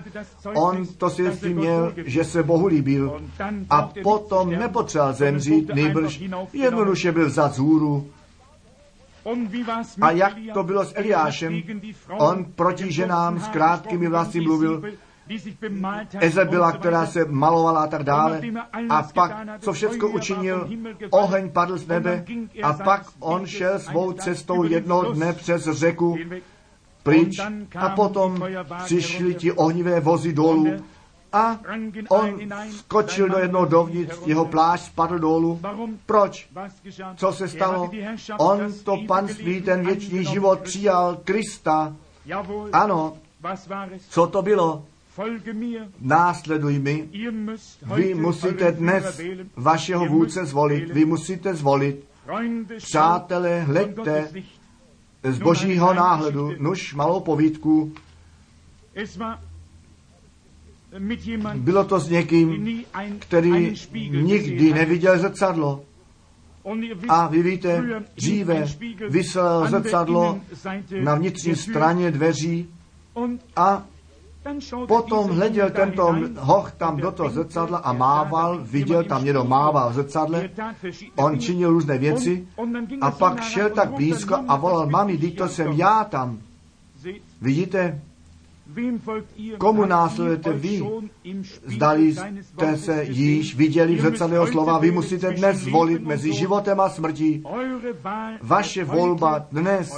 [0.53, 3.21] on to svědectví měl, že se Bohu líbil.
[3.69, 6.23] A potom nepotřeboval zemřít, nejbrž
[6.53, 8.07] jednoduše byl za zůru.
[10.01, 11.61] A jak to bylo s Eliášem,
[12.17, 14.83] on proti ženám s krátkými vlasy mluvil,
[16.19, 18.41] Ezebila, která se malovala a tak dále.
[18.89, 20.69] A pak, co všechno učinil,
[21.09, 22.25] oheň padl z nebe
[22.63, 26.17] a pak on šel svou cestou jednoho dne přes řeku
[27.03, 27.39] pryč
[27.75, 28.43] a potom
[28.85, 30.67] přišli ti ohnivé vozy dolů
[31.33, 31.59] a
[32.09, 32.39] on
[32.69, 35.59] skočil do jednoho dovnitř, jeho plášť spadl dolů.
[36.05, 36.49] Proč?
[37.15, 37.91] Co se stalo?
[38.39, 41.95] On to panství, ten věčný život přijal Krista.
[42.73, 43.13] Ano,
[44.09, 44.83] co to bylo?
[45.99, 47.09] Následuj mi.
[47.95, 49.21] Vy musíte dnes
[49.55, 50.89] vašeho vůdce zvolit.
[50.93, 52.05] Vy musíte zvolit.
[52.77, 54.29] Přátelé, hleďte
[55.23, 57.93] z božího náhledu, nuž malou povídku.
[61.55, 62.83] Bylo to s někým,
[63.19, 63.75] který
[64.11, 65.83] nikdy neviděl zrcadlo.
[67.09, 68.65] A vy víte, dříve
[69.09, 70.41] vysel zrcadlo
[71.03, 72.67] na vnitřní straně dveří
[73.55, 73.85] a
[74.87, 79.93] Potom hleděl tento hoch tam do toho zrcadla a mával, viděl tam někdo mával v
[79.93, 80.49] zrcadle,
[81.15, 82.47] on činil různé věci
[83.01, 86.39] a pak šel tak blízko a volal, mami, teď to jsem já tam.
[87.41, 88.01] Vidíte,
[89.57, 90.83] Komu následujete vy?
[91.65, 96.89] Zdali jste se již viděli v zrcadlého slova, vy musíte dnes zvolit mezi životem a
[96.89, 97.43] smrtí.
[98.41, 99.97] Vaše volba dnes,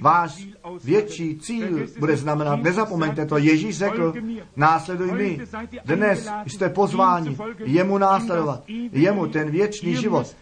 [0.00, 0.46] váš
[0.84, 4.14] větší cíl bude znamenat, nezapomeňte to, Ježíš řekl,
[4.56, 5.40] následuj mi.
[5.84, 8.62] Dnes jste pozváni jemu následovat,
[8.92, 10.36] jemu ten věčný život.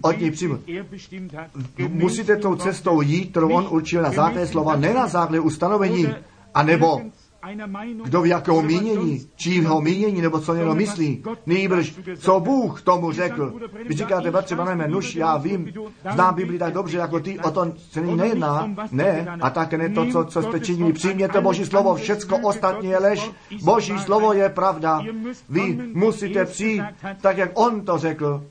[0.00, 0.60] od něj přijmout.
[1.88, 6.06] Musíte tou cestou jít, kterou on určil na základě slova, ne na základě ustanovení,
[6.54, 7.00] a nebo
[8.04, 13.54] kdo v jakého mínění, čího mínění, nebo co někdo myslí, nejbrž, co Bůh tomu řekl.
[13.88, 15.72] Vy říkáte, bratře, pane, nuž, já vím,
[16.12, 18.70] znám Bibli tak dobře, jako ty, o tom se nejedná.
[18.90, 20.92] Ne, a také ne to, co, co jste činili.
[20.92, 23.30] Přijměte Boží slovo, všecko ostatní je lež.
[23.62, 25.00] Boží slovo je pravda.
[25.48, 26.82] Vy musíte přijít,
[27.20, 28.44] tak jak On to řekl.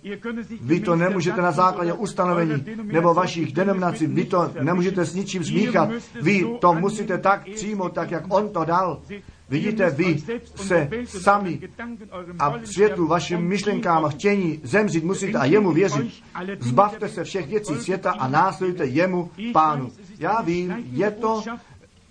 [0.61, 5.89] Vy to nemůžete na základě ustanovení nebo vašich denominací, vy to nemůžete s ničím smíchat.
[6.21, 9.01] Vy to musíte tak přijmout, tak jak On to dal dal.
[9.49, 10.23] Vidíte, vy
[10.55, 11.59] se sami
[12.39, 16.23] a světu vašim myšlenkám a chtění zemřít musíte a jemu věřit.
[16.59, 19.91] Zbavte se všech věcí světa a následujte jemu, pánu.
[20.19, 21.43] Já vím, je to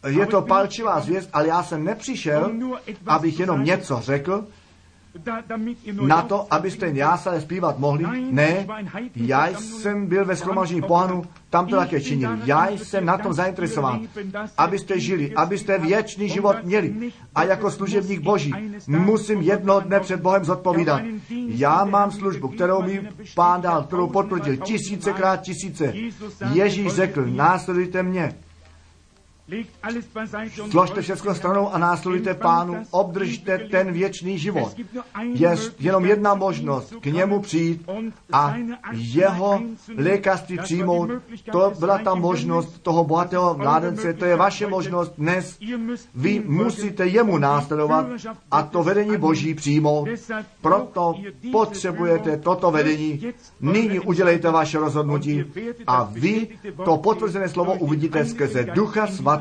[0.07, 2.53] je to palčivá zvěst, ale já jsem nepřišel,
[3.07, 4.47] abych jenom něco řekl,
[6.07, 8.07] na to, abyste jen jásali zpívat mohli?
[8.31, 8.67] Ne,
[9.17, 12.31] já jsem byl ve schromaždění pohanu, tam to také činil.
[12.45, 14.01] Já jsem na tom zainteresován,
[14.59, 17.13] abyste žili, abyste věčný život měli.
[17.35, 18.53] A jako služebník Boží
[18.87, 21.03] musím jednoho dne před Bohem zodpovídat.
[21.47, 25.95] Já mám službu, kterou mi pán dal, kterou potvrdil tisícekrát tisíce.
[26.53, 28.35] Ježíš řekl, následujte mě.
[30.71, 34.75] Složte všechno stranou a následujte pánu, obdržte ten věčný život.
[35.33, 37.89] Je jenom jedna možnost, k němu přijít
[38.33, 38.55] a
[38.93, 39.61] jeho
[39.97, 41.11] lékařství přijmout.
[41.53, 45.59] To byla ta možnost toho bohatého mládence, to je vaše možnost dnes.
[46.15, 48.07] Vy musíte jemu následovat
[48.51, 50.09] a to vedení Boží přijmout.
[50.61, 51.15] Proto
[51.53, 53.21] potřebujete toto vedení.
[53.61, 55.45] Nyní udělejte vaše rozhodnutí
[55.87, 56.49] a vy
[56.85, 59.38] to potvrzené slovo uvidíte skrze Ducha Svatého,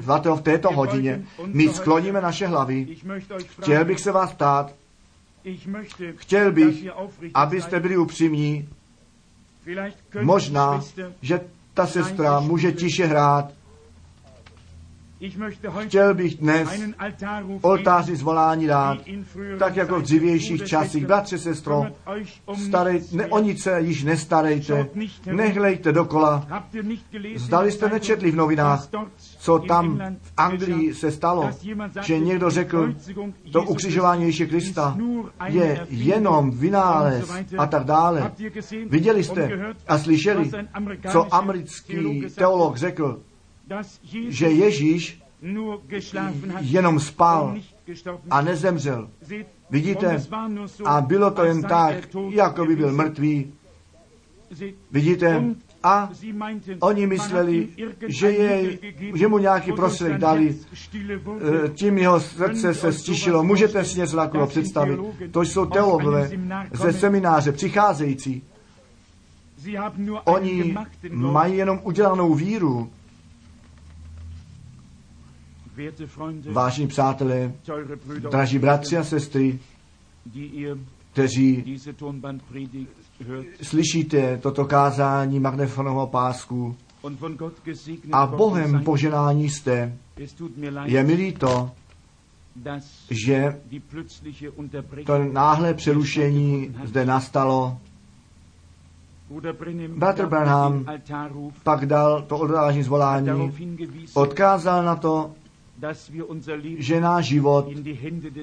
[0.00, 1.22] svatého v této hodině.
[1.46, 2.86] My skloníme naše hlavy.
[3.60, 4.74] Chtěl bych se vás ptát,
[6.16, 6.84] chtěl bych,
[7.34, 8.68] abyste byli upřímní.
[10.22, 10.80] Možná,
[11.22, 11.40] že
[11.74, 13.52] ta sestra může tiše hrát.
[15.86, 16.68] Chtěl bych dnes
[17.62, 18.98] oltáři zvolání dát,
[19.58, 21.06] tak jako v dřívějších časích.
[21.06, 21.86] Bratře, sestro,
[22.66, 24.88] starej, ne, o nic se již nestarejte,
[25.26, 26.46] nehlejte dokola.
[27.36, 28.88] Zdali jste nečetli v novinách,
[29.38, 31.50] co tam v Anglii se stalo,
[32.02, 32.94] že někdo řekl,
[33.52, 34.96] to ukřižování Ježíše Krista
[35.46, 38.32] je jenom vynález a tak dále.
[38.86, 40.50] Viděli jste a slyšeli,
[41.10, 43.20] co americký teolog řekl,
[44.28, 45.22] že Ježíš
[46.60, 47.56] jenom spal
[48.30, 49.08] a nezemřel.
[49.70, 50.22] Vidíte?
[50.84, 51.94] A bylo to jen tak,
[52.30, 53.52] jako by byl mrtvý.
[54.90, 55.44] Vidíte?
[55.82, 56.10] A
[56.80, 57.68] oni mysleli,
[58.06, 58.78] že, je,
[59.14, 60.56] že mu nějaký prostředek dali,
[61.74, 63.44] tím jeho srdce se stišilo.
[63.44, 65.00] Můžete si něco takového představit?
[65.30, 66.30] To jsou teologové
[66.72, 68.42] ze semináře přicházející.
[70.24, 70.76] Oni
[71.10, 72.90] mají jenom udělanou víru,
[76.52, 77.52] Vážení přátelé,
[78.30, 79.58] draží bratři a sestry,
[81.12, 81.78] kteří
[83.62, 86.76] slyšíte toto kázání magnefonového pásku
[88.12, 89.98] a Bohem poženání jste,
[90.84, 91.70] je mi líto,
[93.10, 93.60] že
[95.06, 97.78] to náhle přerušení zde nastalo.
[99.88, 100.84] Bratr Branham
[101.62, 103.52] pak dal to odvážní zvolání,
[104.14, 105.32] odkázal na to,
[106.78, 107.68] že náš život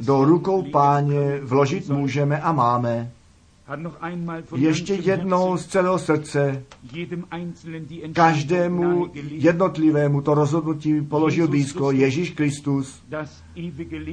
[0.01, 3.11] do rukou páně vložit můžeme a máme.
[4.55, 6.63] Ještě jednou z celého srdce
[8.13, 13.03] každému jednotlivému to rozhodnutí položil blízko Ježíš Kristus,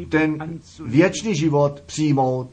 [0.08, 2.50] ten věčný život přijmout,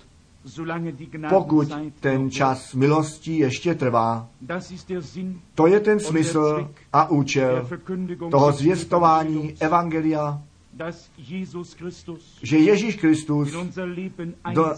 [1.30, 4.28] pokud ten čas milostí ještě trvá.
[5.56, 7.70] To je ten smysl a účel
[8.32, 10.42] toho zvěstování Evangelia,
[12.42, 13.52] že Ježíš Kristus
[14.54, 14.74] do,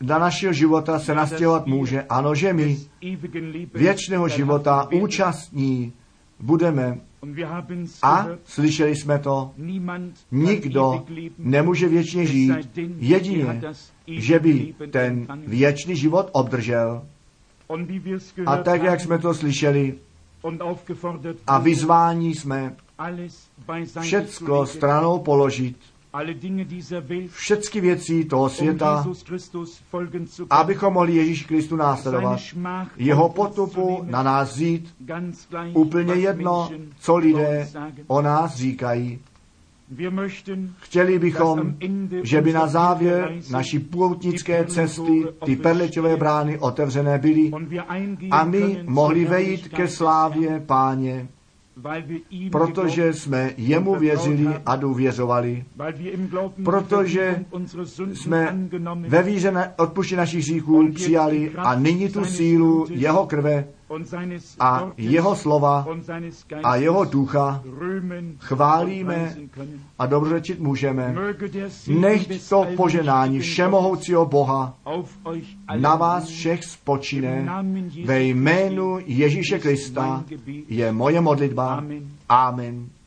[0.00, 2.02] do našeho života se nastěhovat může.
[2.02, 2.78] Ano, že my
[3.74, 5.92] věčného života účastní
[6.40, 7.00] budeme.
[8.02, 9.52] A slyšeli jsme to,
[10.30, 11.04] nikdo
[11.38, 12.52] nemůže věčně žít,
[12.98, 13.62] jedině,
[14.06, 17.02] že by ten věčný život obdržel.
[18.46, 19.98] A tak, jak jsme to slyšeli
[21.46, 22.76] a vyzvání jsme,
[24.00, 25.76] všecko stranou položit,
[27.30, 29.04] všechny věci toho světa,
[30.50, 32.40] abychom mohli Ježíš Kristu následovat,
[32.96, 34.94] jeho potupu na nás zít,
[35.74, 36.70] úplně jedno,
[37.00, 37.68] co lidé
[38.06, 39.18] o nás říkají.
[40.78, 41.74] Chtěli bychom,
[42.22, 47.50] že by na závěr naší poutnické cesty ty perlečové brány otevřené byly
[48.30, 51.28] a my mohli vejít ke slávě páně
[52.52, 55.64] protože jsme jemu věřili a důvěřovali,
[56.64, 57.44] protože
[58.12, 58.56] jsme
[59.08, 63.68] ve víře na odpuštění našich hříchů přijali a nyní tu sílu jeho krve
[64.60, 65.86] a jeho slova
[66.62, 67.62] a jeho ducha
[68.38, 69.36] chválíme
[69.98, 71.14] a dobročit můžeme.
[71.88, 74.74] Nechť to poženání všemohoucího Boha
[75.80, 77.48] na vás všech spočine
[78.04, 80.24] ve jménu Ježíše Krista
[80.68, 81.84] je moje modlitba.
[82.28, 82.97] Amen.